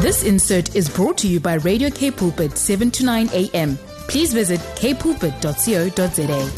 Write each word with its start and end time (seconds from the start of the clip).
This 0.00 0.22
insert 0.22 0.76
is 0.76 0.88
brought 0.88 1.18
to 1.18 1.26
you 1.26 1.40
by 1.40 1.54
Radio 1.54 1.90
K 1.90 2.12
Pulpit 2.12 2.56
7 2.56 2.88
to 2.92 3.04
9 3.04 3.30
a.m. 3.32 3.76
Please 4.06 4.32
visit 4.32 4.60
kpulpit.co.za. 4.76 6.50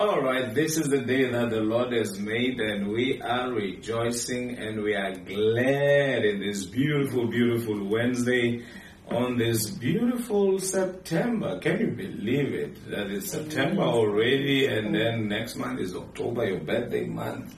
All 0.00 0.20
right, 0.20 0.52
this 0.52 0.76
is 0.76 0.88
the 0.88 1.02
day 1.02 1.30
that 1.30 1.50
the 1.50 1.60
Lord 1.60 1.92
has 1.92 2.18
made, 2.18 2.58
and 2.58 2.88
we 2.88 3.22
are 3.22 3.52
rejoicing 3.52 4.58
and 4.58 4.82
we 4.82 4.96
are 4.96 5.14
glad 5.14 6.24
in 6.24 6.40
this 6.40 6.64
beautiful, 6.64 7.28
beautiful 7.28 7.86
Wednesday 7.86 8.64
on 9.08 9.38
this 9.38 9.70
beautiful 9.70 10.58
September. 10.58 11.60
Can 11.60 11.78
you 11.78 11.92
believe 11.92 12.52
it? 12.52 12.90
That 12.90 13.12
it's 13.12 13.30
September 13.30 13.82
already, 13.82 14.66
and 14.66 14.92
then 14.92 15.28
next 15.28 15.54
month 15.54 15.78
is 15.78 15.94
October, 15.94 16.46
your 16.46 16.58
birthday 16.58 17.06
month. 17.06 17.54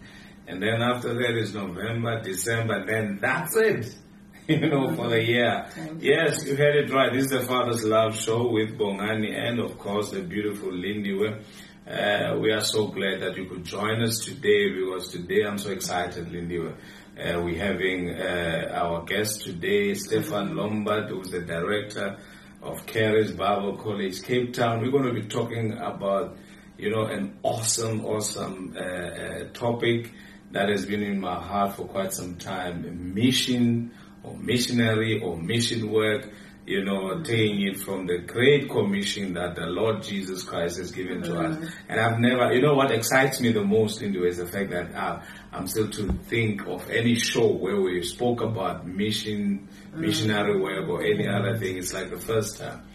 And 0.49 0.63
then 0.63 0.81
after 0.81 1.13
that 1.13 1.37
is 1.37 1.55
November, 1.55 2.23
December, 2.23 2.87
then 2.87 3.19
that's 3.21 3.55
it. 3.57 3.95
You 4.49 4.61
know, 4.61 4.97
for 4.97 5.11
the 5.11 5.23
year. 5.23 5.67
Yes, 5.99 6.43
you 6.47 6.57
heard 6.57 6.75
it 6.75 6.91
right. 6.91 7.13
This 7.13 7.25
is 7.25 7.31
the 7.33 7.41
Father's 7.41 7.85
Love 7.85 8.19
Show 8.19 8.51
with 8.51 8.79
Bongani 8.79 9.31
and, 9.39 9.61
of 9.61 9.77
course, 9.77 10.11
the 10.11 10.23
beautiful 10.23 10.71
Lindiwe. 10.71 11.43
Uh, 11.87 12.39
we 12.41 12.51
are 12.51 12.63
so 12.63 12.87
glad 12.87 13.21
that 13.21 13.37
you 13.37 13.45
could 13.45 13.63
join 13.63 14.01
us 14.01 14.21
today 14.25 14.73
because 14.73 15.09
today 15.09 15.45
I'm 15.45 15.59
so 15.59 15.69
excited, 15.69 16.29
Lindiwe. 16.29 16.73
Uh, 16.73 17.43
we're 17.43 17.63
having 17.63 18.09
uh, 18.09 18.71
our 18.73 19.05
guest 19.05 19.43
today, 19.45 19.93
Stefan 19.93 20.57
Lombard, 20.57 21.11
who's 21.11 21.29
the 21.29 21.43
director 21.43 22.17
of 22.63 22.87
Charis 22.87 23.33
Bible 23.33 23.77
College, 23.77 24.23
Cape 24.23 24.55
Town. 24.55 24.81
We're 24.81 24.93
going 24.93 25.15
to 25.15 25.21
be 25.21 25.29
talking 25.29 25.75
about, 25.75 26.39
you 26.79 26.89
know, 26.89 27.05
an 27.05 27.37
awesome, 27.43 28.07
awesome 28.07 28.75
uh, 28.75 28.83
uh, 28.83 29.45
topic 29.53 30.11
that 30.53 30.69
has 30.69 30.87
been 30.87 31.03
in 31.03 31.21
my 31.21 31.35
heart 31.35 31.77
for 31.77 31.87
quite 31.87 32.13
some 32.13 32.37
time. 32.37 33.15
Mission 33.15 33.93
or 34.23 34.37
missionary 34.37 35.21
or 35.21 35.37
mission 35.37 35.91
work, 35.91 36.31
you 36.67 36.85
know, 36.85 37.23
taking 37.23 37.63
it 37.63 37.79
from 37.79 38.07
the 38.07 38.19
great 38.19 38.69
commission 38.71 39.35
that 39.35 39.55
the 39.55 39.67
Lord 39.67 40.03
Jesus 40.03 40.43
Christ 40.43 40.79
has 40.79 40.91
given 40.91 41.23
to 41.23 41.39
us. 41.39 41.71
And 41.89 42.01
I've 42.01 42.19
never, 42.19 42.53
you 42.53 42.61
know 42.61 42.75
what 42.75 42.91
excites 42.91 43.41
me 43.41 43.53
the 43.53 43.65
most 43.65 44.03
into 44.03 44.27
is 44.27 44.39
the 44.39 44.47
fact 44.47 44.71
that 44.71 44.95
uh, 44.95 45.23
I'm 45.53 45.67
still 45.67 45.91
to 45.91 46.13
think 46.29 46.67
of 46.67 46.91
any 46.91 47.15
show 47.15 47.51
where 47.53 47.81
we 47.81 48.03
spoke 48.03 48.41
about 48.43 48.87
mission, 48.87 49.69
missionary 49.95 50.61
work 50.61 50.89
or 50.89 51.03
any 51.03 51.27
other 51.27 51.57
thing. 51.59 51.79
It's 51.79 51.95
like 51.95 52.11
the 52.11 52.19
first 52.19 52.59
time. 52.59 52.87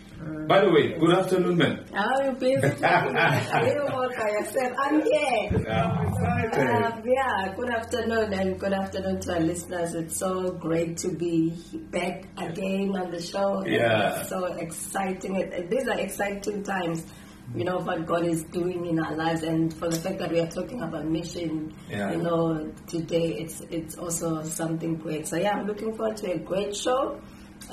By 0.48 0.62
the 0.64 0.70
way, 0.72 0.94
good 1.00 1.12
afternoon, 1.14 1.58
man. 1.58 1.86
How 1.94 2.08
are 2.16 2.26
you 2.26 2.32
been? 2.34 2.62
you 2.62 2.62
work 2.62 4.16
by 4.18 4.30
yourself. 4.30 4.74
I'm 4.80 5.02
here. 5.02 5.70
I'm 5.70 6.08
excited. 6.08 6.84
Um, 6.84 7.04
yeah, 7.06 7.54
good 7.56 7.70
afternoon 7.70 8.34
and 8.34 8.60
good 8.60 8.74
afternoon 8.74 9.20
to 9.22 9.34
our 9.34 9.40
listeners. 9.40 9.96
It's 9.96 10.18
so 10.18 10.52
great 10.52 10.98
to 10.98 11.10
be 11.10 11.54
back 11.92 12.26
again 12.38 12.96
on 12.96 13.12
the 13.12 13.22
show. 13.22 13.66
Yeah. 13.66 14.20
It's 14.22 14.30
so 14.30 14.46
exciting. 14.46 15.36
It- 15.38 15.70
These 15.70 15.88
are 15.88 16.00
exciting 16.00 16.64
times. 16.64 17.06
You 17.56 17.66
know 17.66 17.80
what 17.80 18.06
God 18.06 18.26
is 18.26 18.44
doing 18.46 18.86
in 18.86 19.00
our 19.00 19.16
lives, 19.16 19.44
and 19.44 19.74
for 19.74 19.90
the 19.90 19.98
fact 20.00 20.20
that 20.20 20.32
we 20.32 20.40
are 20.40 20.48
talking 20.48 20.82
about 20.82 21.06
mission, 21.06 21.74
Yeah. 21.90 22.12
you 22.14 22.22
know, 22.24 22.72
today 22.88 23.34
it's 23.42 23.60
it's 23.70 23.98
also 23.98 24.44
something 24.44 24.96
great. 24.96 25.28
So 25.28 25.36
yeah, 25.36 25.58
I'm 25.58 25.68
looking 25.68 25.94
forward 25.94 26.16
to 26.18 26.32
a 26.32 26.38
great 26.40 26.74
show, 26.76 27.20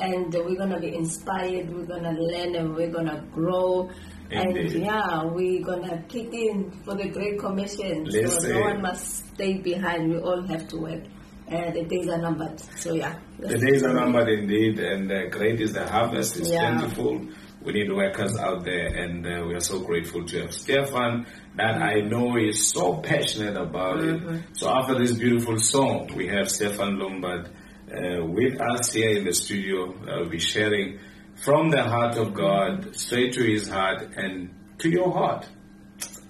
and 0.01 0.33
we're 0.33 0.57
gonna 0.57 0.81
be 0.81 0.95
inspired. 0.95 1.71
We're 1.73 1.87
gonna 1.87 2.13
learn, 2.19 2.55
and 2.57 2.75
we're 2.75 2.91
gonna 2.91 3.25
grow. 3.33 3.91
And 4.31 4.57
yeah, 4.73 5.25
we're 5.25 5.65
gonna 5.65 6.05
kick 6.09 6.33
in 6.33 6.71
for 6.85 6.95
the 6.95 7.09
Great 7.09 7.39
Commission. 7.39 8.07
So 8.11 8.19
Listen. 8.21 8.53
no 8.55 8.61
one 8.61 8.83
must 8.83 9.27
stay 9.35 9.59
behind. 9.59 10.11
We 10.11 10.19
all 10.19 10.43
have 10.43 10.69
to 10.69 10.77
work. 10.79 11.03
Uh, 11.51 11.71
the 11.73 11.83
days 11.85 12.09
are 12.09 12.19
numbered. 12.19 12.61
So 12.61 12.95
yeah. 12.95 13.17
The 13.41 13.59
days 13.59 13.83
are 13.83 13.93
numbered 13.93 14.29
indeed, 14.29 14.79
and 14.79 15.11
uh, 15.11 15.27
great 15.31 15.61
is 15.61 15.73
the 15.73 15.87
harvest. 15.87 16.37
It's 16.37 16.51
Yeah. 16.51 16.79
plentiful. 16.79 17.27
We 17.63 17.73
need 17.73 17.93
workers 17.93 18.39
out 18.39 18.65
there, 18.65 18.87
and 18.87 19.27
uh, 19.27 19.45
we 19.47 19.55
are 19.55 19.61
so 19.61 19.81
grateful 19.81 20.25
to 20.25 20.41
have 20.43 20.55
Stefan 20.55 21.27
that 21.57 21.83
I 21.83 22.01
know 22.01 22.37
is 22.39 22.69
so 22.71 22.99
passionate 23.03 23.57
about 23.57 24.01
it. 24.03 24.23
So 24.55 24.71
after 24.71 24.95
this 24.95 25.13
beautiful 25.13 25.59
song, 25.59 26.09
we 26.17 26.29
have 26.29 26.49
Stefan 26.51 26.99
Lombard 26.99 27.51
uh, 27.93 28.25
with 28.25 28.61
us 28.61 28.93
here 28.93 29.19
in 29.19 29.25
the 29.25 29.35
studio. 29.35 29.91
Uh, 29.91 30.21
we'll 30.21 30.29
be 30.29 30.39
sharing 30.39 30.99
from 31.45 31.71
the 31.71 31.83
heart 31.83 32.17
of 32.17 32.35
God 32.35 32.95
straight 32.97 33.33
to 33.35 33.43
his 33.43 33.69
heart 33.69 34.03
and 34.17 34.55
to 34.79 34.89
your 34.89 35.13
heart. 35.13 35.49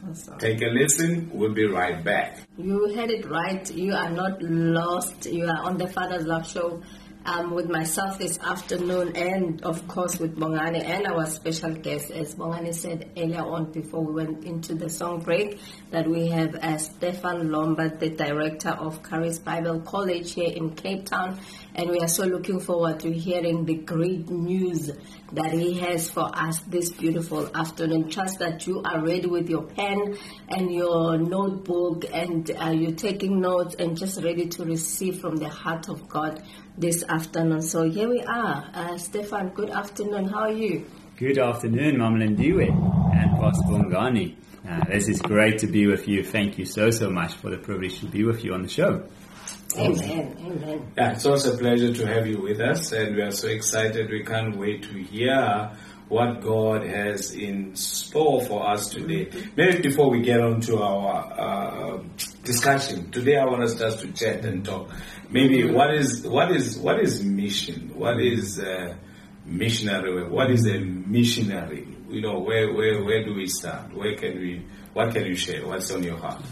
Awesome. 0.09 0.39
Take 0.39 0.63
a 0.63 0.67
listen. 0.67 1.31
We'll 1.33 1.53
be 1.53 1.67
right 1.67 2.03
back. 2.03 2.41
You 2.57 2.95
heard 2.95 3.11
it 3.11 3.27
right. 3.27 3.71
You 3.71 3.93
are 3.93 4.11
not 4.11 4.43
lost. 4.43 5.27
You 5.27 5.47
are 5.47 5.63
on 5.63 5.77
the 5.77 5.89
Father's 5.89 6.25
Love 6.25 6.51
Show 6.51 6.83
um, 7.25 7.51
with 7.53 7.69
myself 7.69 8.19
this 8.19 8.39
afternoon, 8.39 9.15
and 9.17 9.63
of 9.63 9.87
course 9.89 10.19
with 10.19 10.37
Bongani 10.37 10.83
and 10.85 11.07
our 11.07 11.27
special 11.27 11.73
guest, 11.75 12.11
as 12.11 12.35
Bongani 12.35 12.75
said 12.75 13.11
earlier 13.17 13.43
on 13.43 13.73
before 13.73 14.03
we 14.03 14.13
went 14.13 14.45
into 14.45 14.75
the 14.75 14.89
song 14.89 15.21
break, 15.21 15.59
that 15.91 16.09
we 16.09 16.29
have 16.29 16.55
uh, 16.57 16.79
Stefan 16.79 17.51
Lombard, 17.51 18.01
the 18.01 18.11
director 18.11 18.71
of 18.71 19.07
Charis 19.09 19.39
Bible 19.39 19.81
College 19.81 20.33
here 20.35 20.51
in 20.51 20.75
Cape 20.75 21.07
Town, 21.07 21.39
and 21.75 21.91
we 21.91 21.99
are 22.01 22.09
so 22.09 22.25
looking 22.25 22.61
forward 22.61 23.01
to 23.01 23.13
hearing 23.13 23.65
the 23.65 23.75
great 23.75 24.29
news 24.29 24.91
that 25.33 25.53
he 25.53 25.79
has 25.79 26.11
for 26.11 26.31
us 26.35 26.61
this 26.61 26.91
beautiful 26.91 27.49
afternoon. 27.57 28.11
Trust 28.11 28.39
that 28.41 28.67
you 28.67 28.83
are 28.83 29.01
ready 29.01 29.27
with 29.27 29.49
your 29.49 29.63
pen 29.63 30.17
and 30.49 30.73
your 30.73 31.19
notebook 31.19 32.05
and 32.13 32.51
uh, 32.51 32.71
you're 32.71 32.93
taking 32.93 33.41
notes 33.41 33.75
and 33.77 33.97
just 33.97 34.23
ready 34.23 34.49
to 34.49 34.65
receive 34.65 35.21
from 35.21 35.37
the 35.37 35.49
heart 35.49 35.89
of 35.89 36.09
God 36.09 36.43
this 36.77 37.05
afternoon. 37.09 37.63
So 37.63 37.89
here 37.89 38.09
we 38.09 38.23
are. 38.23 38.71
Uh, 38.75 38.99
Stefan, 38.99 39.51
good 39.51 39.71
afternoon. 39.71 40.27
How 40.27 40.41
are 40.41 40.53
you? 40.53 40.87
Good 41.17 41.39
afternoon, 41.39 41.97
Mamlandiwe 41.97 42.69
and 42.69 43.39
Pastor 43.39 43.65
Bongani. 43.65 44.37
Uh, 44.69 44.85
this 44.85 45.09
is 45.09 45.21
great 45.21 45.59
to 45.59 45.67
be 45.67 45.87
with 45.87 46.09
you. 46.09 46.25
Thank 46.25 46.59
you 46.59 46.65
so, 46.65 46.91
so 46.91 47.11
much 47.11 47.35
for 47.35 47.51
the 47.51 47.59
privilege 47.59 48.01
to 48.01 48.07
be 48.07 48.25
with 48.25 48.45
you 48.45 48.55
on 48.55 48.63
the 48.63 48.69
show. 48.69 49.07
Amen. 49.77 50.37
Amen. 50.41 50.93
Yeah, 50.97 51.13
it's 51.13 51.27
also 51.27 51.55
a 51.55 51.59
pleasure 51.59 51.93
to 51.93 52.07
have 52.07 52.27
you 52.27 52.41
with 52.41 52.61
us, 52.61 52.93
and 52.93 53.15
we 53.15 53.23
are 53.23 53.31
so 53.31 53.49
excited. 53.49 54.11
We 54.11 54.25
can't 54.25 54.57
wait 54.57 54.83
to 54.85 55.03
hear 55.03 55.71
what 56.09 56.41
God 56.41 56.85
has 56.85 57.33
in 57.33 57.77
store 57.77 58.45
for 58.45 58.69
us 58.69 58.89
today. 58.89 59.31
Maybe 59.57 59.81
before 59.81 60.11
we 60.11 60.23
get 60.23 60.41
on 60.41 60.61
to 60.63 60.83
our 60.83 61.41
uh, 61.41 62.03
discussion 62.43 63.13
today, 63.13 63.37
I 63.39 63.45
want 63.45 63.63
us 63.63 63.77
just 63.77 64.01
to 64.01 64.13
chat 64.13 64.45
and 64.45 64.65
talk. 64.65 64.91
Maybe 65.31 65.71
what 65.71 65.95
is 65.95 66.27
what 66.27 66.51
is 66.51 66.77
what 66.77 66.99
is 67.01 67.23
mission? 67.23 67.93
What 67.95 68.21
is 68.21 68.59
uh, 68.59 68.97
missionary? 69.47 70.29
What 70.29 70.51
is 70.51 70.67
a 70.67 70.81
missionary? 70.81 71.87
You 72.09 72.23
know, 72.23 72.41
where 72.41 72.75
where 72.75 73.05
where 73.05 73.25
do 73.25 73.35
we 73.35 73.47
start? 73.47 73.95
Where 73.95 74.17
can 74.17 74.37
we? 74.41 74.67
What 74.95 75.15
can 75.15 75.27
you 75.27 75.37
share? 75.37 75.65
What's 75.65 75.93
on 75.93 76.03
your 76.03 76.17
heart? 76.19 76.43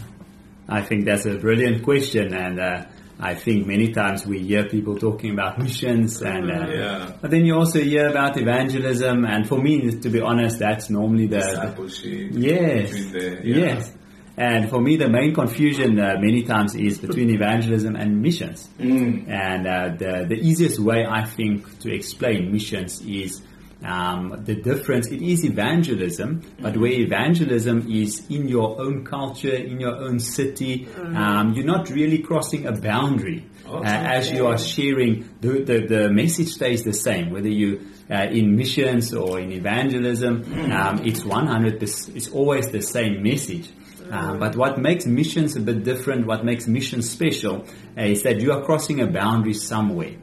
I 0.69 0.81
think 0.83 1.03
that's 1.03 1.25
a 1.25 1.37
brilliant 1.37 1.83
question, 1.83 2.33
and 2.33 2.59
uh, 2.59 2.85
I 3.21 3.35
think 3.35 3.67
many 3.67 3.91
times 3.91 4.25
we 4.25 4.39
hear 4.39 4.63
people 4.69 4.97
talking 4.97 5.31
about 5.33 5.59
missions, 5.59 6.21
and 6.21 6.49
uh, 6.49 6.67
Yeah. 6.69 7.11
but 7.21 7.31
then 7.31 7.45
you 7.45 7.55
also 7.55 7.81
hear 7.81 8.07
about 8.07 8.37
evangelism. 8.37 9.25
And 9.25 9.47
for 9.47 9.57
me, 9.61 9.91
to 9.91 10.09
be 10.09 10.21
honest, 10.21 10.59
that's 10.59 10.89
normally 10.89 11.27
the, 11.27 11.39
the 11.39 11.45
Discipleship. 11.51 12.29
Yes. 12.33 12.91
the- 13.11 13.41
yeah. 13.43 13.57
Yes. 13.57 13.91
And 14.37 14.69
for 14.69 14.79
me, 14.79 14.95
the 14.95 15.09
main 15.09 15.33
confusion 15.33 15.99
uh, 15.99 16.15
many 16.17 16.43
times 16.43 16.73
is 16.73 16.97
between 16.97 17.29
evangelism 17.29 17.97
and 17.97 18.21
missions. 18.21 18.69
Mm. 18.79 19.27
And 19.27 19.67
uh, 19.67 19.89
the, 19.97 20.25
the 20.29 20.35
easiest 20.39 20.79
way, 20.79 21.05
I 21.05 21.25
think, 21.25 21.79
to 21.79 21.93
explain 21.93 22.49
missions 22.53 23.01
is 23.01 23.41
um, 23.83 24.43
the 24.45 24.55
difference. 24.55 25.07
It 25.07 25.21
is 25.21 25.45
evangelism, 25.45 26.41
but 26.59 26.77
where 26.77 26.91
evangelism 26.91 27.91
is 27.91 28.25
in 28.29 28.47
your 28.47 28.79
own 28.81 29.05
culture, 29.05 29.53
in 29.53 29.79
your 29.79 29.95
own 29.95 30.19
city, 30.19 30.87
um, 30.97 31.53
you're 31.53 31.65
not 31.65 31.89
really 31.89 32.19
crossing 32.19 32.65
a 32.65 32.73
boundary. 32.73 33.45
Uh, 33.67 33.83
as 33.83 34.31
you 34.31 34.47
are 34.47 34.57
sharing, 34.57 35.29
the, 35.41 35.63
the, 35.63 35.85
the 35.85 36.09
message 36.09 36.49
stays 36.49 36.83
the 36.83 36.93
same, 36.93 37.29
whether 37.29 37.49
you 37.49 37.87
uh, 38.09 38.23
in 38.31 38.55
missions 38.55 39.13
or 39.13 39.39
in 39.39 39.51
evangelism, 39.51 40.43
um, 40.71 41.05
it's 41.05 41.21
100%, 41.21 42.15
it's 42.15 42.29
always 42.29 42.69
the 42.69 42.81
same 42.81 43.21
message. 43.21 43.69
Uh, 44.11 44.35
but 44.37 44.55
what 44.55 44.77
makes 44.79 45.05
missions 45.05 45.55
a 45.55 45.59
bit 45.59 45.83
different, 45.83 46.25
what 46.25 46.43
makes 46.43 46.67
missions 46.67 47.09
special, 47.09 47.65
uh, 47.97 48.03
is 48.03 48.23
that 48.23 48.39
you 48.41 48.51
are 48.51 48.63
crossing 48.63 49.01
a 49.01 49.07
boundary 49.07 49.53
somewhere. 49.53 50.13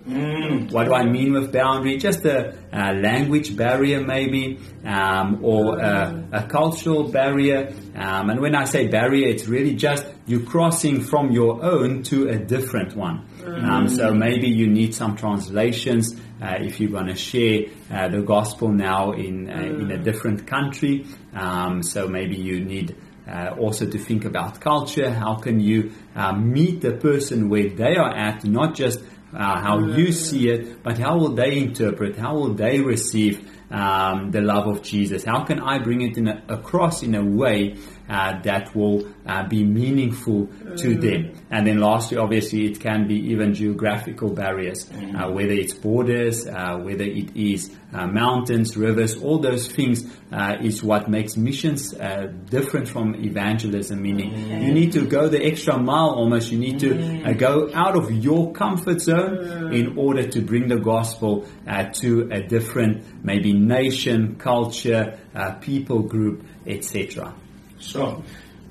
What 0.71 0.85
do 0.85 0.94
I 0.94 1.05
mean 1.05 1.33
with 1.33 1.53
boundary? 1.53 1.97
Just 1.99 2.25
a, 2.25 2.56
a 2.73 2.94
language 2.94 3.56
barrier, 3.56 4.00
maybe, 4.00 4.59
um, 4.85 5.44
or 5.44 5.79
a, 5.79 6.29
a 6.33 6.43
cultural 6.49 7.09
barrier. 7.11 7.73
Um, 7.94 8.31
and 8.31 8.41
when 8.41 8.55
I 8.55 8.65
say 8.65 8.88
barrier, 8.88 9.29
it's 9.29 9.47
really 9.47 9.75
just 9.75 10.06
you 10.27 10.41
crossing 10.41 11.00
from 11.00 11.31
your 11.31 11.62
own 11.62 12.03
to 12.05 12.29
a 12.29 12.38
different 12.38 12.97
one. 12.97 13.29
Um, 13.47 13.88
so 13.88 14.12
maybe 14.12 14.49
you 14.49 14.67
need 14.67 14.93
some 14.94 15.17
translations 15.17 16.21
uh, 16.43 16.56
if 16.61 16.81
you're 16.81 16.91
going 16.91 17.06
to 17.06 17.15
share 17.15 17.67
uh, 17.91 18.09
the 18.09 18.21
gospel 18.21 18.69
now 18.69 19.12
in 19.12 19.49
uh, 19.49 19.55
in 19.55 19.91
a 19.93 19.99
different 19.99 20.47
country. 20.47 21.06
Um, 21.33 21.83
so 21.83 22.09
maybe 22.09 22.37
you 22.37 22.65
need 22.65 22.97
uh, 23.28 23.55
also 23.58 23.87
to 23.87 23.99
think 23.99 24.25
about 24.25 24.61
culture. 24.61 25.11
How 25.11 25.37
can 25.37 25.61
you 25.61 25.93
uh, 26.14 26.32
meet 26.32 26.81
the 26.81 26.93
person 26.93 27.49
where 27.49 27.69
they 27.70 27.96
are 27.96 28.14
at, 28.14 28.44
not 28.44 28.75
just 28.75 29.00
uh, 29.34 29.61
how 29.61 29.78
you 29.81 30.12
see 30.12 30.49
it, 30.49 30.82
but 30.82 30.99
how 30.99 31.19
will 31.19 31.34
they 31.34 31.58
interpret? 31.58 32.17
How 32.17 32.34
will 32.34 32.55
they 32.55 32.81
receive 32.81 33.50
um, 33.70 34.31
the 34.31 34.40
love 34.40 34.67
of 34.67 34.82
Jesus? 34.82 35.25
How 35.25 35.44
can 35.44 35.61
I 35.61 35.78
bring 35.78 36.02
it 36.02 36.17
in 36.17 36.28
a, 36.28 36.43
across 36.49 37.02
in 37.02 37.14
a 37.14 37.25
way 37.25 37.76
uh, 38.08 38.41
that 38.43 38.75
will 38.75 39.08
uh, 39.26 39.47
be 39.49 39.64
meaningful 39.64 40.49
to 40.76 40.94
them? 40.97 41.32
And 41.50 41.67
then 41.67 41.81
lastly, 41.81 42.17
obviously, 42.17 42.67
it 42.67 42.81
can 42.81 43.06
be 43.06 43.17
even 43.31 43.55
geographical 43.55 44.31
barriers, 44.31 44.91
uh, 44.91 45.31
whether 45.31 45.53
it's 45.53 45.75
borders, 45.75 46.47
uh, 46.47 46.79
whether 46.79 47.05
it 47.05 47.37
is 47.37 47.70
uh, 47.93 48.06
mountains, 48.06 48.76
rivers, 48.76 49.17
all 49.17 49.38
those 49.38 49.69
things 49.69 50.05
uh, 50.32 50.56
is 50.61 50.82
what 50.82 51.08
makes 51.08 51.37
missions 51.37 51.94
uh, 51.94 52.32
different 52.50 52.88
from 52.88 53.14
evangelism. 53.14 54.03
Meaning, 54.03 54.62
you 54.62 54.73
need 54.73 54.93
to 54.93 55.06
go 55.06 55.29
the 55.29 55.44
extra 55.44 55.79
mile 55.79 56.11
almost. 56.11 56.50
You 56.50 56.59
need 56.59 56.81
to 56.81 57.25
uh, 57.25 57.32
go 57.32 57.70
out 57.75 57.97
of 57.97 58.11
your 58.11 58.52
comfort 58.52 59.00
zone 59.00 59.73
in 59.73 59.97
order 59.97 60.29
to 60.29 60.41
bring 60.41 60.69
the 60.69 60.79
gospel 60.79 61.47
uh, 61.67 61.85
to 62.00 62.29
a 62.31 62.43
different, 62.43 63.25
maybe 63.25 63.52
nation, 63.52 64.37
culture, 64.37 65.19
uh, 65.35 65.52
people 65.55 66.02
group, 66.02 66.44
etc. 66.67 67.35
Sure. 67.78 68.23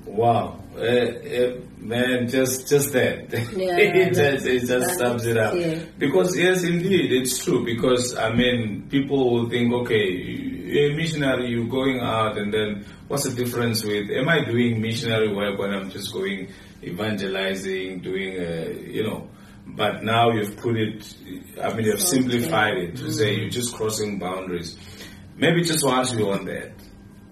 Wow. 0.04 0.60
Uh, 0.76 0.80
uh, 0.80 1.60
man, 1.78 2.28
just 2.28 2.68
just 2.68 2.92
that. 2.92 3.32
Yeah, 3.56 3.78
it 3.78 4.14
just, 4.14 4.46
it 4.46 4.66
just 4.66 4.98
sums 4.98 5.24
it 5.26 5.36
up. 5.36 5.54
it. 5.54 5.98
Because 5.98 6.36
yes, 6.36 6.62
indeed, 6.64 7.12
it's 7.12 7.42
true. 7.42 7.64
Because 7.64 8.14
I 8.16 8.32
mean, 8.32 8.88
people 8.90 9.32
will 9.32 9.48
think, 9.48 9.72
okay, 9.72 10.04
you're 10.10 10.92
a 10.92 10.96
missionary, 10.96 11.48
you're 11.48 11.68
going 11.68 12.00
out, 12.00 12.36
and 12.36 12.52
then 12.52 12.84
what's 13.08 13.24
the 13.24 13.34
difference 13.34 13.84
with? 13.84 14.10
Am 14.10 14.28
I 14.28 14.44
doing 14.44 14.80
missionary 14.80 15.32
work 15.34 15.58
when 15.58 15.72
I'm 15.72 15.90
just 15.90 16.12
going 16.12 16.48
evangelizing, 16.82 18.00
doing, 18.00 18.38
uh, 18.38 18.68
you 18.86 19.02
know? 19.02 19.28
But 19.66 20.04
now 20.04 20.30
you've 20.30 20.56
put 20.58 20.76
it. 20.76 21.14
I 21.62 21.72
mean, 21.74 21.86
you've 21.86 22.00
simplified 22.00 22.76
it 22.76 22.96
to 22.96 23.12
say 23.12 23.34
you're 23.34 23.50
just 23.50 23.74
crossing 23.74 24.18
boundaries. 24.18 24.76
Maybe 25.36 25.62
just 25.62 25.80
to 25.80 25.88
ask 25.90 26.16
you 26.16 26.30
on 26.30 26.44
that, 26.46 26.72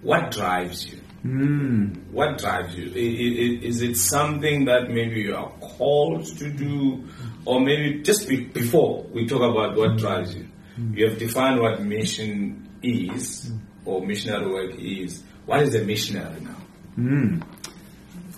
what 0.03 0.31
drives 0.33 0.87
you? 0.91 1.01
What 1.25 2.39
drives 2.39 2.77
you? 2.77 2.91
Is 2.95 3.81
it 3.81 3.97
something 3.97 4.67
that 4.67 4.91
maybe 4.91 5.21
you 5.23 5.35
are 5.35 5.51
called 5.61 6.27
to 6.39 6.51
do, 6.51 7.05
or 7.47 7.61
maybe 7.61 8.03
just 8.03 8.29
be, 8.29 8.45
before 8.45 9.05
we 9.05 9.27
talk 9.27 9.41
about 9.41 9.75
what 9.77 9.97
drives 9.97 10.35
you? 10.37 10.47
You 10.93 11.09
have 11.09 11.19
defined 11.19 11.61
what 11.61 11.81
mission 11.83 12.69
is, 12.83 13.51
or 13.87 14.05
missionary 14.05 14.47
work 14.53 14.79
is. 14.79 15.23
What 15.47 15.63
is 15.63 15.75
a 15.75 15.83
missionary 15.85 16.41
now? 16.41 17.41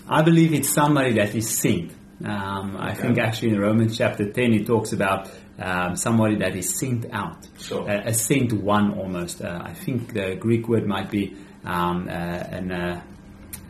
I 0.09 0.23
believe 0.23 0.53
it's 0.55 0.73
somebody 0.73 1.15
that 1.15 1.35
is 1.35 1.49
sent. 1.59 1.91
Um, 2.25 2.77
I 2.79 2.93
Okay. 2.93 3.03
think 3.03 3.19
actually 3.19 3.49
in 3.51 3.59
Romans 3.61 3.99
chapter 3.99 4.31
10 4.33 4.55
it 4.55 4.67
talks 4.67 4.93
about 4.93 5.29
um, 5.59 5.97
somebody 5.97 6.37
that 6.37 6.55
is 6.55 6.79
sent 6.79 7.07
out. 7.13 7.47
Sure. 7.59 7.89
A, 7.89 8.09
a 8.11 8.15
sent 8.15 8.53
one 8.53 8.95
almost. 8.95 9.43
Uh, 9.43 9.61
I 9.65 9.75
think 9.75 10.13
the 10.15 10.37
Greek 10.37 10.69
word 10.69 10.87
might 10.87 11.11
be 11.11 11.37
um, 11.67 12.09
uh, 12.09 12.13
an. 12.13 12.73
Uh, 12.73 13.03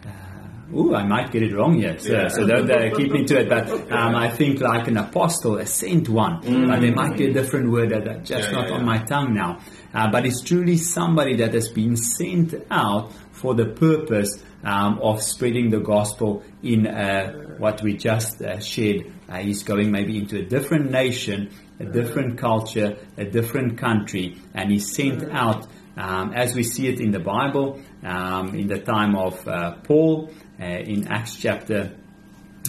uh, 0.05 0.77
Ooh, 0.77 0.95
I 0.95 1.05
might 1.05 1.31
get 1.31 1.43
it 1.45 1.55
wrong 1.55 1.79
yet. 1.79 2.03
so, 2.03 2.13
Yeah. 2.13 2.29
so 2.29 2.47
don't 2.47 2.71
uh, 2.71 2.91
keep 2.97 3.11
me 3.13 3.25
to 3.25 3.41
it. 3.41 3.49
But 3.49 3.71
um, 3.93 4.15
I 4.17 4.29
think 4.31 4.61
like 4.61 4.89
an 4.89 4.97
apostle, 4.97 5.59
a 5.59 5.67
sent 5.67 6.09
one. 6.09 6.41
But 6.69 6.81
there 6.81 6.93
might 6.95 7.17
be 7.17 7.27
a 7.27 7.33
different 7.33 7.71
word 7.71 7.91
that, 7.91 8.25
just 8.25 8.49
Mm. 8.49 8.53
Yeah, 8.53 8.59
not 8.61 8.69
yeah, 8.69 8.75
on 8.77 8.85
my 8.85 8.99
tongue 8.99 9.35
now. 9.35 9.59
Uh, 9.95 10.11
but 10.11 10.27
it's 10.27 10.43
truly 10.43 10.77
somebody 10.77 11.37
that 11.37 11.55
has 11.55 11.69
been 11.69 11.97
sent 11.97 12.55
out 12.71 13.13
for 13.33 13.55
the 13.55 13.67
purpose 13.67 14.43
um, 14.65 14.99
of 15.01 15.23
spreading 15.23 15.71
the 15.71 15.79
gospel 15.79 16.43
in 16.63 16.87
uh, 16.89 17.33
what 17.59 17.81
we 17.83 17.97
just 17.97 18.43
uh, 18.43 18.59
shared. 18.59 19.13
Uh, 19.29 19.37
he's 19.39 19.63
going 19.63 19.91
maybe 19.93 20.19
into 20.19 20.37
a 20.39 20.43
different 20.43 20.91
nation, 20.91 21.49
a 21.79 21.85
different 21.85 22.39
culture, 22.39 22.97
a 23.17 23.25
different 23.25 23.79
country, 23.79 24.37
and 24.55 24.71
he's 24.73 24.93
sent 24.95 25.31
out 25.31 25.67
um, 25.97 26.33
as 26.35 26.55
we 26.55 26.63
see 26.63 26.89
it 26.89 27.01
in 27.01 27.11
the 27.11 27.21
Bible, 27.21 27.81
um, 28.05 28.55
in 28.55 28.67
the 28.67 28.79
time 28.79 29.17
of 29.17 29.47
uh, 29.49 29.77
Paul, 29.83 30.31
uh, 30.61 30.65
in 30.65 31.09
Acts 31.09 31.37
chapter. 31.37 31.97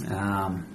Um, 0.10 0.66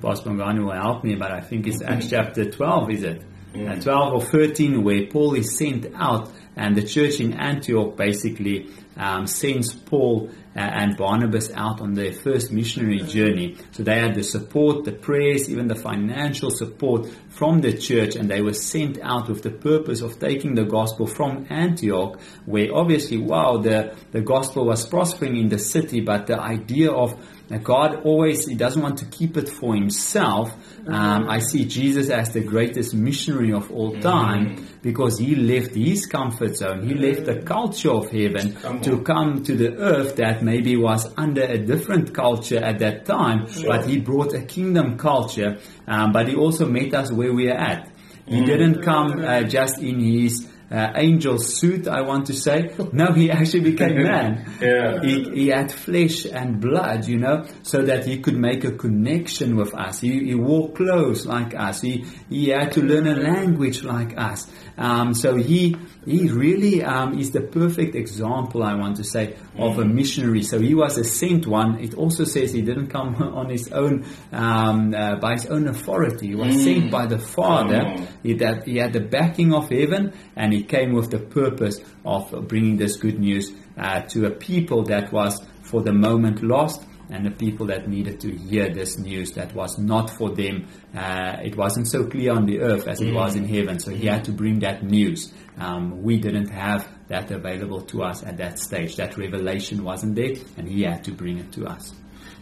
Pastor 0.00 0.30
Bongani 0.30 0.64
will 0.64 0.72
help 0.72 1.04
me, 1.04 1.16
but 1.16 1.30
I 1.30 1.40
think 1.40 1.66
it's 1.66 1.82
Acts 1.82 2.08
chapter 2.08 2.50
12, 2.50 2.90
is 2.90 3.02
it? 3.02 3.22
Uh, 3.54 3.74
12 3.74 4.14
or 4.14 4.22
13, 4.22 4.82
where 4.82 5.06
Paul 5.06 5.34
is 5.34 5.58
sent 5.58 5.86
out, 5.94 6.30
and 6.56 6.76
the 6.76 6.82
church 6.82 7.20
in 7.20 7.34
Antioch 7.34 7.96
basically 7.96 8.70
um, 8.96 9.26
sends 9.26 9.74
Paul 9.74 10.30
Uh, 10.56 10.58
and 10.58 10.96
Barnabas 10.96 11.52
out 11.54 11.80
on 11.80 11.94
their 11.94 12.12
first 12.12 12.50
missionary 12.50 12.98
journey. 12.98 13.56
So 13.70 13.84
they 13.84 14.00
had 14.00 14.16
the 14.16 14.24
support, 14.24 14.84
the 14.84 14.90
prayers, 14.90 15.48
even 15.48 15.68
the 15.68 15.76
financial 15.76 16.50
support 16.50 17.08
from 17.28 17.60
the 17.60 17.72
church, 17.72 18.16
and 18.16 18.28
they 18.28 18.42
were 18.42 18.54
sent 18.54 18.98
out 19.00 19.28
with 19.28 19.42
the 19.42 19.50
purpose 19.50 20.00
of 20.00 20.18
taking 20.18 20.56
the 20.56 20.64
gospel 20.64 21.06
from 21.06 21.46
Antioch, 21.50 22.20
where 22.46 22.74
obviously, 22.74 23.18
wow, 23.18 23.58
the, 23.58 23.94
the 24.10 24.22
gospel 24.22 24.66
was 24.66 24.84
prospering 24.84 25.36
in 25.36 25.50
the 25.50 25.58
city, 25.58 26.00
but 26.00 26.26
the 26.26 26.40
idea 26.40 26.90
of 26.90 27.14
uh, 27.50 27.58
God 27.58 28.02
always, 28.04 28.46
He 28.46 28.56
doesn't 28.56 28.82
want 28.82 28.98
to 28.98 29.04
keep 29.04 29.36
it 29.36 29.48
for 29.48 29.74
Himself. 29.76 30.52
Um, 30.86 31.28
I 31.28 31.40
see 31.40 31.64
Jesus 31.66 32.08
as 32.10 32.32
the 32.32 32.40
greatest 32.40 32.94
missionary 32.94 33.52
of 33.52 33.70
all 33.70 33.98
time 34.00 34.66
because 34.82 35.18
He 35.18 35.34
left 35.34 35.74
His 35.74 36.06
comfort 36.06 36.56
zone. 36.56 36.86
He 36.86 36.94
left 36.94 37.26
the 37.26 37.42
culture 37.42 37.90
of 37.90 38.10
heaven 38.10 38.54
Come 38.54 38.80
to 38.82 39.02
come 39.02 39.42
to 39.44 39.54
the 39.54 39.76
earth 39.76 40.16
that 40.16 40.42
maybe 40.42 40.76
was 40.76 41.12
under 41.16 41.42
a 41.42 41.58
different 41.58 42.14
culture 42.14 42.58
at 42.58 42.78
that 42.80 43.06
time, 43.06 43.46
but 43.66 43.86
He 43.86 43.98
brought 43.98 44.32
a 44.32 44.42
kingdom 44.42 44.96
culture. 44.96 45.58
Um, 45.86 46.12
but 46.12 46.28
He 46.28 46.34
also 46.34 46.66
met 46.66 46.94
us 46.94 47.12
where 47.12 47.32
we 47.32 47.48
are 47.50 47.58
at. 47.58 47.90
He 48.26 48.44
didn't 48.44 48.82
come 48.82 49.20
uh, 49.24 49.42
just 49.42 49.80
in 49.82 50.00
His 50.00 50.46
uh, 50.70 50.92
angel 50.94 51.38
suit, 51.38 51.88
I 51.88 52.02
want 52.02 52.26
to 52.26 52.32
say. 52.32 52.74
No, 52.92 53.12
he 53.12 53.30
actually 53.30 53.60
became 53.60 54.02
man. 54.02 54.52
Yeah. 54.60 55.00
He, 55.00 55.22
he 55.30 55.48
had 55.48 55.70
flesh 55.70 56.26
and 56.26 56.60
blood, 56.60 57.06
you 57.06 57.18
know, 57.18 57.46
so 57.62 57.82
that 57.82 58.04
he 58.04 58.18
could 58.20 58.36
make 58.36 58.64
a 58.64 58.72
connection 58.72 59.56
with 59.56 59.74
us. 59.74 60.00
He, 60.00 60.24
he 60.24 60.34
wore 60.34 60.72
clothes 60.72 61.24
like 61.24 61.54
us. 61.54 61.80
He, 61.80 62.04
he 62.28 62.48
had 62.48 62.72
to 62.72 62.82
learn 62.82 63.06
a 63.06 63.14
language 63.14 63.84
like 63.84 64.18
us. 64.18 64.50
Um, 64.76 65.14
so 65.14 65.36
he, 65.36 65.76
he 66.04 66.28
really 66.30 66.82
um, 66.82 67.18
is 67.18 67.30
the 67.30 67.42
perfect 67.42 67.94
example, 67.94 68.62
I 68.62 68.74
want 68.74 68.96
to 68.96 69.04
say, 69.04 69.36
of 69.56 69.78
a 69.78 69.84
missionary. 69.84 70.42
So 70.42 70.58
he 70.58 70.74
was 70.74 70.98
a 70.98 71.04
sent 71.04 71.46
one. 71.46 71.78
It 71.80 71.94
also 71.94 72.24
says 72.24 72.52
he 72.52 72.62
didn't 72.62 72.88
come 72.88 73.14
on 73.22 73.50
his 73.50 73.70
own, 73.72 74.04
um, 74.32 74.94
uh, 74.94 75.16
by 75.16 75.34
his 75.34 75.46
own 75.46 75.68
authority. 75.68 76.28
He 76.28 76.34
was 76.34 76.62
sent 76.62 76.90
by 76.90 77.06
the 77.06 77.18
Father. 77.18 77.82
Come. 77.82 78.08
He, 78.22 78.34
that 78.34 78.66
he 78.66 78.78
had 78.78 78.92
the 78.92 79.00
backing 79.00 79.52
of 79.52 79.68
heaven 79.68 80.12
and 80.34 80.52
he 80.52 80.59
came 80.62 80.92
with 80.92 81.10
the 81.10 81.18
purpose 81.18 81.80
of 82.04 82.48
bringing 82.48 82.76
this 82.76 82.96
good 82.96 83.18
news 83.18 83.52
uh, 83.76 84.00
to 84.02 84.26
a 84.26 84.30
people 84.30 84.84
that 84.84 85.12
was 85.12 85.40
for 85.62 85.82
the 85.82 85.92
moment 85.92 86.42
lost 86.42 86.84
and 87.10 87.26
the 87.26 87.30
people 87.30 87.66
that 87.66 87.88
needed 87.88 88.20
to 88.20 88.30
hear 88.30 88.72
this 88.72 88.96
news 88.98 89.32
that 89.32 89.52
was 89.54 89.78
not 89.78 90.08
for 90.10 90.30
them. 90.30 90.68
Uh, 90.96 91.36
it 91.42 91.56
wasn't 91.56 91.88
so 91.88 92.06
clear 92.06 92.32
on 92.32 92.46
the 92.46 92.60
earth 92.60 92.86
as 92.86 93.00
it 93.00 93.12
was 93.12 93.34
in 93.34 93.44
heaven, 93.44 93.78
so 93.80 93.90
he 93.90 94.06
had 94.06 94.24
to 94.24 94.32
bring 94.32 94.60
that 94.60 94.82
news. 94.82 95.32
Um, 95.58 96.02
we 96.02 96.18
didn't 96.18 96.48
have 96.50 96.88
that 97.08 97.30
available 97.30 97.82
to 97.82 98.04
us 98.04 98.22
at 98.22 98.36
that 98.36 98.58
stage. 98.58 98.96
That 98.96 99.18
revelation 99.18 99.82
wasn't 99.82 100.14
there, 100.14 100.34
and 100.56 100.68
he 100.68 100.82
had 100.82 101.02
to 101.04 101.12
bring 101.12 101.38
it 101.38 101.52
to 101.52 101.66
us. 101.66 101.92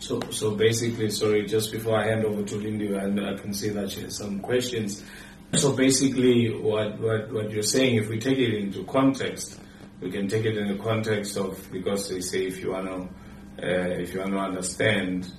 So, 0.01 0.21
so 0.31 0.55
basically, 0.55 1.11
sorry, 1.11 1.47
just 1.47 1.73
before 1.73 1.99
I 1.99 2.07
hand 2.07 2.25
over 2.25 2.43
to 2.43 2.57
Lindy, 2.57 2.95
and 2.95 3.19
I 3.21 3.35
can 3.35 3.53
see 3.53 3.71
that 3.71 3.91
she 3.91 4.03
has 4.03 4.17
some 4.17 4.41
questions. 4.41 5.03
So 5.55 5.73
basically, 5.73 6.53
what, 6.55 6.99
what, 7.01 7.33
what 7.33 7.51
you're 7.51 7.63
saying, 7.63 7.97
if 7.97 8.09
we 8.09 8.19
take 8.19 8.39
it 8.39 8.55
into 8.55 8.85
context, 8.85 9.59
we 10.01 10.11
can 10.11 10.29
take 10.29 10.45
it 10.45 10.57
in 10.57 10.69
the 10.69 10.83
context 10.83 11.37
of 11.37 11.71
because 11.73 12.09
they 12.11 12.21
say 12.21 12.47
if 12.47 12.61
you 12.61 12.73
want 12.73 12.87
to, 12.87 13.67
uh, 13.67 13.89
if 14.01 14.13
you 14.13 14.21
want 14.21 14.33
to 14.33 14.39
understand 14.39 15.33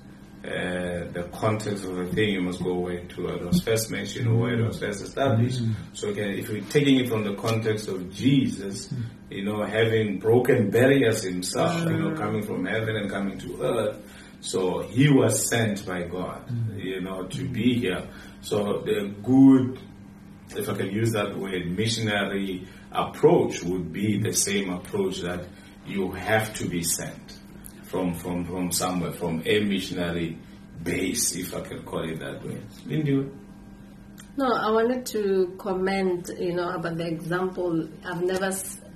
uh, 0.43 1.11
the 1.11 1.29
context 1.33 1.83
of 1.85 1.95
the 1.95 2.05
thing, 2.07 2.29
you 2.29 2.41
must 2.41 2.61
go 2.63 2.71
away 2.71 3.05
to 3.07 3.23
what 3.23 3.45
was 3.45 3.61
first 3.61 3.91
mentioned 3.91 4.27
or 4.27 4.35
where 4.35 4.59
it 4.59 4.65
was 4.65 4.79
first 4.79 5.03
established. 5.03 5.61
So 5.93 6.09
again, 6.09 6.31
if 6.31 6.49
we're 6.49 6.63
taking 6.63 6.99
it 6.99 7.09
from 7.09 7.23
the 7.23 7.35
context 7.35 7.87
of 7.87 8.11
Jesus, 8.11 8.91
you 9.29 9.43
know, 9.45 9.63
having 9.63 10.17
broken 10.19 10.71
barriers 10.71 11.23
himself, 11.23 11.83
you 11.85 11.97
know, 11.97 12.15
coming 12.15 12.41
from 12.41 12.65
heaven 12.65 12.95
and 12.95 13.09
coming 13.09 13.37
to 13.39 13.61
earth, 13.61 13.97
so 14.41 14.79
he 14.79 15.09
was 15.09 15.49
sent 15.49 15.85
by 15.85 16.03
God, 16.03 16.49
you 16.75 17.01
know, 17.01 17.23
to 17.27 17.47
be 17.47 17.77
here. 17.79 18.07
So 18.41 18.81
the 18.85 19.13
good, 19.21 19.77
if 20.55 20.69
I 20.69 20.73
can 20.73 20.89
use 20.89 21.11
that 21.11 21.37
word, 21.37 21.69
missionary 21.71 22.67
approach 22.91 23.63
would 23.63 23.91
be 23.93 24.19
the 24.19 24.33
same 24.33 24.71
approach 24.71 25.19
that 25.21 25.45
you 25.85 26.11
have 26.11 26.53
to 26.55 26.67
be 26.67 26.83
sent 26.83 27.37
from 27.83 28.13
from 28.13 28.45
from 28.45 28.71
somewhere, 28.71 29.11
from 29.11 29.41
a 29.45 29.59
missionary 29.63 30.37
base, 30.83 31.35
if 31.35 31.53
I 31.55 31.61
can 31.61 31.83
call 31.83 32.09
it 32.09 32.19
that 32.19 32.45
way. 32.45 32.61
Lindy, 32.85 33.29
No, 34.37 34.45
I 34.53 34.71
wanted 34.71 35.05
to 35.07 35.55
comment, 35.57 36.29
you 36.39 36.53
know, 36.53 36.69
about 36.69 36.97
the 36.97 37.07
example. 37.07 37.87
I've 38.05 38.21
never 38.23 38.51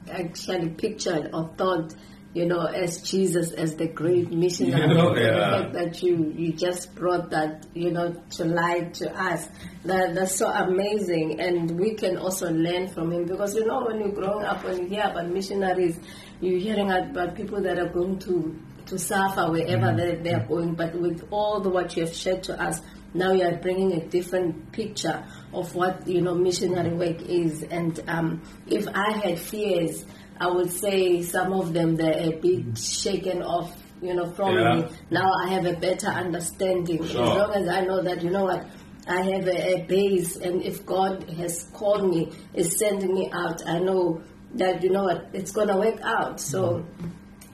actually 0.09 0.69
pictured 0.69 1.29
or 1.33 1.49
thought 1.57 1.93
you 2.33 2.47
know, 2.47 2.65
as 2.65 3.01
Jesus 3.03 3.51
as 3.51 3.75
the 3.75 3.87
great 3.87 4.31
missionary. 4.31 4.81
You 4.81 4.93
know, 4.93 5.15
yeah. 5.15 5.31
The 5.31 5.63
fact 5.63 5.73
that 5.73 6.03
you 6.03 6.33
you 6.35 6.53
just 6.53 6.95
brought 6.95 7.29
that, 7.29 7.67
you 7.73 7.91
know, 7.91 8.13
to 8.31 8.45
light 8.45 8.95
to 8.95 9.11
us. 9.13 9.47
That 9.85 10.15
that's 10.15 10.35
so 10.35 10.49
amazing, 10.49 11.39
and 11.39 11.79
we 11.79 11.93
can 11.93 12.17
also 12.17 12.51
learn 12.51 12.87
from 12.87 13.11
him 13.11 13.25
because 13.25 13.55
you 13.55 13.65
know 13.65 13.85
when 13.85 13.99
you're 13.99 14.11
growing 14.11 14.45
up 14.45 14.63
and 14.65 14.79
you 14.79 14.87
hear 14.87 15.05
about 15.05 15.29
missionaries, 15.29 15.99
you're 16.41 16.59
hearing 16.59 16.91
about 16.91 17.35
people 17.35 17.61
that 17.61 17.77
are 17.77 17.89
going 17.89 18.17
to 18.19 18.59
to 18.87 18.99
suffer 18.99 19.49
wherever 19.49 19.95
they, 19.95 20.15
they 20.15 20.33
are 20.33 20.45
going. 20.45 20.73
But 20.73 20.95
with 20.95 21.27
all 21.31 21.59
the 21.59 21.69
what 21.69 21.95
you 21.95 22.05
have 22.05 22.15
shared 22.15 22.43
to 22.43 22.61
us, 22.61 22.81
now 23.13 23.31
you 23.31 23.45
are 23.45 23.57
bringing 23.57 23.93
a 23.93 24.05
different 24.07 24.71
picture 24.71 25.23
of 25.53 25.75
what 25.75 26.07
you 26.07 26.21
know 26.21 26.33
missionary 26.33 26.93
work 26.93 27.21
is. 27.21 27.61
And 27.63 27.99
um, 28.07 28.41
if 28.67 28.87
I 28.87 29.11
had 29.11 29.39
fears, 29.39 30.05
I 30.43 30.47
would 30.55 30.71
say 30.71 31.21
some 31.21 31.53
of 31.53 31.73
them 31.73 31.95
they're 31.95 32.29
a 32.29 32.35
bit 32.45 32.77
shaken 32.77 33.41
off. 33.41 33.71
You 34.01 34.13
know, 34.15 34.29
from 34.37 34.57
Yeah. 34.57 34.75
me. 34.75 34.85
Now 35.11 35.29
I 35.43 35.47
have 35.55 35.65
a 35.65 35.75
better 35.87 36.07
understanding. 36.07 37.01
Sure. 37.07 37.23
As 37.23 37.37
long 37.39 37.51
as 37.61 37.67
I 37.69 37.81
know 37.87 38.01
that, 38.07 38.21
you 38.21 38.31
know 38.31 38.43
what, 38.43 38.65
I 39.07 39.21
have 39.31 39.47
a, 39.47 39.57
a 39.75 39.85
base, 39.87 40.35
and 40.45 40.61
if 40.61 40.85
God 40.85 41.23
has 41.39 41.55
called 41.73 42.09
me, 42.13 42.21
is 42.53 42.77
sending 42.77 43.13
me 43.13 43.29
out, 43.31 43.59
I 43.65 43.79
know 43.79 44.21
that, 44.55 44.83
you 44.83 44.89
know 44.89 45.03
what, 45.03 45.29
it's 45.31 45.51
going 45.53 45.69
to 45.69 45.77
work 45.77 45.99
out. 46.03 46.41
So, 46.41 46.83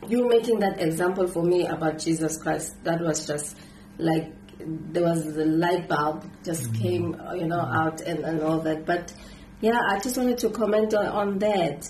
you 0.07 0.27
making 0.27 0.57
that 0.65 0.81
example 0.81 1.27
for 1.27 1.43
me 1.43 1.67
about 1.67 1.99
Jesus 1.99 2.35
Christ, 2.41 2.83
that 2.83 2.99
was 2.99 3.27
just 3.27 3.55
like, 3.99 4.33
there 4.93 5.03
was 5.03 5.23
the 5.39 5.45
light 5.45 5.87
bulb 5.87 6.25
just 6.43 6.73
came, 6.73 7.15
uh, 7.21 7.33
you 7.35 7.45
know, 7.45 7.61
out 7.61 8.01
and, 8.01 8.19
and 8.29 8.41
all 8.41 8.59
that. 8.61 8.87
But 8.87 9.13
yeah, 9.61 9.79
I 9.91 9.99
just 9.99 10.17
wanted 10.17 10.39
to 10.39 10.49
comment 10.49 10.95
on, 10.95 11.05
on 11.05 11.39
that 11.39 11.87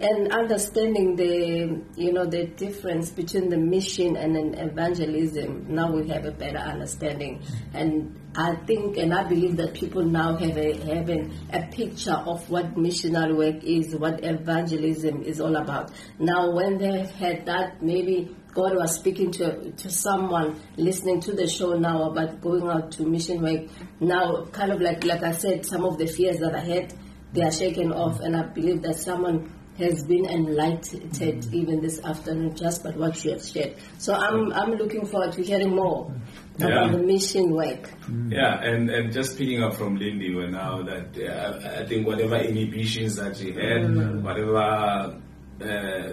and 0.00 0.32
understanding 0.32 1.16
the 1.16 1.82
you 1.96 2.12
know 2.12 2.24
the 2.24 2.46
difference 2.46 3.10
between 3.10 3.48
the 3.48 3.56
mission 3.56 4.16
and 4.16 4.36
an 4.36 4.54
evangelism. 4.54 5.66
Now 5.68 5.92
we 5.92 6.08
have 6.08 6.24
a 6.24 6.30
better 6.30 6.58
understanding. 6.58 7.42
And 7.74 8.14
i 8.36 8.54
think 8.66 8.98
and 8.98 9.14
i 9.14 9.24
believe 9.24 9.56
that 9.56 9.72
people 9.72 10.04
now 10.04 10.36
have 10.36 10.56
a 10.58 10.76
have 10.94 11.08
an, 11.08 11.32
a 11.50 11.66
picture 11.68 12.12
of 12.12 12.48
what 12.50 12.76
missionary 12.76 13.32
work 13.32 13.64
is 13.64 13.96
what 13.96 14.22
evangelism 14.22 15.22
is 15.22 15.40
all 15.40 15.56
about. 15.56 15.90
Now 16.18 16.52
when 16.52 16.78
they 16.78 17.06
had 17.06 17.46
that 17.46 17.82
maybe 17.82 18.36
God 18.52 18.76
was 18.76 18.94
speaking 18.94 19.30
to 19.32 19.72
to 19.72 19.90
someone 19.90 20.60
listening 20.76 21.20
to 21.22 21.32
the 21.32 21.48
show 21.48 21.72
now 21.72 22.10
about 22.10 22.40
going 22.40 22.68
out 22.68 22.92
to 22.92 23.04
mission 23.04 23.42
work. 23.42 23.68
Now, 24.00 24.46
kind 24.46 24.72
of 24.72 24.80
like 24.80 25.04
like 25.04 25.22
I 25.22 25.32
said, 25.32 25.66
some 25.66 25.84
of 25.84 25.98
the 25.98 26.06
fears 26.06 26.38
that 26.38 26.54
I 26.54 26.60
had, 26.60 26.94
they 27.32 27.42
are 27.42 27.52
shaken 27.52 27.92
off, 27.92 28.20
and 28.20 28.34
I 28.34 28.42
believe 28.42 28.82
that 28.82 28.96
someone 28.96 29.52
has 29.78 30.04
been 30.04 30.26
enlightened 30.26 31.48
even 31.52 31.80
this 31.80 32.02
afternoon 32.04 32.54
just 32.56 32.82
by 32.84 32.90
what 32.90 33.24
you 33.24 33.30
have 33.32 33.44
shared. 33.44 33.74
So 33.98 34.12
I'm 34.14 34.52
I'm 34.52 34.72
looking 34.72 35.06
forward 35.06 35.32
to 35.32 35.42
hearing 35.42 35.74
more 35.74 36.12
about 36.56 36.70
Yeah. 36.70 36.90
the 36.92 36.98
mission 36.98 37.52
work. 37.52 37.88
Yeah, 38.28 38.60
and, 38.60 38.90
and 38.90 39.12
just 39.12 39.38
picking 39.38 39.62
up 39.62 39.74
from 39.74 39.96
Lindy 39.96 40.34
when 40.34 40.50
now 40.52 40.82
that 40.82 41.16
uh, 41.16 41.80
I 41.80 41.86
think 41.86 42.06
whatever 42.06 42.36
inhibitions 42.36 43.16
that 43.16 43.36
she 43.36 43.52
had, 43.52 44.22
whatever, 44.24 44.56
uh, 44.56 46.12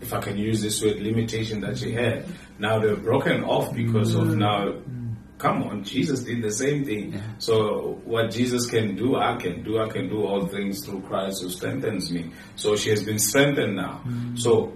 if 0.00 0.12
I 0.12 0.20
can 0.20 0.36
use 0.36 0.60
this 0.60 0.82
word, 0.82 1.00
limitation 1.00 1.60
that 1.60 1.78
she 1.78 1.92
had, 1.92 2.26
now 2.58 2.80
they're 2.80 2.96
broken 2.96 3.44
off 3.44 3.72
because 3.74 4.14
of 4.14 4.36
now. 4.36 4.74
Come 5.42 5.64
on, 5.64 5.82
Jesus 5.82 6.22
did 6.22 6.40
the 6.40 6.52
same 6.52 6.84
thing. 6.84 7.20
So 7.38 8.00
what 8.04 8.30
Jesus 8.30 8.70
can 8.70 8.94
do, 8.94 9.16
I 9.16 9.34
can 9.34 9.64
do. 9.64 9.80
I 9.80 9.88
can 9.88 10.08
do 10.08 10.24
all 10.24 10.46
things 10.46 10.86
through 10.86 11.02
Christ 11.02 11.42
who 11.42 11.50
strengthens 11.50 12.12
me. 12.12 12.30
So 12.54 12.76
she 12.76 12.90
has 12.90 13.02
been 13.02 13.18
strengthened 13.18 13.74
now. 13.74 14.02
Mm. 14.06 14.38
So 14.38 14.72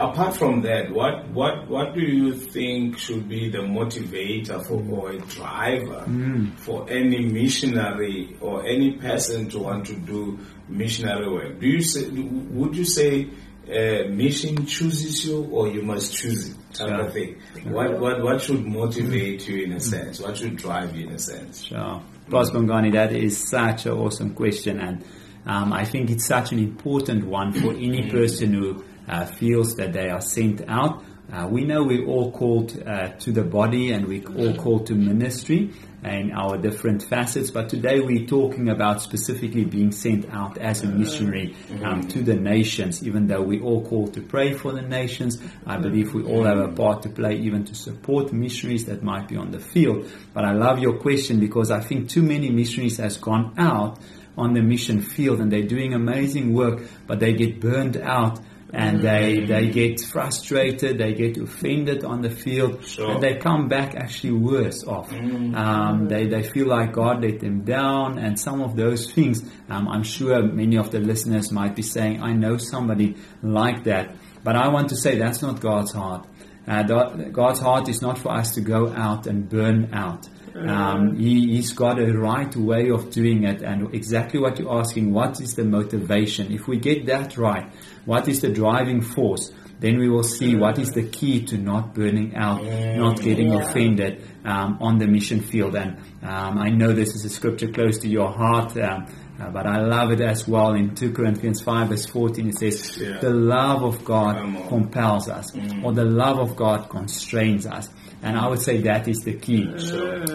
apart 0.00 0.34
from 0.34 0.62
that, 0.62 0.90
what 0.90 1.28
what 1.28 1.68
what 1.68 1.94
do 1.94 2.00
you 2.00 2.32
think 2.32 2.96
should 2.96 3.28
be 3.28 3.50
the 3.50 3.58
motivator 3.58 4.64
for 4.66 4.80
mm. 4.80 4.92
or 4.92 5.10
a 5.10 5.18
driver 5.18 6.04
mm. 6.08 6.58
for 6.58 6.88
any 6.88 7.26
missionary 7.26 8.34
or 8.40 8.66
any 8.66 8.92
person 8.92 9.50
to 9.50 9.58
want 9.58 9.86
to 9.88 9.94
do 9.94 10.38
missionary 10.70 11.30
work? 11.30 11.60
Do 11.60 11.66
you 11.66 11.82
say, 11.82 12.08
would 12.08 12.74
you 12.74 12.86
say 12.86 13.28
uh, 13.68 14.08
mission 14.08 14.66
chooses 14.66 15.24
you 15.24 15.44
or 15.50 15.68
you 15.68 15.82
must 15.82 16.14
choose 16.16 16.50
it? 16.50 16.56
Type 16.72 17.06
of 17.06 17.12
thing. 17.12 17.40
What 17.64 17.98
what 17.98 18.22
what 18.22 18.40
should 18.40 18.64
motivate 18.64 19.48
you 19.48 19.64
in 19.64 19.72
a 19.72 19.80
sense? 19.80 20.20
What 20.20 20.36
should 20.36 20.56
drive 20.56 20.94
you 20.94 21.06
in 21.08 21.14
a 21.14 21.18
sense? 21.18 21.64
Sure. 21.64 22.02
Bros 22.28 22.50
Bongani, 22.50 22.92
that 22.92 23.12
is 23.12 23.48
such 23.48 23.86
an 23.86 23.92
awesome 23.92 24.34
question, 24.34 24.80
and 24.80 25.04
um, 25.46 25.72
I 25.72 25.84
think 25.84 26.10
it's 26.10 26.26
such 26.26 26.52
an 26.52 26.58
important 26.58 27.24
one 27.26 27.52
for 27.52 27.72
any 27.72 28.10
person 28.10 28.52
who 28.52 28.84
uh, 29.08 29.24
feels 29.24 29.76
that 29.76 29.92
they 29.92 30.10
are 30.10 30.20
sent 30.20 30.62
out. 30.68 31.04
Uh, 31.32 31.48
we 31.50 31.64
know 31.64 31.82
we're 31.82 32.06
all 32.06 32.30
called 32.30 32.80
uh, 32.86 33.08
to 33.18 33.32
the 33.32 33.42
body 33.42 33.90
and 33.90 34.06
we're 34.06 34.26
all 34.36 34.54
called 34.54 34.86
to 34.86 34.94
ministry 34.94 35.72
in 36.04 36.32
our 36.32 36.56
different 36.56 37.02
facets, 37.02 37.50
but 37.50 37.68
today 37.68 38.00
we're 38.00 38.26
talking 38.26 38.68
about 38.68 39.02
specifically 39.02 39.64
being 39.64 39.90
sent 39.90 40.28
out 40.30 40.56
as 40.58 40.82
a 40.82 40.86
missionary 40.86 41.56
um, 41.82 42.06
to 42.08 42.22
the 42.22 42.34
nations, 42.34 43.06
even 43.06 43.26
though 43.26 43.42
we're 43.42 43.62
all 43.62 43.84
called 43.84 44.14
to 44.14 44.20
pray 44.20 44.52
for 44.52 44.72
the 44.72 44.82
nations. 44.82 45.40
I 45.66 45.78
believe 45.78 46.14
we 46.14 46.22
all 46.22 46.44
have 46.44 46.58
a 46.58 46.68
part 46.68 47.02
to 47.02 47.08
play 47.08 47.36
even 47.36 47.64
to 47.64 47.74
support 47.74 48.32
missionaries 48.32 48.84
that 48.86 49.02
might 49.02 49.28
be 49.28 49.36
on 49.36 49.50
the 49.50 49.58
field. 49.58 50.10
But 50.32 50.44
I 50.44 50.52
love 50.52 50.78
your 50.78 50.98
question 50.98 51.40
because 51.40 51.70
I 51.70 51.80
think 51.80 52.08
too 52.08 52.22
many 52.22 52.50
missionaries 52.50 52.98
has 52.98 53.16
gone 53.16 53.54
out 53.58 53.98
on 54.36 54.52
the 54.52 54.62
mission 54.62 55.00
field 55.00 55.40
and 55.40 55.50
they're 55.50 55.62
doing 55.62 55.94
amazing 55.94 56.52
work, 56.52 56.82
but 57.06 57.20
they 57.20 57.32
get 57.32 57.60
burned 57.60 57.96
out 57.96 58.38
and 58.72 59.00
they, 59.00 59.44
they 59.46 59.68
get 59.68 60.00
frustrated, 60.00 60.98
they 60.98 61.14
get 61.14 61.36
offended 61.38 62.04
on 62.04 62.20
the 62.22 62.30
field, 62.30 62.84
Sure. 62.84 63.12
and 63.12 63.22
they 63.22 63.36
come 63.36 63.68
back 63.68 63.94
actually 63.94 64.32
worse 64.32 64.84
off. 64.84 65.12
Um, 65.12 66.08
they, 66.08 66.26
they 66.26 66.42
feel 66.42 66.66
like 66.66 66.92
God 66.92 67.22
let 67.22 67.40
them 67.40 67.60
down, 67.64 68.18
and 68.18 68.38
some 68.38 68.60
of 68.60 68.76
those 68.76 69.10
things, 69.12 69.42
um, 69.68 69.88
I'm 69.88 70.02
sure 70.02 70.42
many 70.42 70.76
of 70.76 70.90
the 70.90 71.00
listeners 71.00 71.52
might 71.52 71.76
be 71.76 71.82
saying, 71.82 72.22
I 72.22 72.32
know 72.32 72.56
somebody 72.56 73.16
like 73.42 73.84
that. 73.84 74.14
But 74.42 74.56
I 74.56 74.68
want 74.68 74.88
to 74.90 74.96
say 74.96 75.18
that's 75.18 75.42
not 75.42 75.60
God's 75.60 75.92
heart. 75.92 76.26
Uh, 76.68 76.82
God's 76.82 77.60
heart 77.60 77.88
is 77.88 78.02
not 78.02 78.18
for 78.18 78.32
us 78.32 78.54
to 78.56 78.60
go 78.60 78.88
out 78.92 79.26
and 79.28 79.48
burn 79.48 79.90
out. 79.92 80.28
Um, 80.56 81.16
he, 81.16 81.54
he's 81.54 81.72
got 81.72 82.00
a 82.00 82.06
right 82.12 82.54
way 82.56 82.88
of 82.90 83.10
doing 83.10 83.44
it, 83.44 83.60
and 83.62 83.94
exactly 83.94 84.40
what 84.40 84.58
you're 84.58 84.72
asking, 84.78 85.12
what 85.12 85.38
is 85.40 85.54
the 85.54 85.64
motivation? 85.64 86.50
If 86.50 86.66
we 86.66 86.78
get 86.78 87.06
that 87.06 87.36
right, 87.36 87.70
what 88.06 88.26
is 88.28 88.40
the 88.40 88.48
driving 88.48 89.02
force? 89.02 89.52
Then 89.78 89.98
we 89.98 90.08
will 90.08 90.22
see 90.22 90.56
what 90.56 90.78
is 90.78 90.92
the 90.92 91.02
key 91.02 91.44
to 91.46 91.58
not 91.58 91.94
burning 91.94 92.34
out, 92.34 92.62
not 92.64 93.20
getting 93.20 93.52
Yeah. 93.52 93.58
offended 93.68 94.22
um, 94.42 94.78
on 94.80 94.96
the 94.98 95.06
mission 95.06 95.40
field. 95.40 95.74
And 95.76 95.98
um, 96.22 96.56
I 96.58 96.70
know 96.70 96.92
this 96.92 97.14
is 97.14 97.26
a 97.26 97.28
scripture 97.28 97.68
close 97.68 97.98
to 97.98 98.08
your 98.08 98.32
heart, 98.32 98.74
um, 98.78 99.04
uh, 99.38 99.50
but 99.50 99.66
I 99.66 99.76
love 99.82 100.12
it 100.12 100.22
as 100.22 100.48
well. 100.48 100.72
In 100.72 100.94
2 100.94 101.12
Corinthians 101.12 101.60
5 101.60 101.88
verse 101.90 102.06
14 102.06 102.48
it 102.48 102.58
says, 102.58 102.96
Yeah. 102.98 103.18
the 103.18 103.28
love 103.28 103.82
of 103.82 104.02
God 104.02 104.36
compels 104.68 105.28
us, 105.28 105.54
or 105.84 105.92
the 105.92 106.06
love 106.06 106.38
of 106.38 106.56
God 106.56 106.88
constrains 106.88 107.66
us. 107.66 107.90
And 108.22 108.38
I 108.38 108.48
would 108.48 108.62
say 108.62 108.80
that 108.80 109.06
is 109.08 109.18
the 109.18 109.34
key. 109.34 109.66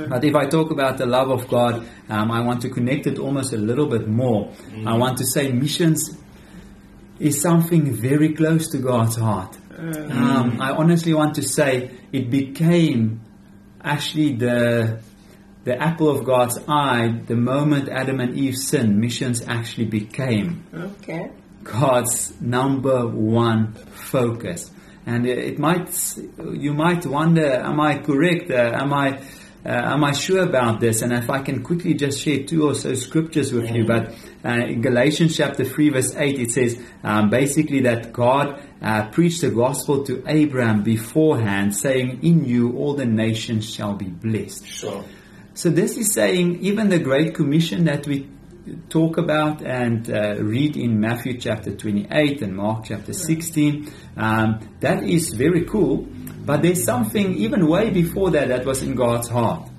But 0.07 0.23
if 0.23 0.35
I 0.35 0.45
talk 0.45 0.69
about 0.69 0.99
the 0.99 1.07
love 1.07 1.31
of 1.31 1.47
God, 1.47 1.83
um, 2.09 2.29
I 2.31 2.41
want 2.41 2.61
to 2.61 2.69
connect 2.69 3.07
it 3.07 3.17
almost 3.17 3.53
a 3.53 3.57
little 3.57 3.87
bit 3.87 4.07
more. 4.07 4.51
I 4.85 4.95
want 4.97 5.17
to 5.17 5.25
say 5.25 5.51
missions 5.51 6.15
is 7.21 7.41
something 7.41 7.93
very 7.93 8.33
close 8.33 8.69
to 8.69 8.79
God's 8.79 9.15
heart. 9.15 9.57
Um, 9.77 10.59
I 10.59 10.71
honestly 10.71 11.13
want 11.13 11.35
to 11.35 11.43
say 11.43 11.91
it 12.11 12.29
became 12.29 13.21
actually 13.83 14.35
the 14.35 15.01
the 15.63 15.79
apple 15.79 16.09
of 16.09 16.25
God's 16.25 16.57
eye 16.67 17.21
the 17.27 17.35
moment 17.35 17.87
Adam 17.89 18.19
and 18.19 18.35
Eve 18.35 18.57
sinned. 18.57 18.97
Missions 18.99 19.43
actually 19.47 19.85
became 19.85 20.65
Okay. 20.73 21.31
God's 21.63 22.33
number 22.41 23.07
one 23.07 23.73
focus. 23.73 24.71
And 25.05 25.27
it 25.27 25.37
it 25.37 25.59
might, 25.59 25.89
you 26.37 26.73
might 26.73 27.05
wonder, 27.05 27.53
am 27.53 27.79
I 27.79 27.99
correct? 27.99 28.49
Uh, 28.51 28.71
am 28.73 28.93
I, 28.93 29.19
uh, 29.65 29.93
am 29.93 30.03
I 30.03 30.11
sure 30.13 30.43
about 30.43 30.79
this? 30.79 31.01
And 31.01 31.13
if 31.13 31.29
I 31.29 31.41
can 31.41 31.63
quickly 31.63 31.93
just 31.93 32.23
share 32.23 32.43
two 32.43 32.67
or 32.67 32.75
so 32.75 32.93
scriptures 32.95 33.51
with 33.53 33.69
you, 33.71 33.85
but 33.85 34.13
uh, 34.43 34.49
in 34.49 34.81
Galatians 34.81 35.37
chapter 35.37 35.63
3 35.63 35.89
verse 35.89 36.15
8 36.15 36.39
it 36.39 36.51
says 36.51 36.79
um, 37.03 37.29
basically 37.29 37.81
that 37.81 38.11
God 38.13 38.61
uh, 38.81 39.09
preached 39.09 39.41
the 39.41 39.51
gospel 39.51 40.03
to 40.05 40.23
Abraham 40.27 40.83
beforehand 40.83 41.75
saying, 41.75 42.23
in 42.23 42.45
you 42.45 42.75
all 42.77 42.93
the 42.93 43.05
nations 43.05 43.71
shall 43.71 43.93
be 43.93 44.07
blessed. 44.07 44.65
Sure. 44.65 45.05
So 45.53 45.69
this 45.69 45.97
is 45.97 46.13
saying 46.13 46.59
even 46.61 46.89
the 46.89 46.99
Great 46.99 47.35
Commission 47.35 47.85
that 47.85 48.07
we 48.07 48.29
talk 48.89 49.17
about 49.17 49.61
and 49.61 50.09
uh, 50.09 50.35
read 50.39 50.77
in 50.77 50.99
Matthew 50.99 51.37
chapter 51.37 51.75
28 51.75 52.41
and 52.41 52.55
Mark 52.55 52.85
chapter 52.85 53.13
16, 53.13 53.91
um, 54.17 54.59
that 54.79 55.03
is 55.03 55.33
very 55.33 55.65
cool. 55.65 56.07
But 56.45 56.61
there's 56.61 56.83
something 56.83 57.35
even 57.35 57.67
way 57.67 57.89
before 57.89 58.31
that 58.31 58.47
that 58.47 58.65
was 58.65 58.81
in 58.81 58.95
God's 58.95 59.27
heart. 59.29 59.70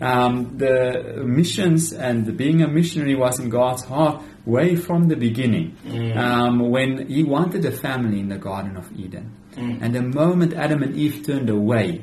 Um, 0.00 0.58
the 0.58 1.22
missions 1.24 1.92
and 1.92 2.26
the 2.26 2.32
being 2.32 2.62
a 2.62 2.68
missionary 2.68 3.14
was 3.14 3.38
in 3.38 3.48
God's 3.48 3.84
heart 3.84 4.22
way 4.44 4.76
from 4.76 5.08
the 5.08 5.16
beginning 5.16 5.76
um, 6.16 6.70
when 6.70 7.08
He 7.08 7.22
wanted 7.22 7.64
a 7.64 7.72
family 7.72 8.20
in 8.20 8.28
the 8.28 8.38
Garden 8.38 8.76
of 8.76 8.90
Eden. 8.98 9.32
And 9.56 9.94
the 9.94 10.02
moment 10.02 10.52
Adam 10.54 10.82
and 10.82 10.96
Eve 10.96 11.24
turned 11.24 11.48
away, 11.48 12.02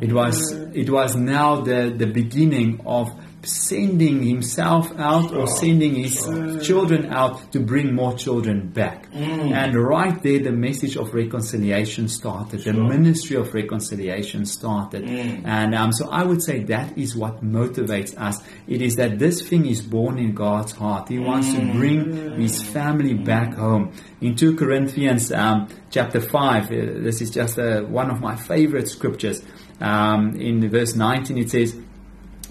it 0.00 0.12
was 0.12 0.52
it 0.74 0.90
was 0.90 1.16
now 1.16 1.62
the, 1.62 1.92
the 1.96 2.06
beginning 2.06 2.80
of 2.86 3.08
sending 3.44 4.22
himself 4.22 4.92
out 4.98 5.34
or 5.34 5.46
sending 5.46 5.96
his 5.96 6.20
children 6.64 7.12
out 7.12 7.52
to 7.52 7.60
bring 7.60 7.94
more 7.94 8.14
children 8.16 8.68
back. 8.68 9.08
And 9.12 9.74
right 9.74 10.22
there 10.22 10.38
the 10.38 10.52
message 10.52 10.96
of 10.96 11.12
reconciliation 11.12 12.08
started. 12.08 12.60
The 12.62 12.72
ministry 12.72 13.36
of 13.36 13.52
reconciliation 13.52 14.46
started. 14.46 15.04
And 15.44 15.74
um, 15.74 15.92
so 15.92 16.08
I 16.08 16.22
would 16.22 16.42
say 16.42 16.62
that 16.64 16.96
is 16.96 17.16
what 17.16 17.44
motivates 17.44 18.16
us. 18.16 18.42
It 18.66 18.80
is 18.80 18.96
that 18.96 19.18
this 19.18 19.42
thing 19.42 19.66
is 19.66 19.82
born 19.82 20.18
in 20.18 20.34
God's 20.34 20.72
heart. 20.72 21.08
He 21.08 21.18
wants 21.18 21.52
to 21.52 21.60
bring 21.72 22.40
his 22.40 22.62
family 22.62 23.14
back 23.14 23.54
home. 23.54 23.92
In 24.20 24.36
2 24.36 24.56
Corinthians 24.56 25.32
um, 25.32 25.68
chapter 25.90 26.20
5, 26.20 26.64
uh, 26.64 26.68
this 26.68 27.20
is 27.20 27.30
just 27.30 27.58
uh, 27.58 27.82
one 27.82 28.10
of 28.10 28.20
my 28.20 28.36
favorite 28.36 28.88
scriptures. 28.88 29.42
Um, 29.80 30.36
in 30.36 30.68
verse 30.70 30.94
19 30.94 31.38
it 31.38 31.50
says, 31.50 31.76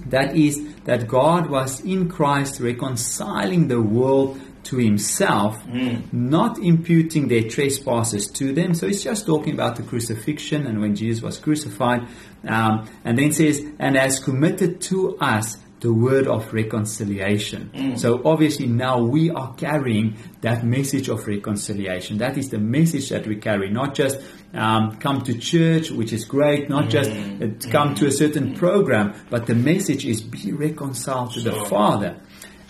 that 0.08 0.36
is, 0.36 0.76
that 0.86 1.08
God 1.08 1.50
was 1.50 1.80
in 1.82 2.10
Christ 2.10 2.60
reconciling 2.60 3.68
the 3.68 3.82
world 3.82 4.40
to 4.64 4.78
himself, 4.78 5.66
not 6.12 6.60
imputing 6.60 7.28
their 7.28 7.44
trespasses 7.44 8.28
to 8.28 8.54
them. 8.54 8.74
So 8.74 8.88
it's 8.88 9.04
just 9.04 9.26
talking 9.26 9.54
about 9.54 9.76
the 9.76 9.84
crucifixion 9.84 10.68
and 10.68 10.80
when 10.80 10.96
Jesus 10.96 11.24
was 11.24 11.40
crucified. 11.40 12.08
Um, 12.48 12.88
and 13.04 13.18
then 13.18 13.32
says, 13.32 13.64
and 13.80 13.96
has 13.96 14.20
committed 14.20 14.82
to 14.82 15.18
us 15.18 15.58
the 15.82 15.92
word 15.92 16.28
of 16.28 16.54
reconciliation. 16.54 17.98
So 17.98 18.22
obviously 18.24 18.68
now 18.68 19.02
we 19.02 19.32
are 19.32 19.54
carrying 19.56 20.16
that 20.42 20.64
message 20.64 21.10
of 21.10 21.28
reconciliation. 21.28 22.20
That 22.20 22.38
is 22.38 22.50
the 22.50 22.60
message 22.60 23.10
that 23.10 23.28
we 23.28 23.36
carry, 23.38 23.70
not 23.72 23.96
just 23.96 24.20
um, 24.54 24.98
come 24.98 25.22
to 25.24 25.38
church, 25.38 25.90
which 25.90 26.14
is 26.14 26.26
great, 26.26 26.70
not 26.70 26.90
just 26.90 27.10
uh, 27.12 27.48
come 27.72 27.96
to 27.96 28.06
a 28.06 28.12
certain 28.12 28.54
program, 28.54 29.16
but 29.30 29.48
the 29.48 29.56
message 29.56 30.06
is 30.06 30.22
be 30.22 30.52
reconciled 30.52 31.34
to 31.34 31.42
the 31.42 31.66
Father. 31.66 32.18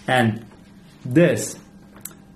And 0.07 0.45
this, 1.03 1.59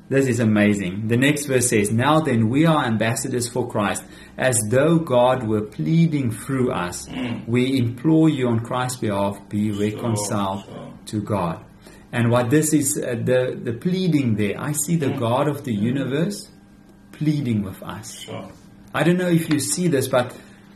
this 0.08 0.28
is 0.28 0.40
amazing. 0.40 1.08
The 1.08 1.18
next 1.18 1.46
verse 1.46 1.70
says, 1.70 1.92
Now 1.92 2.20
then 2.20 2.50
we 2.50 2.66
are 2.66 2.86
ambassadors 2.86 3.50
for 3.50 3.68
Christ, 3.68 4.04
as 4.38 4.60
though 4.70 5.00
God 5.00 5.48
were 5.48 5.64
pleading 5.64 6.32
through 6.32 6.72
us. 6.72 7.08
Mm. 7.10 7.48
We 7.48 7.80
implore 7.80 8.30
you 8.30 8.48
on 8.50 8.60
Christ's 8.60 9.00
behalf, 9.00 9.38
be 9.50 9.72
reconciled 9.72 10.66
to 11.08 11.22
God. 11.22 11.66
And 12.12 12.30
what 12.30 12.52
this 12.52 12.72
is, 12.72 13.02
uh, 13.04 13.16
the, 13.16 13.60
the 13.62 13.74
pleading 13.74 14.36
there, 14.36 14.62
I 14.62 14.74
see 14.74 14.96
the 14.96 15.08
mm. 15.08 15.20
God 15.20 15.48
of 15.48 15.64
the 15.64 15.74
universe 15.74 16.50
pleading 17.12 17.64
with 17.64 17.82
us. 17.82 18.30
I 18.94 19.04
don't 19.04 19.18
know 19.18 19.30
if 19.30 19.52
you 19.52 19.60
see 19.60 19.88
this, 19.88 20.08
but 20.08 20.36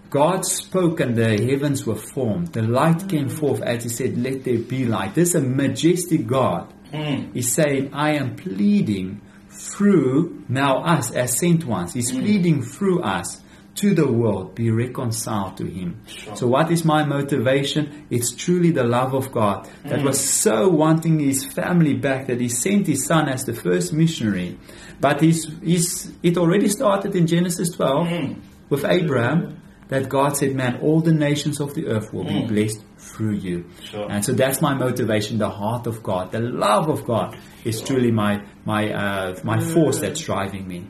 God 0.10 0.44
spoke 0.44 1.00
and 1.02 1.16
the 1.16 1.38
heavens 1.38 1.86
were 1.86 1.96
formed. 1.96 2.54
The 2.54 2.64
light 2.64 3.08
came 3.08 3.30
mm. 3.30 3.40
forth 3.40 3.62
as 3.62 3.84
He 3.84 3.90
said, 3.90 4.18
Let 4.18 4.44
there 4.44 4.58
be 4.58 4.86
light. 4.86 5.14
This 5.14 5.30
is 5.30 5.36
a 5.36 5.42
majestic 5.42 6.26
God. 6.26 6.74
Mm. 6.92 7.34
He's 7.34 7.54
saying, 7.54 7.92
I 7.94 8.14
am 8.14 8.36
pleading 8.36 9.22
through 9.50 10.46
now 10.48 10.84
us 10.84 11.12
as 11.12 11.38
sent 11.38 11.66
ones. 11.66 11.94
He's 11.94 12.12
mm. 12.12 12.20
pleading 12.20 12.62
through 12.62 13.02
us 13.02 13.42
to 13.76 13.94
the 13.94 14.12
world, 14.12 14.56
be 14.56 14.70
reconciled 14.72 15.56
to 15.58 15.66
Him. 15.66 16.02
So, 16.36 16.48
what 16.48 16.70
is 16.70 16.84
my 16.84 17.06
motivation? 17.06 18.08
It's 18.10 18.36
truly 18.36 18.72
the 18.72 18.84
love 18.84 19.14
of 19.14 19.32
God 19.32 19.70
that 19.84 20.00
mm. 20.00 20.04
was 20.04 20.20
so 20.20 20.68
wanting 20.68 21.20
His 21.20 21.46
family 21.46 21.94
back 21.94 22.28
that 22.28 22.42
He 22.42 22.50
sent 22.50 22.88
His 22.88 23.06
Son 23.06 23.30
as 23.30 23.46
the 23.46 23.54
first 23.54 23.94
missionary. 23.94 24.58
But 25.00 25.22
he's, 25.22 25.50
he's, 25.64 26.12
it 26.22 26.38
already 26.38 26.68
started 26.68 27.16
in 27.16 27.26
Genesis 27.26 27.70
12 27.72 28.36
with 28.70 28.84
Abraham 28.84 29.62
that 29.90 30.08
God 30.08 30.38
said, 30.38 30.56
Man, 30.56 30.80
all 30.82 31.02
the 31.02 31.14
nations 31.14 31.60
of 31.60 31.74
the 31.74 31.88
earth 31.88 32.14
will 32.14 32.24
be 32.24 32.42
mm. 32.42 32.48
blessed 32.48 32.84
through 32.98 33.34
you. 33.34 33.66
Sure. 33.84 34.10
And 34.10 34.24
so 34.24 34.34
that's 34.34 34.62
my 34.62 34.74
motivation, 34.74 35.40
the 35.40 35.50
heart 35.50 35.88
of 35.88 36.02
God, 36.02 36.32
the 36.32 36.40
love 36.40 36.90
of 36.90 37.06
God 37.06 37.38
is 37.66 37.82
truly 37.82 38.12
my, 38.12 38.46
my, 38.66 38.92
uh, 38.92 39.40
my 39.44 39.58
mm. 39.58 39.74
force 39.74 40.00
that's 40.00 40.22
driving 40.22 40.68
me. 40.68 40.88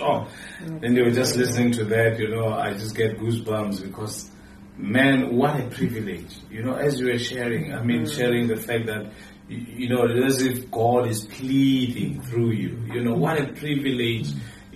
Oh, 0.00 0.26
and 0.60 0.96
you 0.96 1.04
were 1.04 1.10
just 1.10 1.36
listening 1.36 1.72
to 1.72 1.84
that, 1.86 2.18
you 2.18 2.28
know, 2.28 2.48
I 2.54 2.72
just 2.72 2.96
get 2.96 3.18
goosebumps 3.18 3.82
because, 3.82 4.30
man, 4.76 5.36
what 5.36 5.60
a 5.60 5.68
privilege. 5.68 6.38
You 6.50 6.62
know, 6.62 6.74
as 6.74 6.98
you 7.00 7.06
were 7.06 7.18
sharing, 7.18 7.74
I 7.74 7.82
mean, 7.82 8.04
mm. 8.04 8.16
sharing 8.16 8.46
the 8.46 8.56
fact 8.56 8.86
that, 8.86 9.12
you, 9.48 9.58
you 9.58 9.88
know, 9.88 10.06
as 10.06 10.40
if 10.42 10.70
God 10.70 11.08
is 11.08 11.26
pleading 11.26 12.22
through 12.22 12.52
you. 12.52 12.82
You 12.92 13.02
know, 13.02 13.14
what 13.14 13.38
a 13.40 13.52
privilege, 13.52 14.28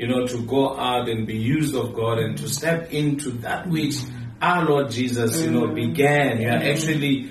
you 0.02 0.08
know, 0.08 0.26
to 0.26 0.42
go 0.46 0.76
out 0.76 1.08
and 1.08 1.28
be 1.28 1.36
used 1.36 1.76
of 1.76 1.94
God 1.94 2.18
and 2.18 2.36
to 2.38 2.48
step 2.48 2.92
into 2.92 3.30
that 3.46 3.68
which 3.68 3.94
our 4.40 4.64
Lord 4.64 4.90
Jesus, 4.90 5.40
you 5.40 5.52
know, 5.52 5.68
mm. 5.68 5.76
began. 5.76 6.40
You 6.40 6.48
are 6.48 6.58
mm. 6.58 6.72
actually 6.72 7.30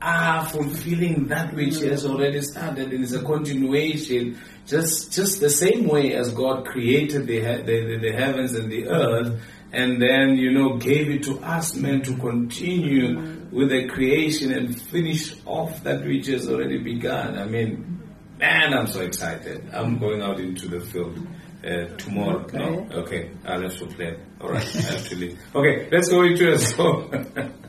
are 0.00 0.44
fulfilling 0.44 1.26
that 1.26 1.52
which 1.52 1.78
He 1.78 1.88
has 1.88 2.06
already 2.06 2.40
started 2.42 2.92
and 2.92 3.02
it's 3.02 3.12
a 3.12 3.22
continuation 3.22 4.38
just 4.66 5.12
just 5.12 5.40
the 5.40 5.50
same 5.50 5.88
way 5.88 6.14
as 6.14 6.32
God 6.32 6.64
created 6.64 7.26
the, 7.26 7.40
the, 7.40 7.62
the, 7.62 7.98
the 8.00 8.12
heavens 8.12 8.54
and 8.54 8.70
the 8.70 8.88
earth 8.88 9.40
and 9.72 10.00
then 10.00 10.36
you 10.36 10.52
know 10.52 10.76
gave 10.76 11.08
it 11.08 11.24
to 11.24 11.38
us 11.40 11.74
men 11.74 12.02
to 12.02 12.16
continue 12.16 13.16
mm. 13.16 13.50
with 13.50 13.70
the 13.70 13.88
creation 13.88 14.52
and 14.52 14.80
finish 14.80 15.34
off 15.44 15.82
that 15.82 16.04
which 16.04 16.26
has 16.26 16.48
already 16.48 16.78
begun. 16.78 17.36
I 17.36 17.46
mean 17.46 18.00
man 18.38 18.74
I'm 18.74 18.86
so 18.86 19.00
excited. 19.00 19.68
I'm 19.72 19.98
going 19.98 20.22
out 20.22 20.38
into 20.38 20.68
the 20.68 20.80
field 20.80 21.18
uh, 21.64 21.96
tomorrow 21.96 22.46
no? 22.52 22.86
Okay. 22.92 23.30
I'll 23.44 23.62
have 23.62 23.76
to 23.78 23.86
play. 23.86 24.16
All 24.40 24.50
right. 24.50 24.76
I 24.76 24.80
have 24.80 25.08
to 25.08 25.16
leave 25.16 25.38
okay 25.54 25.88
let's 25.90 26.08
go 26.08 26.22
into 26.22 26.52
a 26.52 26.58
song. 26.58 27.26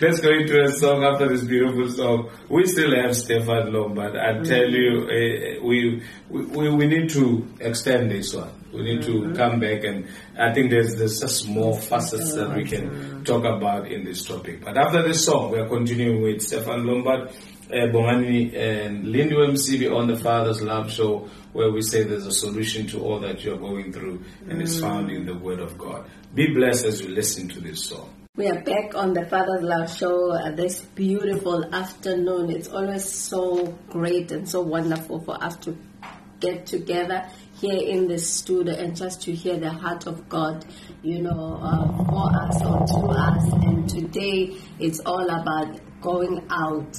Let's 0.00 0.20
go 0.20 0.30
into 0.30 0.62
a 0.62 0.72
song 0.72 1.04
after 1.04 1.28
this 1.28 1.44
beautiful 1.44 1.88
song. 1.88 2.30
We 2.48 2.66
still 2.66 2.94
have 3.00 3.16
Stefan 3.16 3.72
Lombard. 3.72 4.16
I 4.16 4.32
mm-hmm. 4.32 4.42
tell 4.44 4.68
you, 4.68 5.02
uh, 5.04 5.64
we, 5.64 6.02
we 6.28 6.70
we 6.70 6.86
need 6.86 7.10
to 7.10 7.46
extend 7.60 8.10
this 8.10 8.34
one. 8.34 8.50
We 8.72 8.82
need 8.82 9.02
to 9.02 9.12
mm-hmm. 9.12 9.34
come 9.34 9.60
back, 9.60 9.84
and 9.84 10.06
I 10.38 10.52
think 10.52 10.70
there's 10.70 10.96
there's 10.96 11.20
just 11.20 11.48
more 11.48 11.76
facets 11.76 12.34
that 12.34 12.54
we 12.56 12.64
can 12.64 12.90
mm-hmm. 12.90 13.22
talk 13.24 13.44
about 13.44 13.90
in 13.90 14.04
this 14.04 14.24
topic. 14.24 14.64
But 14.64 14.76
after 14.76 15.02
this 15.02 15.24
song, 15.24 15.52
we 15.52 15.58
are 15.58 15.68
continuing 15.68 16.22
with 16.22 16.42
Stefan 16.42 16.86
Lombard, 16.86 17.30
uh, 17.70 17.86
Bongani, 17.92 18.54
and 18.56 19.06
Lindy 19.06 19.34
MCB 19.34 19.94
on 19.94 20.06
the 20.06 20.16
Father's 20.16 20.62
Love 20.62 20.90
Show, 20.90 21.28
where 21.52 21.70
we 21.70 21.82
say 21.82 22.02
there's 22.02 22.26
a 22.26 22.32
solution 22.32 22.86
to 22.88 23.00
all 23.00 23.20
that 23.20 23.42
you're 23.44 23.58
going 23.58 23.92
through, 23.92 24.24
and 24.48 24.62
it's 24.62 24.80
found 24.80 25.10
in 25.10 25.26
the 25.26 25.34
Word 25.34 25.60
of 25.60 25.76
God. 25.76 26.08
Be 26.34 26.52
blessed 26.52 26.86
as 26.86 27.00
you 27.02 27.08
listen 27.08 27.48
to 27.48 27.60
this 27.60 27.84
song. 27.84 28.14
We 28.36 28.48
are 28.48 28.60
back 28.62 28.94
on 28.94 29.14
the 29.14 29.26
Father's 29.26 29.62
Love 29.62 29.90
Show 29.90 30.30
uh, 30.30 30.52
this 30.52 30.80
beautiful 30.80 31.74
afternoon. 31.74 32.50
It's 32.50 32.68
always 32.68 33.04
so 33.04 33.66
great 33.88 34.30
and 34.30 34.48
so 34.48 34.62
wonderful 34.62 35.20
for 35.20 35.42
us 35.42 35.56
to 35.58 35.76
get 36.40 36.66
together 36.66 37.28
here 37.54 37.76
in 37.76 38.06
the 38.06 38.18
studio 38.18 38.74
and 38.74 38.96
just 38.96 39.22
to 39.22 39.34
hear 39.34 39.56
the 39.58 39.70
heart 39.70 40.06
of 40.06 40.28
God, 40.28 40.64
you 41.02 41.20
know, 41.22 41.58
uh, 41.60 42.04
for 42.04 42.30
us 42.42 42.62
or 42.62 42.86
to 42.86 43.08
us. 43.08 43.52
And 43.64 43.88
today 43.88 44.56
it's 44.78 45.00
all 45.00 45.28
about 45.28 45.80
going 46.00 46.46
out. 46.50 46.96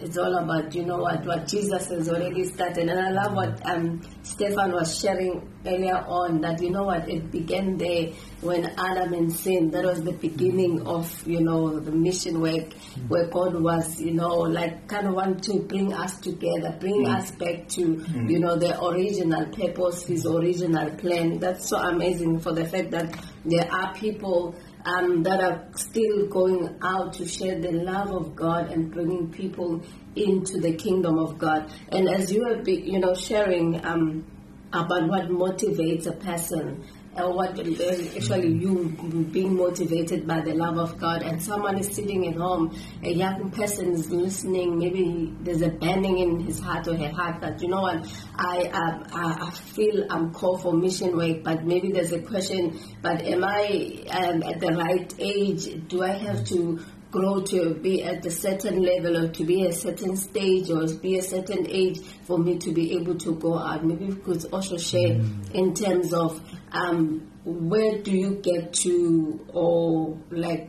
It's 0.00 0.16
all 0.16 0.34
about, 0.36 0.74
you 0.74 0.84
know 0.84 0.98
what, 0.98 1.24
what 1.26 1.46
Jesus 1.48 1.88
has 1.88 2.08
already 2.08 2.44
started. 2.44 2.88
And 2.88 3.00
I 3.00 3.10
love 3.10 3.34
what 3.34 3.66
um, 3.66 4.00
Stefan 4.22 4.72
was 4.72 4.98
sharing 5.00 5.52
earlier 5.66 5.96
on 6.06 6.40
that, 6.42 6.62
you 6.62 6.70
know 6.70 6.84
what, 6.84 7.08
it 7.08 7.30
began 7.30 7.76
there 7.76 8.12
when 8.40 8.64
Adam 8.78 9.12
and 9.14 9.32
sin. 9.32 9.70
That 9.70 9.84
was 9.84 10.02
the 10.02 10.12
beginning 10.12 10.86
of, 10.86 11.26
you 11.26 11.40
know, 11.40 11.80
the 11.80 11.90
mission 11.90 12.40
work 12.40 12.72
where 13.08 13.28
God 13.28 13.60
was, 13.60 14.00
you 14.00 14.12
know, 14.12 14.34
like 14.36 14.86
kind 14.88 15.08
of 15.08 15.14
want 15.14 15.42
to 15.44 15.60
bring 15.60 15.92
us 15.92 16.18
together, 16.20 16.76
bring 16.78 17.08
us 17.08 17.30
back 17.32 17.68
to, 17.70 18.04
you 18.26 18.38
know, 18.38 18.56
the 18.56 18.80
original 18.84 19.46
purpose, 19.46 20.06
His 20.06 20.24
original 20.26 20.90
plan. 20.96 21.38
That's 21.38 21.68
so 21.68 21.76
amazing 21.76 22.40
for 22.40 22.52
the 22.52 22.64
fact 22.64 22.92
that 22.92 23.18
there 23.44 23.68
are 23.72 23.94
people 23.94 24.54
um, 24.88 25.22
that 25.22 25.40
are 25.40 25.68
still 25.76 26.26
going 26.28 26.78
out 26.82 27.12
to 27.14 27.26
share 27.26 27.60
the 27.60 27.72
love 27.72 28.10
of 28.10 28.34
God 28.34 28.70
and 28.70 28.90
bringing 28.90 29.30
people 29.30 29.82
into 30.16 30.58
the 30.60 30.74
kingdom 30.74 31.18
of 31.18 31.38
God. 31.38 31.70
And 31.90 32.08
as 32.08 32.32
you 32.32 32.44
have 32.48 32.64
been, 32.64 32.84
you 32.84 32.98
know, 32.98 33.14
sharing 33.14 33.84
um, 33.84 34.24
about 34.72 35.08
what 35.08 35.28
motivates 35.28 36.06
a 36.06 36.12
person, 36.12 36.84
or 37.16 37.32
what 37.34 37.58
actually 37.58 38.48
you 38.48 38.88
being 39.32 39.56
motivated 39.56 40.26
by 40.26 40.40
the 40.40 40.54
love 40.54 40.78
of 40.78 40.98
God, 40.98 41.22
and 41.22 41.42
someone 41.42 41.78
is 41.78 41.94
sitting 41.94 42.26
at 42.28 42.36
home, 42.36 42.74
a 43.02 43.10
young 43.10 43.50
person 43.50 43.92
is 43.92 44.10
listening. 44.10 44.78
Maybe 44.78 45.34
there's 45.40 45.62
a 45.62 45.70
burning 45.70 46.18
in 46.18 46.40
his 46.40 46.60
heart 46.60 46.86
or 46.86 46.96
her 46.96 47.10
heart 47.10 47.40
that 47.40 47.60
you 47.60 47.68
know 47.68 47.80
what, 47.80 48.06
I 48.36 48.70
I 48.72 49.46
I 49.46 49.50
feel 49.50 50.06
I'm 50.10 50.32
called 50.32 50.62
for 50.62 50.72
mission 50.72 51.16
work, 51.16 51.42
but 51.42 51.64
maybe 51.64 51.92
there's 51.92 52.12
a 52.12 52.20
question. 52.20 52.78
But 53.02 53.22
am 53.22 53.44
I 53.44 54.04
um, 54.10 54.42
at 54.42 54.60
the 54.60 54.72
right 54.72 55.12
age? 55.18 55.88
Do 55.88 56.02
I 56.02 56.12
have 56.12 56.44
to 56.46 56.80
grow 57.10 57.40
to 57.40 57.74
be 57.74 58.02
at 58.04 58.24
a 58.26 58.30
certain 58.30 58.82
level 58.82 59.16
or 59.16 59.28
to 59.28 59.44
be 59.44 59.64
a 59.66 59.72
certain 59.72 60.16
stage 60.16 60.70
or 60.70 60.86
be 61.00 61.18
a 61.18 61.22
certain 61.22 61.66
age 61.68 62.00
for 62.26 62.38
me 62.38 62.58
to 62.58 62.72
be 62.72 62.96
able 62.96 63.14
to 63.16 63.34
go 63.36 63.58
out. 63.58 63.84
Maybe 63.84 64.06
you 64.06 64.16
could 64.16 64.44
also 64.52 64.76
share 64.76 65.14
Mm. 65.16 65.54
in 65.54 65.74
terms 65.74 66.12
of 66.12 66.40
um, 66.72 67.22
where 67.44 67.98
do 68.02 68.10
you 68.14 68.34
get 68.42 68.74
to 68.84 69.40
or 69.54 70.18
like 70.30 70.68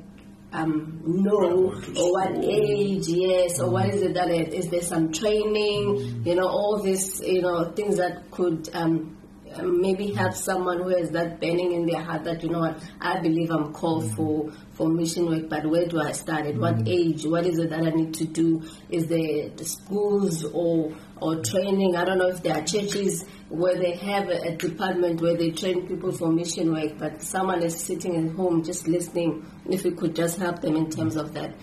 um, 0.54 1.02
know 1.06 1.72
or 1.96 2.12
what 2.12 2.38
age, 2.44 3.08
yes, 3.08 3.60
or 3.60 3.70
what 3.70 3.86
Mm. 3.88 4.02
it 4.04 4.14
that 4.16 4.32
is 4.32 4.66
is 4.66 4.72
there 4.72 4.82
some 4.82 5.12
training, 5.12 6.24
you 6.26 6.36
know, 6.36 6.48
all 6.48 6.82
this, 6.82 7.22
you 7.24 7.42
know, 7.42 7.72
things 7.76 7.98
that 7.98 8.32
could 8.32 8.68
um, 8.74 9.16
maybe 9.64 10.12
help 10.12 10.34
someone 10.34 10.82
who 10.82 10.90
has 10.90 11.10
that 11.12 11.40
burning 11.42 11.74
in 11.74 11.86
their 11.86 12.02
heart 12.02 12.24
that 12.26 12.44
you 12.44 12.50
know 12.50 12.60
what 12.60 12.80
I 13.02 13.20
believe 13.20 13.50
I'm 13.52 13.74
called 13.74 14.04
Mm. 14.06 14.16
for 14.16 14.52
for 14.74 14.88
mission 14.90 15.26
work, 15.26 15.50
but 15.50 15.66
where 15.66 15.86
do 15.88 16.00
I 16.00 16.12
start? 16.14 16.46
At 16.46 16.56
what 16.58 16.88
age? 16.88 17.26
What 17.26 17.46
is 17.46 17.60
it 17.60 17.70
that 17.72 17.82
I 17.84 17.90
need 17.90 18.14
to 18.16 18.26
do? 18.26 18.62
Is 18.90 19.08
there 19.08 19.50
the 19.50 19.66
schools 19.66 20.46
or 20.46 20.94
or 21.22 21.42
training? 21.44 21.96
I 21.98 22.06
don't 22.06 22.18
know 22.18 22.28
if 22.30 22.42
there 22.44 22.56
are 22.56 22.64
churches 22.64 23.26
where 23.50 23.76
they 23.76 23.96
have 23.96 24.30
a, 24.30 24.50
a 24.50 24.56
department 24.56 25.22
where 25.22 25.36
they 25.36 25.52
train 25.52 25.88
people 25.88 26.12
for 26.12 26.32
mission 26.32 26.72
work, 26.72 26.98
but 26.98 27.22
someone 27.22 27.62
is 27.64 27.76
sitting 27.78 28.16
at 28.16 28.36
home 28.36 28.64
just 28.64 28.88
listening. 28.88 29.46
If 29.70 29.84
we 29.84 29.92
could 29.92 30.16
just 30.16 30.38
help 30.38 30.62
them 30.62 30.76
in 30.76 30.90
terms 30.90 31.16
of 31.16 31.34
that. 31.34 31.56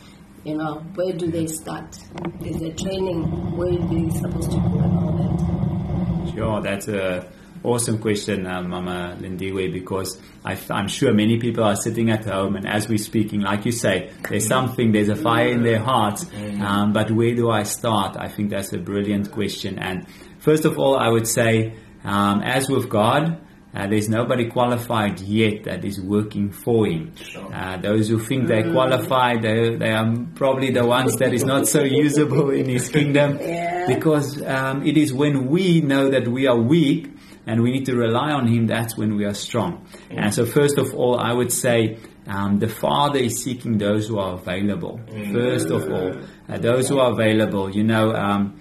You 0.44 0.57
know, 0.59 0.75
where 0.94 1.12
do 1.12 1.29
they 1.29 1.46
start? 1.49 1.96
Is 2.44 2.59
there 2.61 2.72
training? 2.75 3.25
Where 3.57 3.72
are 3.72 3.88
they 3.88 4.11
supposed 4.11 4.51
to 4.53 4.57
go 4.59 4.79
and 4.79 4.99
all 4.99 5.12
that? 5.16 6.33
Sure, 6.35 6.61
that's 6.62 6.87
a 6.87 7.29
awesome 7.62 7.99
question, 7.99 8.47
uh, 8.47 8.62
Mama 8.62 9.16
Lindiwe, 9.21 9.73
because 9.73 10.21
I, 10.45 10.59
am 10.71 10.88
sure 10.88 11.12
many 11.12 11.38
people 11.38 11.64
are 11.64 11.77
sitting 11.77 12.11
at 12.11 12.25
home 12.25 12.57
and 12.57 12.66
as 12.66 12.88
we're 12.88 12.99
speaking, 12.99 13.40
like 13.40 13.64
you 13.66 13.73
say, 13.73 14.11
there's 14.29 14.47
something, 14.47 14.92
there's 14.92 15.09
a 15.09 15.16
fire 15.16 15.49
in 15.49 15.62
their 15.62 15.81
hearts, 15.81 16.27
um, 16.61 16.92
but 16.92 17.11
where 17.11 17.35
do 17.35 17.51
I 17.51 17.64
start? 17.64 18.16
I 18.19 18.29
think 18.29 18.51
that's 18.51 18.73
a 18.73 18.79
brilliant 18.79 19.31
question. 19.33 19.79
And 19.79 20.07
first 20.38 20.64
of 20.64 20.79
all, 20.79 20.97
I 20.99 21.09
would 21.09 21.27
say, 21.27 21.75
um, 22.05 22.42
as 22.42 22.69
with 22.69 22.88
God, 22.88 23.40
uh, 23.77 23.87
there's 23.88 24.09
nobody 24.09 24.49
qualified 24.49 25.21
yet 25.21 25.64
that 25.64 25.85
is 25.85 26.01
working 26.01 26.51
for 26.51 26.87
him. 26.87 27.12
Uh, 27.53 27.77
those 27.77 28.09
who 28.09 28.19
think 28.19 28.49
they're 28.49 28.73
qualified, 28.73 29.42
they, 29.42 29.77
they 29.77 29.90
are 29.90 30.16
probably 30.35 30.71
the 30.71 30.87
ones 30.87 31.14
that 31.16 31.35
is 31.35 31.45
not 31.45 31.69
so 31.69 31.83
usable 31.83 32.49
in 32.51 32.69
his 32.69 32.88
kingdom. 32.88 33.38
Yeah. 33.47 33.87
Because 33.87 34.42
um, 34.42 34.85
it 34.85 34.97
is 34.97 35.12
when 35.12 35.47
we 35.49 35.81
know 35.81 36.11
that 36.11 36.27
we 36.27 36.47
are 36.47 36.59
weak 36.59 37.15
and 37.46 37.62
we 37.62 37.70
need 37.70 37.87
to 37.87 37.94
rely 37.94 38.32
on 38.32 38.46
him, 38.46 38.66
that's 38.66 38.96
when 38.96 39.16
we 39.16 39.24
are 39.24 39.35
strong. 39.35 39.87
And 40.11 40.35
so 40.35 40.44
first 40.44 40.78
of 40.78 40.92
all, 40.94 41.18
I 41.18 41.32
would 41.32 41.52
say 41.52 41.98
um, 42.26 42.59
the 42.59 42.68
Father 42.68 43.20
is 43.20 43.42
seeking 43.42 43.78
those 43.78 44.09
who 44.09 44.18
are 44.18 44.35
available. 44.35 45.00
First 45.32 45.70
of 45.70 45.88
all, 45.90 46.12
uh, 46.48 46.59
those 46.59 46.88
who 46.88 46.98
are 46.98 47.12
available. 47.12 47.70
You 47.70 47.85
know, 47.85 48.12
um, 48.14 48.61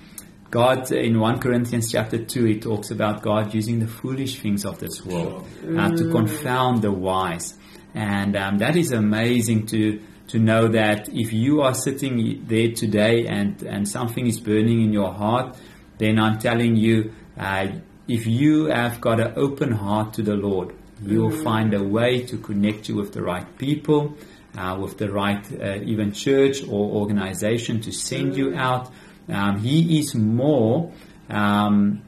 God 0.51 0.91
in 0.91 1.19
1 1.19 1.39
Corinthians 1.39 1.91
chapter 1.91 2.23
2, 2.23 2.45
he 2.45 2.59
talks 2.59 2.91
about 2.91 3.23
God 3.23 3.53
using 3.53 3.79
the 3.79 3.87
foolish 3.87 4.39
things 4.39 4.65
of 4.65 4.79
this 4.79 5.03
world 5.03 5.47
uh, 5.77 5.89
to 5.89 6.11
confound 6.11 6.83
the 6.83 6.91
wise. 6.91 7.57
And 7.95 8.35
um, 8.35 8.59
that 8.59 8.75
is 8.75 8.91
amazing 8.91 9.65
to, 9.67 9.99
to 10.27 10.37
know 10.37 10.67
that 10.67 11.09
if 11.09 11.33
you 11.33 11.61
are 11.61 11.73
sitting 11.73 12.45
there 12.45 12.71
today 12.71 13.25
and, 13.25 13.61
and 13.63 13.87
something 13.87 14.27
is 14.27 14.39
burning 14.39 14.81
in 14.83 14.93
your 14.93 15.11
heart, 15.11 15.57
then 15.97 16.19
I'm 16.19 16.37
telling 16.37 16.75
you, 16.75 17.13
uh, 17.37 17.67
if 18.07 18.27
you 18.27 18.65
have 18.65 19.01
got 19.01 19.19
an 19.19 19.33
open 19.35 19.71
heart 19.71 20.13
to 20.15 20.21
the 20.21 20.35
Lord, 20.35 20.75
you 21.01 21.21
will 21.21 21.43
find 21.43 21.73
a 21.73 21.83
way 21.83 22.21
to 22.23 22.37
connect 22.37 22.87
you 22.87 22.95
with 22.95 23.13
the 23.13 23.21
right 23.21 23.57
people, 23.57 24.15
uh, 24.57 24.77
with 24.79 24.97
the 24.97 25.11
right 25.11 25.43
uh, 25.59 25.79
even 25.83 26.11
church 26.11 26.63
or 26.63 27.01
organization 27.01 27.81
to 27.81 27.91
send 27.91 28.37
you 28.37 28.55
out. 28.55 28.91
Um, 29.27 29.59
he 29.59 29.99
is 29.99 30.15
more 30.15 30.91
um, 31.29 32.01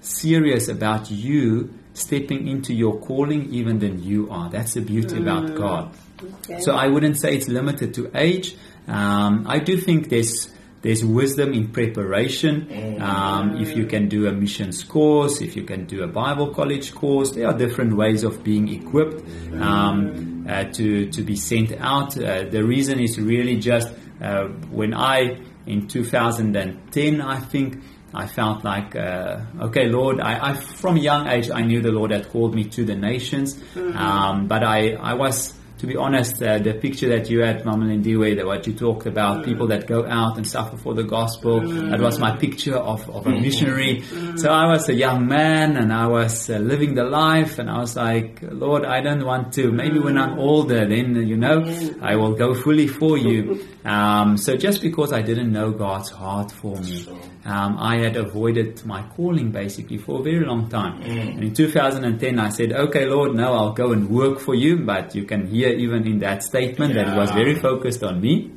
serious 0.00 0.68
about 0.68 1.10
you 1.10 1.74
stepping 1.94 2.48
into 2.48 2.72
your 2.72 2.98
calling 3.00 3.52
even 3.52 3.78
than 3.80 4.02
you 4.02 4.30
are. 4.30 4.48
That's 4.48 4.74
the 4.74 4.80
beauty 4.80 5.18
about 5.18 5.54
God. 5.54 5.94
Okay. 6.22 6.60
So 6.60 6.74
I 6.74 6.88
wouldn't 6.88 7.20
say 7.20 7.34
it's 7.34 7.48
limited 7.48 7.94
to 7.94 8.10
age. 8.14 8.56
Um, 8.86 9.44
I 9.46 9.58
do 9.58 9.76
think 9.76 10.08
there's 10.08 10.52
there's 10.82 11.04
wisdom 11.04 11.52
in 11.52 11.68
preparation. 11.68 13.00
Um, 13.02 13.56
if 13.56 13.76
you 13.76 13.86
can 13.86 14.08
do 14.08 14.26
a 14.26 14.32
missions 14.32 14.82
course, 14.82 15.40
if 15.40 15.54
you 15.56 15.64
can 15.64 15.84
do 15.84 16.02
a 16.02 16.06
Bible 16.06 16.54
college 16.54 16.94
course, 16.94 17.32
there 17.32 17.46
are 17.48 17.56
different 17.56 17.96
ways 17.96 18.24
of 18.24 18.42
being 18.42 18.68
equipped 18.68 19.22
um, 19.60 20.46
uh, 20.48 20.64
to 20.64 21.10
to 21.10 21.22
be 21.22 21.36
sent 21.36 21.72
out. 21.78 22.16
Uh, 22.16 22.44
the 22.44 22.64
reason 22.64 22.98
is 22.98 23.18
really 23.18 23.56
just 23.56 23.92
uh, 24.22 24.44
when 24.70 24.94
I 24.94 25.40
in 25.66 25.86
2010, 25.86 27.20
I 27.20 27.38
think. 27.38 27.82
I 28.12 28.26
felt 28.26 28.64
like, 28.64 28.96
uh, 28.96 29.38
okay, 29.60 29.86
Lord, 29.86 30.18
I, 30.20 30.48
I, 30.50 30.54
from 30.54 30.96
a 30.96 30.98
young 30.98 31.28
age, 31.28 31.48
I 31.48 31.60
knew 31.60 31.80
the 31.80 31.92
Lord 31.92 32.10
had 32.10 32.28
called 32.28 32.56
me 32.56 32.64
to 32.64 32.84
the 32.84 32.96
nations. 32.96 33.56
Um, 33.76 34.48
but 34.48 34.64
I, 34.64 34.94
I 34.94 35.14
was, 35.14 35.54
to 35.80 35.86
be 35.86 35.96
honest, 35.96 36.42
uh, 36.42 36.58
the 36.58 36.74
picture 36.74 37.08
that 37.08 37.30
you 37.30 37.40
had, 37.40 37.64
Mama 37.64 37.86
Lindiwe, 37.86 38.36
that 38.36 38.44
what 38.44 38.66
you 38.66 38.74
talked 38.74 39.06
about, 39.06 39.46
people 39.46 39.66
that 39.68 39.86
go 39.86 40.06
out 40.06 40.36
and 40.36 40.46
suffer 40.46 40.76
for 40.76 40.92
the 40.92 41.04
gospel, 41.04 41.58
that 41.88 41.98
was 42.00 42.18
my 42.18 42.36
picture 42.36 42.76
of, 42.76 43.08
of 43.08 43.26
a 43.26 43.30
missionary. 43.30 44.02
So 44.36 44.50
I 44.50 44.66
was 44.66 44.90
a 44.90 44.94
young 44.94 45.26
man 45.26 45.78
and 45.78 45.90
I 45.90 46.06
was 46.06 46.50
uh, 46.50 46.58
living 46.58 46.94
the 46.96 47.04
life 47.04 47.58
and 47.58 47.70
I 47.70 47.78
was 47.78 47.96
like, 47.96 48.40
Lord, 48.42 48.84
I 48.84 49.00
don't 49.00 49.24
want 49.24 49.54
to. 49.54 49.72
Maybe 49.72 49.98
when 49.98 50.18
I'm 50.18 50.38
older, 50.38 50.86
then, 50.86 51.14
you 51.26 51.38
know, 51.38 51.64
I 52.02 52.16
will 52.16 52.34
go 52.34 52.54
fully 52.54 52.86
for 52.86 53.16
you. 53.16 53.66
Um, 53.82 54.36
so 54.36 54.58
just 54.58 54.82
because 54.82 55.10
I 55.10 55.22
didn't 55.22 55.52
know 55.52 55.70
God's 55.70 56.10
heart 56.10 56.52
for 56.52 56.76
me, 56.76 57.08
um, 57.46 57.78
I 57.78 57.96
had 57.96 58.16
avoided 58.16 58.84
my 58.84 59.02
calling 59.16 59.50
basically 59.50 59.96
for 59.96 60.20
a 60.20 60.22
very 60.22 60.44
long 60.44 60.68
time. 60.68 61.00
And 61.02 61.42
in 61.42 61.54
2010, 61.54 62.38
I 62.38 62.50
said, 62.50 62.72
okay, 62.72 63.06
Lord, 63.06 63.34
now 63.34 63.54
I'll 63.54 63.72
go 63.72 63.92
and 63.92 64.10
work 64.10 64.38
for 64.38 64.54
you. 64.54 64.76
But 64.84 65.14
you 65.14 65.24
can 65.24 65.46
hear 65.46 65.69
even 65.76 66.06
in 66.06 66.18
that 66.20 66.42
statement 66.42 66.94
that 66.94 67.08
it 67.08 67.16
was 67.16 67.30
very 67.30 67.54
focused 67.54 68.02
on 68.02 68.20
me. 68.20 68.52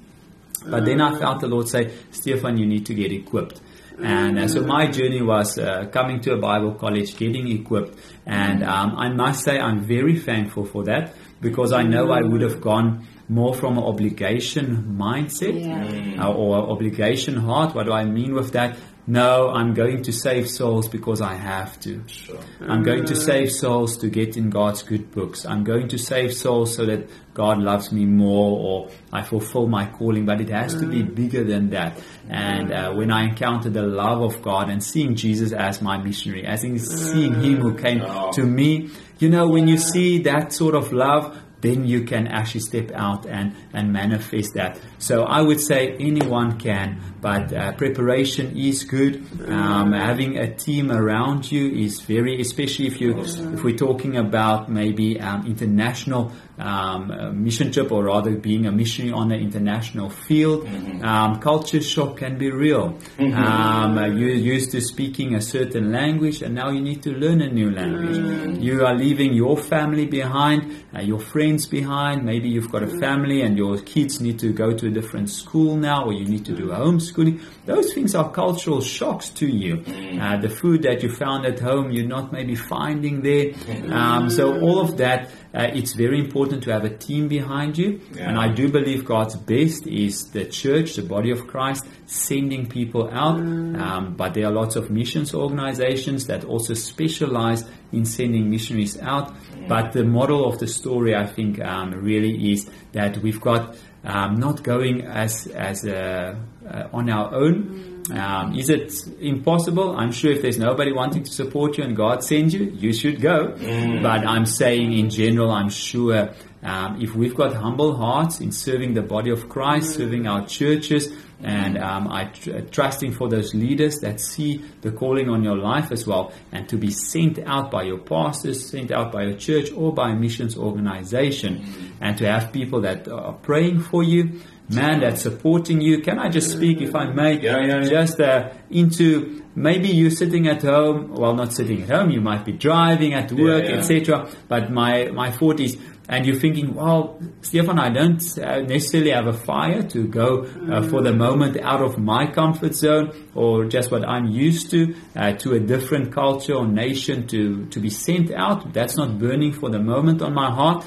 But 0.65 0.85
then 0.85 1.01
I 1.01 1.17
felt 1.19 1.41
the 1.41 1.47
Lord 1.47 1.67
say, 1.67 1.91
Stefan, 2.11 2.57
you 2.57 2.65
need 2.65 2.85
to 2.85 2.93
get 2.93 3.11
equipped. 3.11 3.59
And 4.01 4.39
uh, 4.39 4.47
so 4.47 4.61
my 4.61 4.87
journey 4.87 5.21
was 5.21 5.57
uh, 5.59 5.85
coming 5.91 6.19
to 6.21 6.33
a 6.33 6.37
Bible 6.37 6.73
college, 6.73 7.15
getting 7.17 7.47
equipped. 7.51 7.97
And 8.25 8.63
um, 8.63 8.95
I 8.97 9.09
must 9.09 9.43
say 9.43 9.59
I'm 9.59 9.81
very 9.83 10.17
thankful 10.19 10.65
for 10.65 10.83
that 10.85 11.13
because 11.41 11.71
I 11.73 11.83
know 11.83 12.11
I 12.11 12.21
would 12.21 12.41
have 12.41 12.59
gone 12.61 13.05
more 13.29 13.53
from 13.53 13.77
an 13.77 13.83
obligation 13.83 14.95
mindset 14.97 15.59
Yeah. 15.63 16.25
uh, 16.25 16.31
or 16.33 16.69
obligation 16.71 17.35
heart. 17.35 17.75
What 17.75 17.85
do 17.85 17.91
I 17.93 18.05
mean 18.05 18.33
with 18.33 18.51
that? 18.53 18.77
No, 19.05 19.49
I'm 19.49 19.73
going 19.73 20.03
to 20.03 20.13
save 20.13 20.49
souls 20.49 20.87
because 20.87 21.19
I 21.19 21.33
have 21.33 21.77
to. 21.81 22.01
Sure. 22.07 22.39
I'm 22.61 22.83
going 22.83 23.05
to 23.05 23.15
save 23.15 23.51
souls 23.51 23.97
to 23.97 24.09
get 24.09 24.37
in 24.37 24.49
God's 24.49 24.81
good 24.81 25.11
books. 25.11 25.45
I'm 25.45 25.65
going 25.65 25.89
to 25.89 25.97
save 25.97 26.33
souls 26.33 26.73
so 26.75 26.85
that 26.85 27.09
God 27.33 27.59
loves 27.59 27.91
me 27.91 28.05
more 28.05 28.57
or 28.59 28.89
I 29.11 29.23
fulfill 29.23 29.67
my 29.67 29.87
calling, 29.87 30.25
but 30.25 30.39
it 30.39 30.49
has 30.49 30.73
to 30.75 30.87
be 30.87 31.03
bigger 31.03 31.43
than 31.43 31.71
that. 31.71 31.99
And 32.29 32.71
uh, 32.71 32.93
when 32.93 33.11
I 33.11 33.23
encounter 33.23 33.69
the 33.69 33.81
love 33.83 34.21
of 34.21 34.41
God 34.41 34.69
and 34.69 34.81
seeing 34.81 35.15
Jesus 35.15 35.51
as 35.51 35.81
my 35.81 35.97
missionary, 35.97 36.45
as 36.45 36.63
in 36.63 36.79
seeing 36.79 37.41
Him 37.41 37.59
who 37.59 37.75
came 37.75 37.99
to 38.33 38.43
me, 38.43 38.89
you 39.19 39.29
know, 39.29 39.49
when 39.49 39.67
you 39.67 39.77
see 39.77 40.19
that 40.19 40.53
sort 40.53 40.75
of 40.75 40.93
love, 40.93 41.37
then 41.59 41.85
you 41.85 42.03
can 42.03 42.27
actually 42.27 42.59
step 42.61 42.91
out 42.91 43.25
and, 43.25 43.55
and 43.73 43.91
manifest 43.91 44.53
that. 44.53 44.79
So 44.99 45.23
I 45.23 45.41
would 45.41 45.59
say 45.59 45.95
anyone 45.99 46.59
can, 46.59 47.01
but 47.21 47.51
uh, 47.53 47.73
preparation 47.73 48.57
is 48.57 48.83
good. 48.83 49.25
Um, 49.47 49.93
having 49.93 50.37
a 50.37 50.53
team 50.53 50.91
around 50.91 51.51
you 51.51 51.69
is 51.71 52.01
very, 52.01 52.39
especially 52.39 52.87
if 52.87 53.01
you 53.01 53.19
if 53.19 53.63
we're 53.63 53.75
talking 53.77 54.17
about 54.17 54.69
maybe 54.69 55.19
um, 55.19 55.45
international 55.47 56.31
um, 56.57 57.11
uh, 57.11 57.31
mission 57.31 57.71
trip 57.71 57.91
or 57.91 58.03
rather 58.03 58.35
being 58.35 58.65
a 58.67 58.71
missionary 58.71 59.13
on 59.13 59.31
an 59.31 59.39
international 59.39 60.09
field. 60.09 60.67
Um, 61.03 61.39
culture 61.39 61.81
shock 61.81 62.17
can 62.17 62.37
be 62.37 62.51
real. 62.51 62.97
Um, 63.17 63.97
uh, 63.97 64.05
you're 64.05 64.29
used 64.29 64.71
to 64.71 64.81
speaking 64.81 65.33
a 65.35 65.41
certain 65.41 65.91
language 65.91 66.41
and 66.41 66.53
now 66.53 66.69
you 66.69 66.81
need 66.81 67.01
to 67.03 67.11
learn 67.11 67.41
a 67.41 67.49
new 67.49 67.71
language. 67.71 68.59
You 68.59 68.85
are 68.85 68.93
leaving 68.93 69.33
your 69.33 69.57
family 69.57 70.05
behind, 70.05 70.85
uh, 70.95 71.01
your 71.01 71.19
friends 71.19 71.65
behind. 71.65 72.23
Maybe 72.23 72.49
you've 72.49 72.71
got 72.71 72.83
a 72.83 72.99
family 72.99 73.41
and 73.41 73.57
your 73.63 73.77
kids 73.79 74.19
need 74.19 74.39
to 74.39 74.51
go 74.51 74.67
to 74.79 74.87
a 74.87 74.89
different 74.99 75.29
school 75.29 75.75
now 75.77 76.05
or 76.05 76.13
you 76.13 76.25
need 76.25 76.45
to 76.45 76.55
do 76.61 76.67
homeschooling. 76.67 77.41
Those 77.65 77.93
things 77.93 78.13
are 78.13 78.29
cultural 78.29 78.81
shocks 78.81 79.29
to 79.41 79.47
you. 79.47 79.73
Uh, 80.21 80.37
the 80.37 80.49
food 80.49 80.83
that 80.83 81.01
you 81.03 81.09
found 81.09 81.45
at 81.45 81.59
home, 81.59 81.91
you're 81.91 82.11
not 82.17 82.31
maybe 82.31 82.55
finding 82.55 83.21
there. 83.21 83.47
Um, 83.89 84.29
so 84.29 84.59
all 84.59 84.79
of 84.81 84.97
that, 84.97 85.29
uh, 85.53 85.69
it's 85.73 85.93
very 85.93 86.19
important 86.19 86.63
to 86.63 86.71
have 86.71 86.83
a 86.83 86.89
team 86.89 87.27
behind 87.27 87.77
you. 87.77 88.01
Yeah. 88.15 88.29
And 88.29 88.39
I 88.39 88.51
do 88.51 88.71
believe 88.71 89.05
God's 89.05 89.35
best 89.35 89.85
is 89.85 90.31
the 90.31 90.45
church, 90.45 90.95
the 90.95 91.03
body 91.03 91.29
of 91.29 91.45
Christ, 91.45 91.85
sending 92.07 92.67
people 92.67 93.09
out. 93.11 93.39
Um, 93.39 94.15
but 94.17 94.33
there 94.33 94.47
are 94.47 94.51
lots 94.51 94.75
of 94.75 94.89
missions 94.89 95.33
organizations 95.33 96.25
that 96.25 96.43
also 96.43 96.73
specialize 96.73 97.63
in 97.91 98.05
sending 98.05 98.49
missionaries 98.49 98.99
out. 98.99 99.35
But 99.67 99.93
the 99.93 100.03
model 100.03 100.47
of 100.47 100.57
the 100.57 100.67
story, 100.67 101.15
I 101.15 101.27
think, 101.27 101.61
um, 101.61 101.91
really 101.91 102.51
is 102.51 102.69
that 102.93 103.19
we've 103.19 103.39
got 103.39 103.77
um, 104.03 104.35
not 104.35 104.63
going 104.63 105.01
as 105.01 105.47
as 105.47 105.85
a, 105.85 106.37
uh, 106.67 106.87
on 106.91 107.09
our 107.09 107.33
own. 107.33 107.92
Um, 108.11 108.55
is 108.55 108.69
it 108.69 108.93
impossible? 109.21 109.95
I'm 109.95 110.11
sure 110.11 110.31
if 110.31 110.41
there's 110.41 110.57
nobody 110.59 110.91
wanting 110.91 111.23
to 111.23 111.31
support 111.31 111.77
you 111.77 111.85
and 111.85 111.95
God 111.95 112.23
sends 112.23 112.53
you, 112.53 112.65
you 112.65 112.91
should 112.93 113.21
go. 113.21 113.55
But 114.01 114.27
I'm 114.27 114.45
saying 114.45 114.91
in 114.91 115.09
general, 115.09 115.51
I'm 115.51 115.69
sure 115.69 116.33
um, 116.63 117.01
if 117.01 117.15
we've 117.15 117.35
got 117.35 117.53
humble 117.53 117.95
hearts 117.95 118.41
in 118.41 118.51
serving 118.51 118.93
the 118.93 119.01
body 119.01 119.31
of 119.31 119.47
Christ, 119.47 119.95
serving 119.95 120.27
our 120.27 120.45
churches, 120.45 121.13
and 121.41 121.77
um, 121.77 122.07
I 122.07 122.25
tr- 122.25 122.59
trusting 122.71 123.11
for 123.13 123.27
those 123.27 123.53
leaders 123.53 123.99
that 123.99 124.21
see 124.21 124.63
the 124.81 124.91
calling 124.91 125.29
on 125.29 125.43
your 125.43 125.57
life 125.57 125.91
as 125.91 126.07
well, 126.07 126.31
and 126.53 126.67
to 126.69 126.77
be 126.77 126.89
sent 126.89 127.39
out 127.39 127.69
by 127.69 127.83
your 127.83 127.97
pastors, 127.97 128.69
sent 128.69 128.91
out 128.91 129.11
by 129.11 129.23
your 129.23 129.37
church 129.37 129.71
or 129.73 129.93
by 129.93 130.11
a 130.11 130.15
missions 130.15 130.57
organization, 130.57 131.65
and 131.99 132.17
to 132.17 132.25
have 132.25 132.53
people 132.53 132.79
that 132.81 133.07
are 133.09 133.33
praying 133.33 133.81
for 133.81 134.03
you, 134.03 134.39
man, 134.69 135.01
that's 135.01 135.21
supporting 135.21 135.81
you. 135.81 136.01
Can 136.01 136.19
I 136.19 136.29
just 136.29 136.51
speak, 136.51 136.81
if 136.81 136.95
I 136.95 137.05
may, 137.11 137.39
Yeah, 137.39 137.59
yeah, 137.59 137.81
yeah. 137.81 137.89
just 137.89 138.19
uh, 138.19 138.49
into 138.69 139.43
maybe 139.55 139.87
you're 139.89 140.09
sitting 140.11 140.47
at 140.47 140.61
home, 140.63 141.13
well, 141.13 141.35
not 141.35 141.53
sitting 141.53 141.83
at 141.83 141.89
home, 141.89 142.09
you 142.09 142.21
might 142.21 142.43
be 142.45 142.53
driving 142.53 143.13
at 143.13 143.31
work, 143.31 143.65
etc. 143.65 144.27
But 144.47 144.71
my 144.71 145.09
my 145.13 145.29
thought 145.31 145.59
is, 145.59 145.77
and 146.09 146.25
you're 146.25 146.35
thinking, 146.39 146.73
well, 146.75 147.17
Stefan, 147.41 147.79
I 147.79 147.89
don't 147.89 148.21
uh, 148.37 148.59
necessarily 148.61 149.11
have 149.11 149.27
a 149.27 149.33
fire 149.33 149.83
to 149.83 150.05
go 150.05 150.43
uh, 150.71 150.81
for 150.89 151.01
the 151.01 151.13
moment 151.13 151.57
out 151.61 151.81
of 151.81 151.97
my 151.97 152.25
comfort 152.29 152.73
zone 152.75 153.11
or 153.35 153.65
just 153.65 153.89
what 153.91 154.03
I'm 154.07 154.25
used 154.27 154.69
to 154.71 154.95
uh, 155.15 155.31
to 155.33 155.53
a 155.53 155.59
different 155.59 156.11
culture 156.11 156.55
or 156.55 156.67
nation 156.67 157.27
to 157.27 157.65
to 157.67 157.79
be 157.79 157.89
sent 157.89 158.31
out. 158.31 158.73
That's 158.73 158.97
not 158.97 159.17
burning 159.19 159.53
for 159.53 159.69
the 159.69 159.79
moment 159.79 160.21
on 160.21 160.33
my 160.33 160.49
heart. 160.51 160.83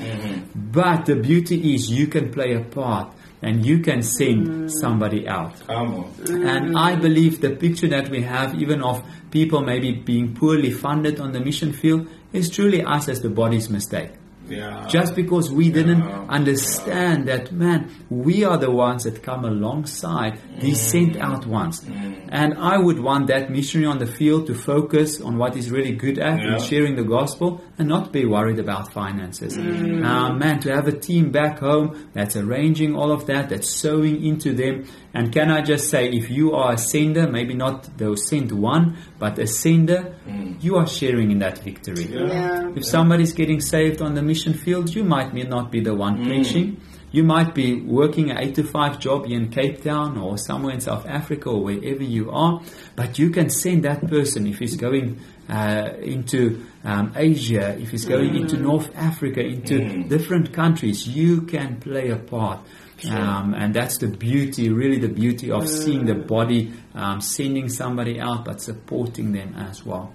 But 0.54 1.06
the 1.06 1.16
beauty 1.16 1.74
is 1.74 1.90
you 1.90 2.06
can 2.08 2.30
play 2.32 2.52
a 2.54 2.60
part. 2.64 3.12
And 3.42 3.64
you 3.66 3.80
can 3.80 4.02
send 4.02 4.46
mm. 4.46 4.70
somebody 4.80 5.28
out. 5.28 5.60
Come. 5.66 6.12
And 6.26 6.74
mm. 6.74 6.76
I 6.76 6.96
believe 6.96 7.40
the 7.40 7.50
picture 7.50 7.88
that 7.88 8.08
we 8.08 8.22
have, 8.22 8.54
even 8.54 8.82
of 8.82 9.04
people 9.30 9.60
maybe 9.60 9.92
being 9.92 10.34
poorly 10.34 10.70
funded 10.70 11.20
on 11.20 11.32
the 11.32 11.40
mission 11.40 11.72
field, 11.72 12.08
is 12.32 12.48
truly 12.50 12.82
us 12.82 13.08
as 13.08 13.20
the 13.20 13.28
body's 13.28 13.68
mistake. 13.68 14.10
Yeah. 14.48 14.86
Just 14.88 15.14
because 15.14 15.50
we 15.50 15.70
didn't 15.70 16.00
Yeah. 16.04 16.24
understand 16.28 17.26
that, 17.28 17.52
man, 17.52 17.90
we 18.10 18.44
are 18.44 18.56
the 18.56 18.70
ones 18.70 19.04
that 19.04 19.22
come 19.22 19.44
alongside 19.44 20.38
these 20.60 20.78
mm. 20.80 20.90
sent 20.92 21.16
out 21.16 21.46
ones. 21.46 21.80
Mm. 21.80 22.28
And 22.28 22.54
I 22.54 22.78
would 22.78 22.98
want 23.00 23.26
that 23.28 23.50
missionary 23.50 23.90
on 23.90 23.98
the 23.98 24.06
field 24.06 24.46
to 24.46 24.54
focus 24.54 25.20
on 25.20 25.36
what 25.38 25.54
he's 25.54 25.70
really 25.70 25.92
good 25.92 26.18
at 26.18 26.38
Yeah. 26.40 26.54
in 26.54 26.60
sharing 26.62 26.96
the 26.96 27.04
gospel 27.04 27.60
and 27.78 27.88
not 27.88 28.12
be 28.12 28.24
worried 28.24 28.58
about 28.58 28.92
finances. 28.92 29.56
Uh, 29.58 30.32
man, 30.32 30.60
to 30.60 30.72
have 30.72 30.86
a 30.86 30.92
team 30.92 31.30
back 31.30 31.58
home 31.58 32.08
that's 32.14 32.36
arranging 32.36 32.94
all 32.94 33.10
of 33.12 33.26
that, 33.26 33.48
that's 33.50 33.68
sowing 33.70 34.24
into 34.24 34.52
them. 34.54 34.84
And 35.16 35.32
can 35.32 35.50
I 35.50 35.62
just 35.62 35.88
say, 35.88 36.10
if 36.10 36.28
you 36.30 36.52
are 36.52 36.74
a 36.74 36.78
sender, 36.78 37.26
maybe 37.26 37.54
not 37.54 37.96
the 37.96 38.14
sent 38.16 38.52
one, 38.52 38.98
but 39.18 39.38
a 39.38 39.46
sender, 39.46 40.14
you 40.60 40.76
are 40.76 40.86
sharing 40.86 41.30
in 41.30 41.38
that 41.38 41.58
victory. 41.64 42.04
Yeah. 42.04 42.70
If 42.76 42.84
somebody's 42.84 43.32
getting 43.32 43.60
saved 43.60 44.02
on 44.02 44.14
the 44.14 44.22
mission 44.22 44.52
field, 44.52 44.94
you 44.94 45.04
might 45.04 45.32
be- 45.32 45.44
not 45.44 45.72
be 45.72 45.80
the 45.80 45.94
one 45.94 46.22
preaching. 46.26 46.82
You 47.12 47.24
might 47.24 47.54
be 47.54 47.80
working 47.80 48.30
an 48.30 48.36
8 48.36 48.56
to 48.56 48.64
5 48.64 48.98
job 49.00 49.24
in 49.26 49.48
Cape 49.48 49.82
Town 49.82 50.18
or 50.18 50.36
somewhere 50.36 50.74
in 50.74 50.80
South 50.80 51.06
Africa 51.06 51.48
or 51.48 51.62
wherever 51.64 52.02
you 52.02 52.30
are, 52.30 52.60
but 52.94 53.18
you 53.18 53.30
can 53.30 53.48
send 53.48 53.84
that 53.84 54.06
person 54.06 54.46
if 54.46 54.58
he's 54.58 54.76
going 54.76 55.18
uh, 55.48 55.92
into 56.02 56.62
um, 56.84 57.12
Asia, 57.16 57.78
if 57.80 57.90
he's 57.90 58.04
going 58.04 58.34
into 58.36 58.58
North 58.58 58.90
Africa, 58.94 59.40
into 59.40 60.02
different 60.08 60.52
countries, 60.52 61.08
you 61.08 61.42
can 61.42 61.80
play 61.80 62.10
a 62.10 62.16
part. 62.16 62.60
Um, 63.04 63.54
and 63.54 63.74
that's 63.74 63.98
the 63.98 64.08
beauty, 64.08 64.70
really 64.70 64.98
the 64.98 65.08
beauty 65.08 65.50
of 65.50 65.68
seeing 65.68 66.06
the 66.06 66.14
body 66.14 66.72
um, 66.94 67.20
sending 67.20 67.68
somebody 67.68 68.18
out 68.20 68.44
but 68.46 68.62
supporting 68.62 69.32
them 69.32 69.54
as 69.54 69.84
well. 69.84 70.14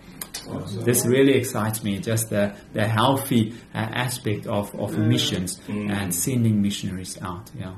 This 0.84 1.06
really 1.06 1.34
excites 1.34 1.84
me, 1.84 2.00
just 2.00 2.30
the, 2.30 2.56
the 2.74 2.88
healthy 2.88 3.54
uh, 3.74 3.78
aspect 3.78 4.48
of, 4.48 4.74
of 4.76 4.98
missions 4.98 5.62
and 5.68 6.14
sending 6.14 6.62
missionaries 6.62 7.22
out. 7.22 7.52
Yeah. 7.58 7.76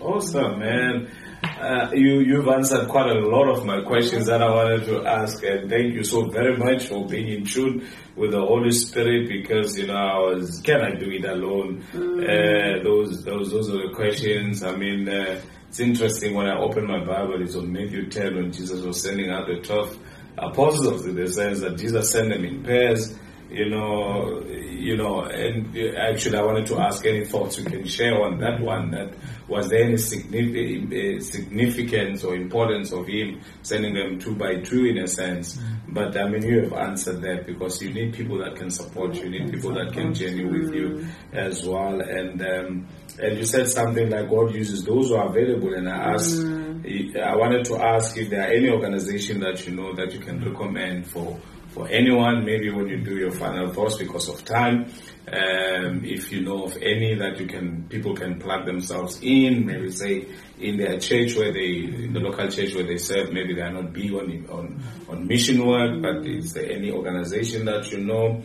Awesome, 0.00 0.60
man. 0.60 1.10
Uh, 1.46 1.90
you, 1.92 2.20
you've 2.20 2.48
answered 2.48 2.88
quite 2.88 3.08
a 3.08 3.18
lot 3.20 3.48
of 3.48 3.64
my 3.64 3.80
questions 3.82 4.26
that 4.26 4.42
I 4.42 4.50
wanted 4.50 4.84
to 4.86 5.06
ask, 5.06 5.42
and 5.44 5.70
thank 5.70 5.94
you 5.94 6.02
so 6.02 6.26
very 6.26 6.56
much 6.56 6.86
for 6.86 7.06
being 7.06 7.28
in 7.28 7.44
tune 7.44 7.86
with 8.16 8.32
the 8.32 8.40
Holy 8.40 8.72
Spirit 8.72 9.28
because, 9.28 9.78
you 9.78 9.86
know, 9.86 9.94
I 9.94 10.18
was, 10.18 10.60
can 10.60 10.80
I 10.80 10.94
do 10.94 11.10
it 11.10 11.24
alone? 11.24 11.84
Uh, 11.94 12.82
those, 12.82 13.24
those, 13.24 13.50
those 13.50 13.70
are 13.70 13.88
the 13.88 13.94
questions. 13.94 14.62
I 14.62 14.74
mean, 14.74 15.08
uh, 15.08 15.40
it's 15.68 15.80
interesting 15.80 16.34
when 16.34 16.46
I 16.46 16.58
open 16.58 16.86
my 16.86 17.04
Bible, 17.04 17.40
it's 17.42 17.54
on 17.54 17.72
Matthew 17.72 18.08
10 18.08 18.34
when 18.34 18.52
Jesus 18.52 18.82
was 18.82 19.02
sending 19.02 19.30
out 19.30 19.46
the 19.46 19.60
12 19.60 19.98
apostles 20.38 21.06
in 21.06 21.14
the 21.14 21.26
sense 21.26 21.60
that 21.60 21.78
Jesus 21.78 22.10
sent 22.10 22.30
them 22.30 22.44
in 22.44 22.62
pairs 22.62 23.16
you 23.50 23.68
know, 23.70 24.42
you 24.46 24.96
know, 24.96 25.22
and 25.22 25.76
actually, 25.96 26.36
I 26.36 26.42
wanted 26.42 26.66
to 26.66 26.78
ask 26.78 27.04
any 27.06 27.24
thoughts 27.24 27.58
you 27.58 27.64
can 27.64 27.86
share 27.86 28.22
on 28.22 28.38
that 28.38 28.60
one. 28.60 28.90
That 28.90 29.14
was 29.48 29.68
there 29.68 29.84
any 29.84 29.94
uh, 29.94 31.20
significance 31.20 32.24
or 32.24 32.34
importance 32.34 32.92
of 32.92 33.06
him 33.06 33.40
sending 33.62 33.94
them 33.94 34.18
two 34.18 34.34
by 34.34 34.56
two, 34.56 34.86
in 34.86 34.98
a 34.98 35.06
sense? 35.06 35.58
But 35.88 36.16
I 36.16 36.28
mean, 36.28 36.42
you 36.42 36.62
have 36.62 36.72
answered 36.72 37.22
that 37.22 37.46
because 37.46 37.80
you 37.80 37.92
need 37.92 38.14
people 38.14 38.38
that 38.38 38.56
can 38.56 38.70
support 38.70 39.14
you, 39.14 39.28
you 39.28 39.40
need 39.40 39.52
people 39.52 39.74
that 39.74 39.92
can 39.92 40.12
journey 40.12 40.44
with 40.44 40.74
you 40.74 41.06
as 41.32 41.64
well. 41.64 42.00
And 42.00 42.42
um, 42.42 42.88
and 43.18 43.38
you 43.38 43.44
said 43.44 43.68
something 43.68 44.10
like 44.10 44.28
God 44.28 44.54
uses 44.54 44.84
those 44.84 45.08
who 45.08 45.16
are 45.16 45.28
available. 45.28 45.72
And 45.72 45.88
I 45.88 46.14
asked, 46.14 46.38
I 46.38 47.36
wanted 47.36 47.64
to 47.66 47.76
ask 47.76 48.16
if 48.16 48.28
there 48.28 48.42
are 48.42 48.52
any 48.52 48.70
organization 48.70 49.40
that 49.40 49.66
you 49.66 49.74
know 49.74 49.94
that 49.94 50.12
you 50.12 50.20
can 50.20 50.44
recommend 50.44 51.06
for 51.06 51.38
for 51.76 51.86
anyone, 51.88 52.42
maybe 52.42 52.70
when 52.70 52.88
you 52.88 52.96
do 53.04 53.16
your 53.16 53.30
final 53.30 53.70
thoughts 53.70 53.98
because 53.98 54.30
of 54.30 54.42
time, 54.46 54.86
um, 55.30 56.02
if 56.02 56.32
you 56.32 56.40
know 56.42 56.64
of 56.64 56.74
any 56.78 57.14
that 57.16 57.38
you 57.38 57.46
can, 57.46 57.84
people 57.90 58.14
can 58.16 58.40
plug 58.40 58.64
themselves 58.64 59.20
in, 59.20 59.66
maybe 59.66 59.90
say 59.90 60.26
in 60.58 60.78
their 60.78 60.98
church 60.98 61.36
where 61.36 61.52
they, 61.52 61.84
in 61.84 62.14
the 62.14 62.20
local 62.20 62.48
church 62.48 62.74
where 62.74 62.86
they 62.86 62.96
serve, 62.96 63.30
maybe 63.30 63.52
they 63.54 63.60
are 63.60 63.74
not 63.74 63.92
big 63.92 64.10
on, 64.14 64.46
on, 64.48 64.82
on 65.10 65.26
mission 65.26 65.66
work, 65.66 66.00
but 66.00 66.26
is 66.26 66.54
there 66.54 66.70
any 66.70 66.90
organization 66.90 67.66
that 67.66 67.92
you 67.92 67.98
know? 67.98 68.42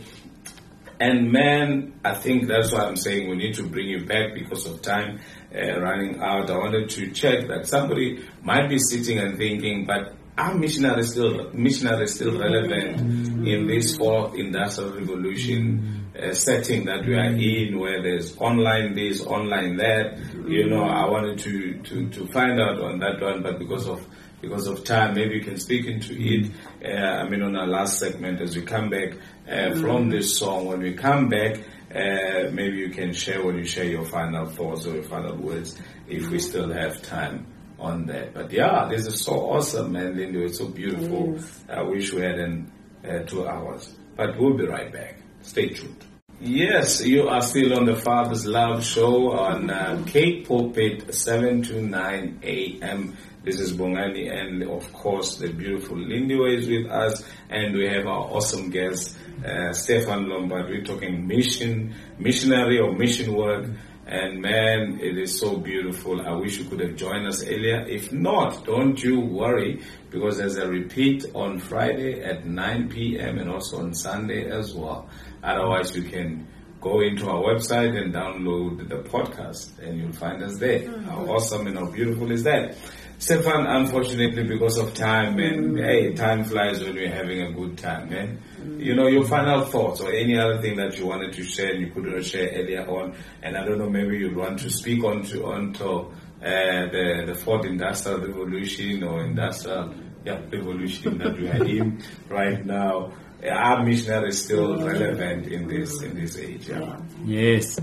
And 0.99 1.31
man, 1.31 2.01
I 2.03 2.15
think 2.15 2.49
that's 2.49 2.73
why 2.73 2.81
I'm 2.81 2.97
saying 2.97 3.29
we 3.29 3.37
need 3.37 3.53
to 3.55 3.63
bring 3.63 3.87
you 3.87 4.05
back 4.05 4.33
because 4.33 4.65
of 4.65 4.81
time 4.81 5.21
uh, 5.55 5.79
running 5.79 6.19
out. 6.19 6.49
I 6.51 6.57
wanted 6.57 6.89
to 6.89 7.11
check 7.11 7.47
that 7.47 7.65
somebody 7.65 8.25
might 8.43 8.67
be 8.67 8.77
sitting 8.77 9.19
and 9.19 9.37
thinking, 9.37 9.85
but 9.85 10.15
are 10.37 10.53
missionaries 10.55 11.11
still 11.11 11.51
missionaries 11.53 12.15
still 12.15 12.37
relevant 12.39 12.99
in 13.47 13.67
this 13.67 13.97
fourth 13.97 14.35
industrial 14.35 14.93
revolution 14.93 16.01
uh, 16.21 16.33
setting 16.33 16.85
that 16.85 17.05
we 17.05 17.15
are 17.15 17.25
in, 17.25 17.79
where 17.79 18.01
there's 18.01 18.37
online 18.37 18.93
this, 18.95 19.21
online 19.25 19.77
that? 19.77 20.17
You 20.47 20.69
know, 20.69 20.83
I 20.83 21.09
wanted 21.09 21.39
to, 21.39 21.79
to, 21.83 22.09
to 22.09 22.27
find 22.27 22.59
out 22.59 22.79
on 22.81 22.99
that 22.99 23.21
one, 23.21 23.41
but 23.41 23.59
because 23.59 23.87
of 23.87 24.05
because 24.41 24.65
of 24.65 24.83
time, 24.83 25.13
maybe 25.13 25.35
you 25.35 25.41
can 25.41 25.57
speak 25.57 25.85
into 25.85 26.15
it. 26.17 26.51
Uh, 26.83 27.21
I 27.23 27.29
mean, 27.29 27.43
on 27.43 27.55
our 27.55 27.67
last 27.67 27.99
segment, 27.99 28.41
as 28.41 28.55
we 28.55 28.63
come 28.63 28.89
back 28.89 29.13
uh, 29.47 29.75
from 29.75 30.09
this 30.09 30.35
song, 30.35 30.65
when 30.65 30.79
we 30.79 30.93
come 30.93 31.29
back, 31.29 31.57
uh, 31.93 32.49
maybe 32.51 32.77
you 32.77 32.89
can 32.89 33.13
share 33.13 33.45
when 33.45 33.57
you 33.57 33.65
share 33.65 33.85
your 33.85 34.03
final 34.03 34.47
thoughts 34.47 34.87
or 34.87 34.95
your 34.95 35.03
final 35.03 35.35
words, 35.35 35.79
if 36.07 36.27
we 36.29 36.39
still 36.39 36.73
have 36.73 37.03
time 37.03 37.50
on 37.81 38.05
that. 38.05 38.33
But 38.33 38.51
yeah, 38.51 38.87
this 38.89 39.07
is 39.07 39.21
so 39.21 39.33
awesome, 39.33 39.91
man, 39.93 40.15
Lindy. 40.15 40.43
It's 40.43 40.59
so 40.59 40.67
beautiful. 40.67 41.39
I 41.67 41.81
wish 41.81 42.13
we 42.13 42.21
had 42.21 42.39
in 42.39 42.71
uh, 43.07 43.19
two 43.23 43.47
hours. 43.47 43.93
But 44.15 44.39
we'll 44.39 44.55
be 44.57 44.67
right 44.67 44.91
back. 44.93 45.17
Stay 45.41 45.69
tuned. 45.69 46.05
Yes, 46.39 47.05
you 47.05 47.27
are 47.27 47.41
still 47.41 47.77
on 47.77 47.85
the 47.85 47.95
Father's 47.95 48.47
Love 48.47 48.83
Show 48.83 49.31
on 49.31 49.69
uh, 49.69 50.03
Cape 50.07 50.47
Pulpit, 50.47 51.13
7 51.13 51.61
to 51.63 51.81
9 51.81 52.39
a.m. 52.43 53.15
This 53.43 53.59
is 53.59 53.73
Bongani, 53.73 54.31
and 54.31 54.63
of 54.63 54.91
course, 54.91 55.37
the 55.37 55.51
beautiful 55.51 55.97
Lindiwe 55.97 56.57
is 56.57 56.67
with 56.67 56.91
us, 56.91 57.23
and 57.49 57.75
we 57.75 57.87
have 57.87 58.07
our 58.07 58.21
awesome 58.25 58.69
guest, 58.71 59.17
uh, 59.45 59.71
Stefan 59.73 60.29
Lombard. 60.29 60.69
We're 60.69 60.83
talking 60.83 61.27
mission, 61.27 61.93
missionary 62.17 62.79
or 62.79 62.93
mission 62.93 63.33
work. 63.35 63.65
And 64.11 64.41
man, 64.41 64.99
it 64.99 65.17
is 65.17 65.39
so 65.39 65.55
beautiful. 65.55 66.19
I 66.19 66.33
wish 66.33 66.57
you 66.57 66.65
could 66.65 66.81
have 66.81 66.97
joined 66.97 67.25
us 67.27 67.45
earlier. 67.45 67.79
If 67.87 68.11
not, 68.11 68.65
don't 68.65 69.01
you 69.01 69.21
worry 69.21 69.81
because 70.09 70.37
there's 70.37 70.57
a 70.57 70.67
repeat 70.67 71.27
on 71.33 71.59
Friday 71.59 72.21
at 72.21 72.45
9 72.45 72.89
p.m. 72.89 73.39
and 73.39 73.49
also 73.49 73.79
on 73.79 73.93
Sunday 73.93 74.51
as 74.51 74.73
well. 74.73 75.07
Otherwise, 75.41 75.95
you 75.95 76.03
can 76.03 76.45
go 76.81 76.99
into 76.99 77.29
our 77.29 77.41
website 77.41 77.97
and 77.97 78.13
download 78.13 78.89
the 78.89 78.97
podcast 78.97 79.79
and 79.79 79.97
you'll 79.97 80.11
find 80.11 80.43
us 80.43 80.57
there. 80.57 80.79
Mm-hmm. 80.79 81.05
How 81.05 81.25
awesome 81.27 81.67
and 81.67 81.77
how 81.77 81.85
beautiful 81.85 82.29
is 82.33 82.43
that? 82.43 82.75
Stefan, 83.17 83.65
unfortunately, 83.65 84.43
because 84.43 84.77
of 84.77 84.93
time, 84.93 85.39
and 85.39 85.77
mm. 85.77 85.85
hey, 85.85 86.11
time 86.15 86.43
flies 86.43 86.83
when 86.83 86.95
you're 86.95 87.07
having 87.07 87.43
a 87.43 87.51
good 87.53 87.77
time, 87.77 88.09
man. 88.09 88.41
You 88.77 88.95
know, 88.95 89.07
your 89.07 89.25
final 89.25 89.65
thoughts 89.65 90.01
or 90.01 90.11
any 90.11 90.37
other 90.37 90.61
thing 90.61 90.75
that 90.77 90.97
you 90.97 91.05
wanted 91.07 91.33
to 91.33 91.43
share 91.43 91.71
and 91.73 91.81
you 91.81 91.91
couldn't 91.91 92.23
share 92.23 92.49
earlier 92.55 92.85
on, 92.87 93.15
and 93.43 93.57
I 93.57 93.65
don't 93.65 93.77
know, 93.77 93.89
maybe 93.89 94.17
you'd 94.17 94.35
want 94.35 94.59
to 94.59 94.69
speak 94.69 95.03
on 95.03 95.23
to 95.23 95.45
onto 95.45 95.85
uh, 95.85 96.09
the 96.41 97.23
the 97.27 97.35
fourth 97.35 97.65
industrial 97.65 98.19
revolution 98.19 99.03
or 99.03 99.23
industrial 99.23 99.93
yeah 100.25 100.39
revolution 100.51 101.17
that 101.19 101.37
we 101.39 101.47
are 101.49 101.63
in 101.65 102.01
right 102.29 102.65
now. 102.65 103.13
Our 103.43 103.83
missionary 103.83 104.29
is 104.29 104.43
still 104.43 104.77
relevant 104.77 105.47
in 105.47 105.67
this 105.67 106.01
in 106.03 106.15
this 106.15 106.37
age. 106.37 106.69
Yeah. 106.69 106.97
Yes. 107.25 107.79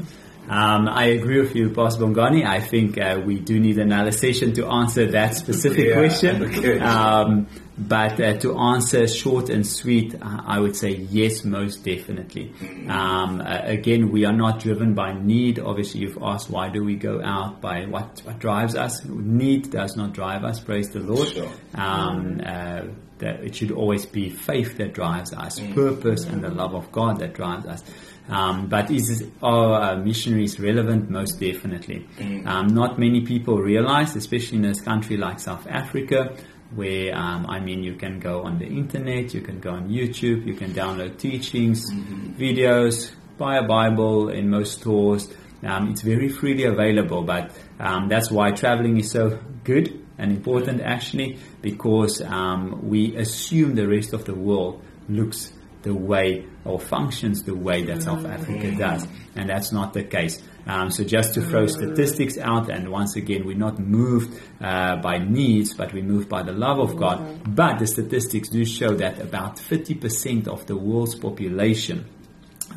Um, 0.49 0.89
I 0.89 1.07
agree 1.07 1.41
with 1.41 1.55
you, 1.55 1.71
Pastor 1.71 2.05
Bongani. 2.05 2.47
I 2.47 2.61
think 2.61 2.97
uh, 2.97 3.21
we 3.23 3.39
do 3.39 3.61
need 3.61 3.77
another 3.79 4.13
session 4.13 4.55
to 4.55 4.67
answer 4.67 5.11
that 5.11 5.35
specific 5.37 5.89
Yeah, 5.89 5.95
question. 5.95 6.43
okay. 6.49 6.79
Um, 6.81 7.49
but 7.79 8.21
uh, 8.21 8.37
to 8.39 8.59
answer 8.59 9.07
short 9.07 9.51
and 9.51 9.67
sweet, 9.67 10.15
I 10.21 10.59
would 10.59 10.75
say 10.75 10.91
yes, 10.91 11.45
most 11.45 11.85
definitely. 11.85 12.53
Um, 12.89 13.41
again, 13.41 14.11
we 14.11 14.25
are 14.25 14.33
not 14.33 14.61
driven 14.61 14.95
by 14.95 15.13
need. 15.13 15.59
Obviously, 15.59 16.01
you've 16.01 16.19
asked 16.21 16.51
why 16.51 16.71
do 16.71 16.83
we 16.83 16.97
go 16.97 17.23
out? 17.23 17.61
By 17.61 17.87
what, 17.87 18.21
what 18.25 18.39
drives 18.39 18.75
us? 18.75 19.05
Need 19.05 19.71
does 19.71 19.97
not 19.97 20.13
drive 20.13 20.45
us. 20.45 20.59
Praise 20.61 20.91
the 20.91 21.01
Lord. 21.01 21.29
Sure. 21.29 21.51
Um, 21.75 22.41
uh, 22.45 22.83
that 23.19 23.43
it 23.43 23.55
should 23.57 23.73
always 23.73 24.07
be 24.07 24.31
faith 24.31 24.77
that 24.79 24.95
drives 24.95 25.33
us, 25.33 25.59
purpose 25.75 26.25
and 26.25 26.43
the 26.43 26.51
love 26.51 26.75
of 26.75 26.91
God 26.93 27.19
that 27.19 27.35
drives 27.35 27.67
us. 27.67 27.83
Um, 28.29 28.69
but 28.69 28.91
is 28.91 29.27
are 29.43 29.83
uh, 29.83 29.97
missionaries 29.97 30.61
relevant? 30.61 31.11
Most 31.11 31.41
definitely. 31.41 32.07
Um, 32.21 32.69
not 32.69 32.99
many 32.99 33.23
people 33.23 33.57
realize, 33.59 34.15
especially 34.17 34.59
in 34.59 34.67
a 34.67 34.75
country 34.75 35.17
like 35.17 35.41
South 35.41 35.67
Africa, 35.67 36.37
where 36.75 37.15
um, 37.17 37.47
I 37.49 37.61
mean, 37.61 37.83
you 37.83 37.95
can 37.95 38.21
go 38.21 38.43
on 38.43 38.59
the 38.59 38.67
internet, 38.67 39.35
you 39.35 39.41
can 39.41 39.61
go 39.61 39.71
on 39.71 39.89
YouTube, 39.89 40.47
you 40.47 40.55
can 40.55 40.73
download 40.73 41.19
teachings, 41.19 41.91
videos, 41.91 43.11
buy 43.39 43.57
a 43.57 43.63
Bible 43.63 44.29
in 44.29 44.51
most 44.51 44.81
stores. 44.81 45.33
Um, 45.63 45.91
it's 45.91 46.03
very 46.03 46.29
freely 46.29 46.65
available, 46.65 47.23
but 47.23 47.51
um, 47.81 48.09
that's 48.09 48.31
why 48.31 48.53
traveling 48.53 48.99
is 48.99 49.11
so 49.11 49.39
good 49.65 50.07
and 50.19 50.33
important 50.33 50.81
actually, 50.83 51.39
because 51.63 52.21
um, 52.23 52.89
we 52.89 53.17
assume 53.17 53.75
the 53.75 53.87
rest 53.87 54.13
of 54.13 54.25
the 54.25 54.35
world 54.35 54.83
looks 55.09 55.53
the 55.83 55.95
way 55.95 56.45
or 56.65 56.79
functions 56.79 57.45
the 57.45 57.55
way 57.55 57.85
that 57.85 58.03
South 58.03 58.25
Africa 58.25 58.73
does, 58.73 59.07
and 59.37 59.49
that's 59.49 59.73
not 59.73 59.93
the 59.93 60.05
case. 60.05 60.43
Um, 60.67 60.91
so 60.91 61.03
just 61.03 61.35
to 61.35 61.41
throw 61.41 61.67
statistics 61.67 62.37
out, 62.37 62.69
and 62.69 62.91
once 62.91 63.17
again, 63.17 63.47
we're 63.47 63.57
not 63.57 63.79
moved 63.79 64.39
uh, 64.61 64.97
by 64.97 65.19
needs, 65.19 65.73
but 65.73 65.95
we're 65.95 66.03
moved 66.03 66.29
by 66.29 66.43
the 66.43 66.53
love 66.53 66.79
of 66.79 66.97
God. 66.97 67.55
But 67.55 67.79
the 67.79 67.87
statistics 67.87 68.51
do 68.51 68.65
show 68.67 68.95
that 68.95 69.19
about 69.19 69.57
50% 69.57 70.47
of 70.47 70.67
the 70.67 70.77
world's 70.77 71.15
population 71.15 72.07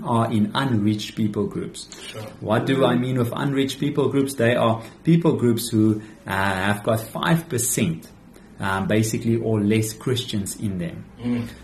are 0.04 0.32
in 0.32 0.52
unreached 0.54 1.16
people 1.16 1.48
groups. 1.48 1.90
What 2.40 2.66
do 2.66 2.86
I 2.86 2.96
mean 2.96 3.18
with 3.18 3.34
unreached 3.36 3.80
people 3.80 4.08
groups? 4.08 4.36
They 4.36 4.56
are 4.56 4.82
people 5.04 5.34
groups 5.34 5.70
who 5.70 6.02
uh, 6.26 6.32
have 6.32 6.84
got 6.84 7.00
5% 7.00 8.08
um, 8.62 8.88
basically 8.88 9.36
or 9.36 9.60
less 9.60 9.92
Christians 9.92 10.56
in 10.56 10.78
them. 10.78 11.04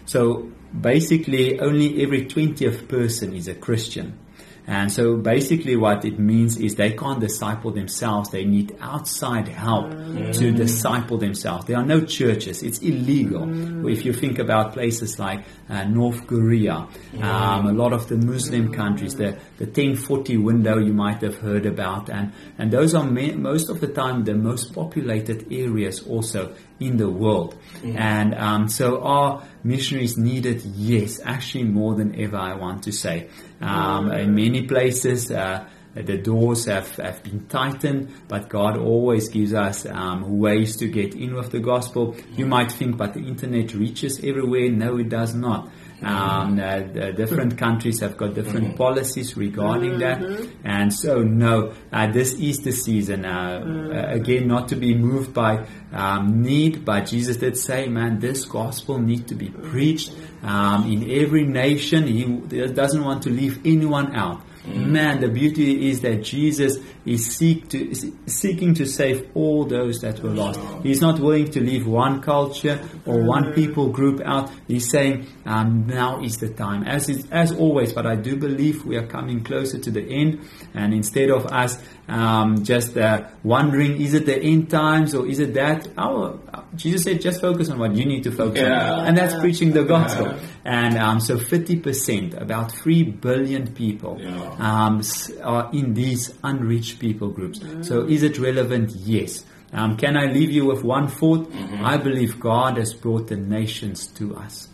So 0.05 0.51
basically 0.81 1.59
only 1.59 2.03
every 2.03 2.25
20th 2.25 2.87
person 2.89 3.33
is 3.33 3.47
a 3.47 3.55
Christian. 3.55 4.17
And 4.67 4.91
so 4.91 5.15
basically 5.15 5.77
what 5.77 6.03
it 6.03 6.19
means 6.19 6.57
is 6.57 6.75
they 6.75 6.91
can't 6.91 7.21
disciple 7.21 7.71
themselves. 7.71 8.29
They 8.31 8.43
need 8.43 8.75
outside 8.81 9.47
help 9.47 9.91
to 9.91 10.51
disciple 10.51 11.17
themselves. 11.17 11.65
There 11.65 11.77
are 11.77 11.85
no 11.85 12.01
churches. 12.01 12.61
It's 12.63 12.79
illegal. 12.79 13.87
If 13.87 14.03
you 14.03 14.11
think 14.11 14.39
about 14.39 14.73
places 14.73 15.17
like 15.19 15.45
uh, 15.69 15.85
North 15.85 16.27
Korea, 16.27 16.85
um, 17.21 17.67
a 17.67 17.71
lot 17.71 17.93
of 17.93 18.09
the 18.09 18.17
Muslim 18.17 18.73
countries, 18.73 19.15
the, 19.15 19.37
the 19.57 19.65
1040 19.65 20.35
window 20.37 20.77
you 20.77 20.93
might 20.93 21.21
have 21.21 21.37
heard 21.37 21.65
about, 21.65 22.09
and, 22.09 22.33
and 22.57 22.69
those 22.69 22.93
are 22.93 23.05
ma- 23.05 23.35
most 23.35 23.69
of 23.69 23.79
the 23.79 23.87
time 23.87 24.25
the 24.25 24.35
most 24.35 24.73
populated 24.73 25.47
areas 25.51 26.05
also 26.05 26.53
in 26.79 26.97
the 26.97 27.09
world. 27.09 27.57
And 27.83 28.35
um, 28.35 28.67
so 28.67 29.01
are 29.01 29.43
missionaries 29.63 30.17
needed? 30.17 30.61
Yes, 30.63 31.19
actually 31.23 31.63
more 31.63 31.95
than 31.95 32.19
ever, 32.19 32.37
I 32.37 32.55
want 32.55 32.83
to 32.83 32.91
say. 32.91 33.29
Um, 33.61 34.11
in 34.11 34.35
many 34.35 34.67
places, 34.67 35.31
uh, 35.31 35.67
the 35.95 36.17
doors 36.17 36.65
have, 36.65 36.95
have 36.97 37.23
been 37.23 37.47
tightened, 37.47 38.11
but 38.27 38.49
God 38.49 38.77
always 38.77 39.29
gives 39.29 39.53
us 39.53 39.85
um, 39.85 40.37
ways 40.37 40.77
to 40.77 40.87
get 40.87 41.15
in 41.15 41.33
with 41.33 41.51
the 41.51 41.59
gospel. 41.59 42.15
You 42.35 42.45
might 42.45 42.71
think, 42.71 42.97
but 42.97 43.13
the 43.13 43.21
internet 43.21 43.73
reaches 43.73 44.19
everywhere. 44.23 44.69
No, 44.69 44.97
it 44.97 45.09
does 45.09 45.33
not. 45.33 45.69
Um, 46.01 46.59
uh, 46.59 46.79
the 46.93 47.11
different 47.11 47.57
countries 47.57 48.01
have 48.01 48.17
got 48.17 48.35
different 48.35 48.77
policies 48.77 49.35
regarding 49.35 49.97
that, 49.97 50.21
and 50.63 50.93
so 50.93 51.23
no, 51.23 51.73
uh, 51.91 52.11
this 52.11 52.35
Easter 52.39 52.71
season. 52.71 53.25
Uh, 53.25 53.89
uh, 53.91 54.13
again, 54.13 54.47
not 54.47 54.67
to 54.67 54.75
be 54.75 54.93
moved 54.93 55.33
by 55.33 55.65
um, 55.91 56.43
need, 56.43 56.85
but 56.85 57.07
Jesus 57.07 57.37
did 57.37 57.57
say, 57.57 57.87
"Man, 57.87 58.19
this 58.19 58.45
gospel 58.45 58.99
need 58.99 59.27
to 59.27 59.35
be 59.35 59.49
preached 59.49 60.13
um, 60.43 60.85
in 60.91 61.09
every 61.09 61.45
nation. 61.45 62.05
He 62.05 62.25
doesn't 62.67 63.03
want 63.03 63.23
to 63.23 63.31
leave 63.31 63.59
anyone 63.65 64.15
out." 64.15 64.46
Man, 64.67 65.21
the 65.21 65.29
beauty 65.29 65.89
is 65.89 66.01
that 66.01 66.23
Jesus 66.23 66.77
is 67.05 67.25
seek 67.25 67.69
to, 67.69 67.89
is 67.89 68.11
seeking 68.25 68.73
to 68.75 68.85
save 68.85 69.29
all 69.33 69.65
those 69.65 70.01
that 70.01 70.21
were 70.21 70.29
lost. 70.29 70.59
He's 70.83 70.99
not 70.99 71.19
willing 71.19 71.49
to 71.51 71.61
leave 71.61 71.87
one 71.87 72.21
culture 72.21 72.79
or 73.05 73.23
one 73.23 73.53
people 73.53 73.89
group 73.89 74.21
out. 74.25 74.51
He's 74.67 74.89
saying, 74.89 75.27
um, 75.45 75.87
now 75.87 76.21
is 76.21 76.37
the 76.37 76.49
time. 76.49 76.83
As 76.83 77.07
is, 77.07 77.27
as 77.31 77.51
always, 77.53 77.93
but 77.93 78.05
I 78.05 78.15
do 78.15 78.35
believe 78.35 78.85
we 78.85 78.97
are 78.97 79.07
coming 79.07 79.43
closer 79.43 79.77
to 79.79 79.89
the 79.89 80.01
end. 80.01 80.41
And 80.73 80.93
instead 80.93 81.29
of 81.29 81.45
us 81.45 81.77
um, 82.07 82.63
just 82.63 82.97
uh, 82.97 83.27
wondering, 83.43 83.99
is 84.01 84.13
it 84.13 84.25
the 84.25 84.37
end 84.41 84.69
times 84.69 85.13
or 85.13 85.27
is 85.27 85.39
it 85.39 85.53
that? 85.55 85.87
Our 85.97 86.39
Jesus 86.75 87.03
said, 87.03 87.21
just 87.21 87.41
focus 87.41 87.69
on 87.69 87.79
what 87.79 87.95
you 87.95 88.05
need 88.05 88.23
to 88.23 88.31
focus 88.31 88.61
Yeah. 88.61 88.93
on, 88.93 89.07
and 89.07 89.17
that's 89.17 89.33
preaching 89.39 89.71
the 89.71 89.83
gospel. 89.83 90.33
And 90.63 90.97
um, 90.97 91.19
so, 91.19 91.37
50%, 91.37 92.39
about 92.39 92.71
3 92.71 93.03
billion 93.03 93.73
people, 93.73 94.19
Yeah. 94.21 94.55
um, 94.59 95.01
are 95.43 95.69
in 95.73 95.93
these 95.93 96.33
unreached 96.43 96.99
people 96.99 97.29
groups. 97.29 97.61
So, 97.81 98.01
is 98.05 98.21
it 98.23 98.37
relevant? 98.37 98.91
Yes. 98.91 99.43
Um, 99.73 99.97
can 99.97 100.15
I 100.17 100.25
leave 100.25 100.51
you 100.51 100.65
with 100.65 100.83
one 100.83 101.07
thought? 101.07 101.51
I 101.81 101.97
believe 101.97 102.39
God 102.39 102.77
has 102.77 102.93
brought 102.93 103.27
the 103.27 103.35
nations 103.37 104.07
to 104.13 104.35
us. 104.35 104.67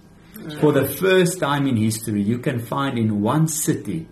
For 0.59 0.71
the 0.71 0.87
first 0.87 1.39
time 1.39 1.67
in 1.67 1.77
history, 1.77 2.21
you 2.21 2.37
can 2.39 2.59
find 2.59 2.97
in 2.97 3.21
one 3.21 3.47
city 3.47 4.07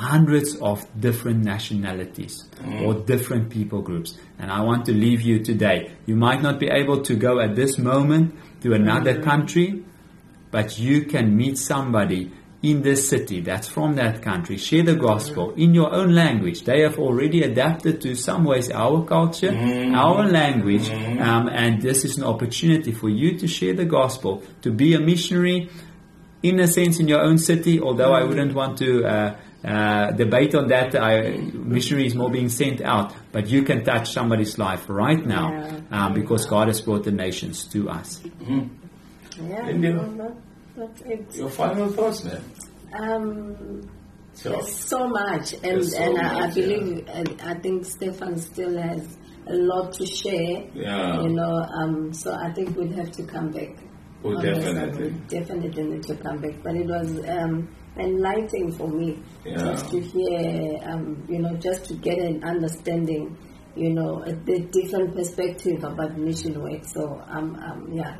hundreds 0.00 0.56
of 0.56 0.84
different 0.98 1.44
nationalities 1.44 2.48
mm. 2.56 2.86
or 2.86 2.94
different 2.94 3.50
people 3.50 3.82
groups. 3.82 4.16
And 4.38 4.50
I 4.50 4.62
want 4.62 4.86
to 4.86 4.92
leave 4.92 5.20
you 5.20 5.44
today. 5.44 5.92
You 6.06 6.16
might 6.16 6.40
not 6.40 6.58
be 6.58 6.68
able 6.68 7.02
to 7.02 7.14
go 7.14 7.38
at 7.38 7.54
this 7.54 7.76
moment 7.76 8.34
to 8.62 8.72
another 8.72 9.14
mm. 9.16 9.22
country, 9.22 9.84
but 10.50 10.78
you 10.78 11.04
can 11.04 11.36
meet 11.36 11.58
somebody 11.58 12.32
in 12.62 12.82
this 12.82 13.08
city 13.08 13.40
that's 13.40 13.68
from 13.68 13.96
that 13.96 14.20
country, 14.20 14.56
share 14.58 14.82
the 14.82 14.94
gospel 14.94 15.52
mm. 15.52 15.58
in 15.58 15.74
your 15.74 15.92
own 15.94 16.14
language. 16.14 16.64
They 16.64 16.80
have 16.80 16.98
already 16.98 17.42
adapted 17.42 18.00
to 18.02 18.14
some 18.14 18.44
ways 18.44 18.70
our 18.70 19.04
culture, 19.04 19.52
our 19.94 20.26
language, 20.26 20.90
um, 20.90 21.48
and 21.48 21.80
this 21.80 22.04
is 22.04 22.16
an 22.18 22.24
opportunity 22.24 22.92
for 22.92 23.08
you 23.08 23.38
to 23.38 23.46
share 23.46 23.74
the 23.74 23.86
gospel, 23.86 24.42
to 24.62 24.70
be 24.70 24.94
a 24.94 25.00
missionary, 25.00 25.68
in 26.42 26.58
a 26.60 26.66
sense, 26.66 27.00
in 27.00 27.08
your 27.08 27.20
own 27.20 27.38
city. 27.38 27.80
Although 27.80 28.12
I 28.12 28.24
wouldn't 28.24 28.54
want 28.54 28.78
to 28.78 29.04
uh, 29.04 29.36
uh, 29.64 30.12
debate 30.12 30.54
on 30.54 30.68
that, 30.68 30.94
I, 30.94 31.36
missionary 31.52 32.06
is 32.06 32.14
more 32.14 32.30
being 32.30 32.48
sent 32.48 32.80
out, 32.80 33.14
but 33.32 33.48
you 33.48 33.62
can 33.62 33.84
touch 33.84 34.10
somebody's 34.12 34.58
life 34.58 34.88
right 34.88 35.24
now 35.24 35.82
um, 35.90 36.14
because 36.14 36.46
God 36.46 36.68
has 36.68 36.80
brought 36.80 37.04
the 37.04 37.12
nations 37.12 37.64
to 37.68 37.90
us. 37.90 38.22
Yeah, 39.38 39.68
India. 39.68 39.92
no, 39.92 40.16
that, 40.16 40.36
that's 40.76 41.00
it. 41.02 41.36
Your 41.36 41.50
final 41.50 41.88
thoughts, 41.88 42.24
man. 42.24 42.42
Um, 42.98 43.88
So, 44.32 44.60
so 44.62 45.08
much, 45.08 45.54
and 45.64 45.84
so 45.84 45.98
and 46.00 46.18
I, 46.18 46.46
I 46.46 46.54
believe, 46.54 47.04
and 47.08 47.40
I 47.42 47.54
think 47.54 47.84
Stefan 47.84 48.38
still 48.38 48.78
has 48.78 49.18
a 49.46 49.54
lot 49.54 49.92
to 49.94 50.06
share. 50.06 50.64
Yeah. 50.72 51.20
You 51.20 51.30
know, 51.30 51.66
um, 51.78 52.12
so 52.14 52.32
I 52.32 52.52
think 52.52 52.76
we'd 52.76 52.92
have 52.92 53.10
to 53.12 53.24
come 53.24 53.50
back. 53.50 53.76
Oh, 54.22 54.40
definitely. 54.40 55.10
Definitely 55.28 55.82
need 55.82 56.02
to 56.04 56.14
come 56.16 56.38
back. 56.38 56.54
But 56.62 56.76
it 56.76 56.86
was 56.86 57.10
um, 57.28 57.68
enlightening 57.98 58.72
for 58.72 58.88
me 58.88 59.22
Yeah. 59.44 59.56
just 59.56 59.90
to 59.90 60.00
hear, 60.00 60.78
um, 60.84 61.24
you 61.28 61.38
know, 61.40 61.54
just 61.56 61.84
to 61.86 61.94
get 61.94 62.18
an 62.18 62.42
understanding, 62.44 63.36
you 63.76 63.90
know, 63.92 64.22
a, 64.22 64.32
the 64.32 64.60
different 64.70 65.14
perspective 65.14 65.82
about 65.84 66.16
mission 66.18 66.60
work. 66.62 66.84
So, 66.84 67.20
um, 67.28 67.54
um, 67.56 67.88
yeah. 67.92 68.16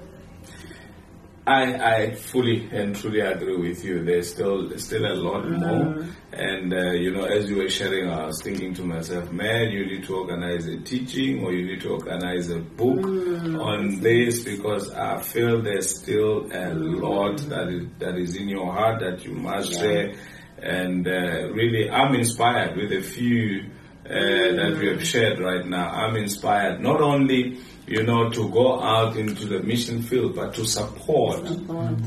I, 1.50 1.94
I 1.96 2.14
fully 2.14 2.68
and 2.70 2.94
truly 2.94 3.20
agree 3.20 3.56
with 3.56 3.84
you. 3.84 4.04
There's 4.04 4.30
still 4.32 4.76
still 4.78 5.04
a 5.04 5.14
lot 5.14 5.48
more, 5.48 6.06
and 6.32 6.72
uh, 6.72 6.92
you 6.92 7.10
know, 7.10 7.24
as 7.24 7.50
you 7.50 7.56
were 7.56 7.68
sharing, 7.68 8.08
I 8.08 8.26
was 8.26 8.40
thinking 8.42 8.72
to 8.74 8.82
myself, 8.82 9.30
man, 9.32 9.70
you 9.70 9.84
need 9.86 10.04
to 10.04 10.16
organize 10.16 10.66
a 10.66 10.78
teaching 10.80 11.42
or 11.44 11.52
you 11.52 11.66
need 11.66 11.80
to 11.82 11.90
organize 11.90 12.50
a 12.50 12.58
book 12.60 13.04
on 13.04 14.00
this 14.00 14.44
because 14.44 14.90
I 14.92 15.20
feel 15.20 15.60
there's 15.62 15.90
still 16.00 16.48
a 16.52 16.72
lot 16.74 17.38
that 17.48 17.68
is 17.68 17.86
that 17.98 18.16
is 18.16 18.36
in 18.36 18.48
your 18.48 18.72
heart 18.72 19.00
that 19.00 19.24
you 19.24 19.32
must 19.34 19.72
share, 19.72 20.14
and 20.58 21.06
uh, 21.06 21.50
really, 21.52 21.90
I'm 21.90 22.14
inspired 22.14 22.76
with 22.76 22.92
a 22.92 23.02
few. 23.02 23.70
Uh, 24.10 24.56
that 24.56 24.76
we 24.80 24.88
have 24.88 25.06
shared 25.06 25.38
right 25.38 25.64
now. 25.64 25.88
I'm 25.88 26.16
inspired 26.16 26.80
not 26.80 27.00
only, 27.00 27.60
you 27.90 28.04
know, 28.04 28.30
to 28.30 28.48
go 28.50 28.80
out 28.80 29.16
into 29.16 29.46
the 29.46 29.60
mission 29.64 30.00
field, 30.00 30.36
but 30.36 30.54
to 30.54 30.64
support, 30.64 31.44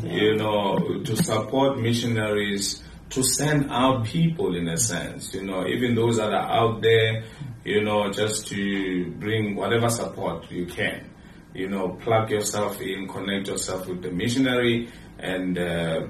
you 0.01 0.34
know, 0.38 1.01
to 1.03 1.13
support 1.17 1.77
missionaries, 1.77 2.81
to 3.09 3.21
send 3.21 3.69
out 3.69 4.05
people 4.05 4.55
in 4.55 4.69
a 4.69 4.77
sense, 4.77 5.34
you 5.34 5.43
know, 5.43 5.67
even 5.67 5.93
those 5.93 6.15
that 6.15 6.31
are 6.31 6.49
out 6.49 6.81
there, 6.81 7.25
you 7.65 7.84
know, 7.84 8.09
just 8.13 8.47
to 8.47 9.11
bring 9.19 9.57
whatever 9.57 9.89
support 9.89 10.49
you 10.49 10.65
can, 10.65 11.05
you 11.53 11.67
know, 11.67 11.89
plug 12.01 12.31
yourself 12.31 12.79
in, 12.79 13.05
connect 13.09 13.49
yourself 13.49 13.86
with 13.86 14.01
the 14.01 14.09
missionary, 14.09 14.89
and 15.19 15.57
uh, 15.59 16.07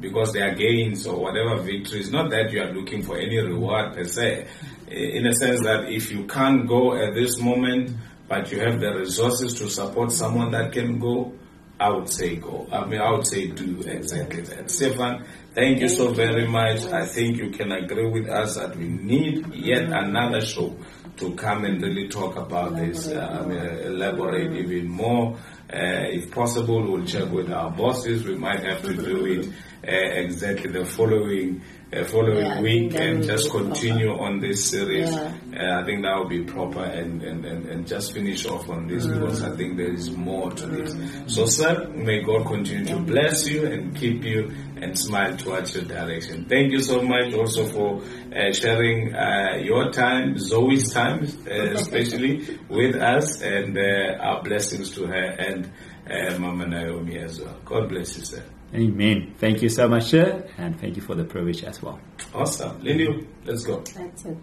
because 0.00 0.32
there 0.32 0.50
are 0.50 0.54
gains 0.54 1.06
or 1.06 1.20
whatever 1.20 1.60
victories, 1.62 2.10
not 2.10 2.30
that 2.30 2.50
you 2.50 2.62
are 2.62 2.72
looking 2.72 3.02
for 3.02 3.18
any 3.18 3.36
reward 3.36 3.94
per 3.94 4.04
se, 4.04 4.46
in 4.88 5.26
a 5.26 5.34
sense 5.34 5.60
that 5.60 5.90
if 5.90 6.10
you 6.10 6.26
can't 6.26 6.66
go 6.66 6.94
at 6.94 7.14
this 7.14 7.38
moment, 7.38 7.90
but 8.28 8.50
you 8.50 8.60
have 8.60 8.80
the 8.80 8.94
resources 8.94 9.54
to 9.54 9.68
support 9.68 10.12
someone 10.12 10.50
that 10.52 10.72
can 10.72 10.98
go, 10.98 11.32
I 11.78 11.90
would 11.90 12.08
say 12.08 12.36
go. 12.36 12.66
I 12.72 12.84
mean, 12.86 13.00
I 13.00 13.10
would 13.10 13.26
say 13.26 13.48
do 13.48 13.80
exactly 13.86 14.42
that. 14.42 14.70
Stefan, 14.70 15.24
thank 15.54 15.80
you 15.80 15.88
so 15.88 16.12
very 16.12 16.46
much. 16.46 16.84
I 16.84 17.04
think 17.04 17.36
you 17.38 17.50
can 17.50 17.72
agree 17.72 18.08
with 18.08 18.28
us 18.28 18.56
that 18.56 18.76
we 18.76 18.88
need 18.88 19.52
yet 19.54 19.84
another 19.84 20.40
show 20.40 20.76
to 21.16 21.34
come 21.34 21.64
and 21.64 21.80
really 21.82 22.08
talk 22.08 22.36
about 22.36 22.74
this, 22.76 23.08
uh, 23.08 23.40
I 23.42 23.46
mean, 23.46 23.58
elaborate 23.58 24.52
even 24.52 24.88
more. 24.88 25.36
Uh, 25.72 26.10
if 26.10 26.30
possible, 26.30 26.82
we'll 26.82 27.06
check 27.06 27.30
with 27.30 27.50
our 27.52 27.70
bosses. 27.70 28.24
We 28.24 28.34
might 28.36 28.62
have 28.64 28.82
to 28.82 28.94
do 28.94 29.24
it 29.26 29.46
uh, 29.86 30.20
exactly 30.22 30.70
the 30.72 30.84
following 30.84 31.62
uh, 31.94 32.04
following 32.04 32.44
Yeah, 32.44 32.60
week 32.60 32.94
and 32.94 33.22
just 33.22 33.44
be 33.44 33.50
proper. 33.50 33.64
continue 33.66 34.10
on 34.18 34.40
this 34.40 34.64
series. 34.70 35.10
Yeah. 35.10 35.32
Uh, 35.56 35.80
I 35.80 35.84
think 35.84 36.02
that 36.02 36.18
would 36.18 36.28
be 36.28 36.42
proper 36.44 36.82
and, 36.82 37.22
and, 37.22 37.44
and, 37.44 37.66
and 37.66 37.86
just 37.86 38.12
finish 38.12 38.44
off 38.46 38.68
on 38.68 38.88
this 38.88 39.06
because 39.06 39.42
I 39.42 39.54
think 39.56 39.76
there 39.76 39.92
is 39.92 40.10
more 40.10 40.50
to 40.50 40.66
this. 40.66 40.94
So, 41.34 41.46
sir, 41.46 41.88
may 41.94 42.22
God 42.22 42.46
continue 42.46 42.84
to 42.86 42.98
bless 43.00 43.46
you 43.48 43.66
and 43.66 43.94
keep 43.96 44.24
you 44.24 44.50
and 44.76 44.98
smile 44.98 45.36
towards 45.36 45.74
your 45.74 45.84
direction. 45.84 46.46
Thank 46.46 46.72
you 46.72 46.80
so 46.80 47.00
much 47.00 47.32
also 47.34 47.64
for 47.66 48.02
uh, 48.36 48.52
sharing 48.52 49.14
uh, 49.14 49.56
your 49.62 49.90
time, 49.92 50.36
Zoe's 50.36 50.92
time, 50.92 51.24
uh, 51.48 51.50
especially 51.78 52.58
with 52.68 52.96
us, 52.96 53.40
and 53.40 53.78
uh, 53.78 54.16
our 54.20 54.42
blessings 54.42 54.90
to 54.96 55.06
her 55.06 55.14
and 55.38 55.70
uh, 56.10 56.38
Mama 56.38 56.66
Naomi 56.66 57.18
as 57.18 57.40
well. 57.40 57.56
God 57.64 57.88
bless 57.88 58.18
you, 58.18 58.24
sir. 58.24 58.42
Amen. 58.74 59.34
Thank 59.38 59.62
you 59.62 59.68
so 59.68 59.88
much, 59.88 60.04
sir, 60.10 60.44
and 60.58 60.78
thank 60.80 60.96
you 60.96 61.02
for 61.02 61.14
the 61.14 61.24
privilege 61.24 61.62
as 61.62 61.80
well. 61.80 62.00
Awesome. 62.34 62.82
Lindy, 62.82 63.26
let's 63.44 63.64
go. 63.64 63.82
That's 63.94 64.24
it. 64.24 64.36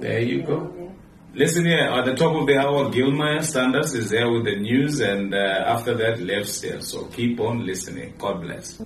There 0.00 0.20
you 0.20 0.42
go. 0.42 0.72
Yeah. 0.76 0.88
Listen 1.34 1.66
here, 1.66 1.88
at 1.90 2.04
the 2.06 2.14
top 2.14 2.34
of 2.34 2.46
the 2.46 2.56
hour, 2.58 2.90
Gilmire 2.90 3.44
Standards 3.44 3.94
is 3.94 4.08
there 4.10 4.30
with 4.30 4.44
the 4.44 4.56
news, 4.56 5.00
and 5.00 5.34
uh, 5.34 5.64
after 5.66 5.94
that, 5.94 6.18
left 6.20 6.48
stairs. 6.48 6.88
So 6.90 7.04
keep 7.06 7.38
on 7.40 7.66
listening. 7.66 8.14
God 8.18 8.40
bless. 8.40 8.78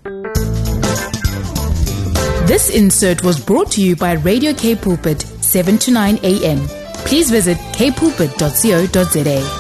This 2.46 2.70
insert 2.70 3.22
was 3.22 3.38
brought 3.38 3.70
to 3.72 3.80
you 3.80 3.94
by 3.94 4.14
Radio 4.14 4.53
K 4.53 4.74
Pulpit, 4.74 5.20
7 5.22 5.78
to 5.78 5.92
9 5.92 6.18
a.m. 6.24 6.66
Please 7.07 7.30
visit 7.30 7.57
kpulpit.co.za. 7.57 9.60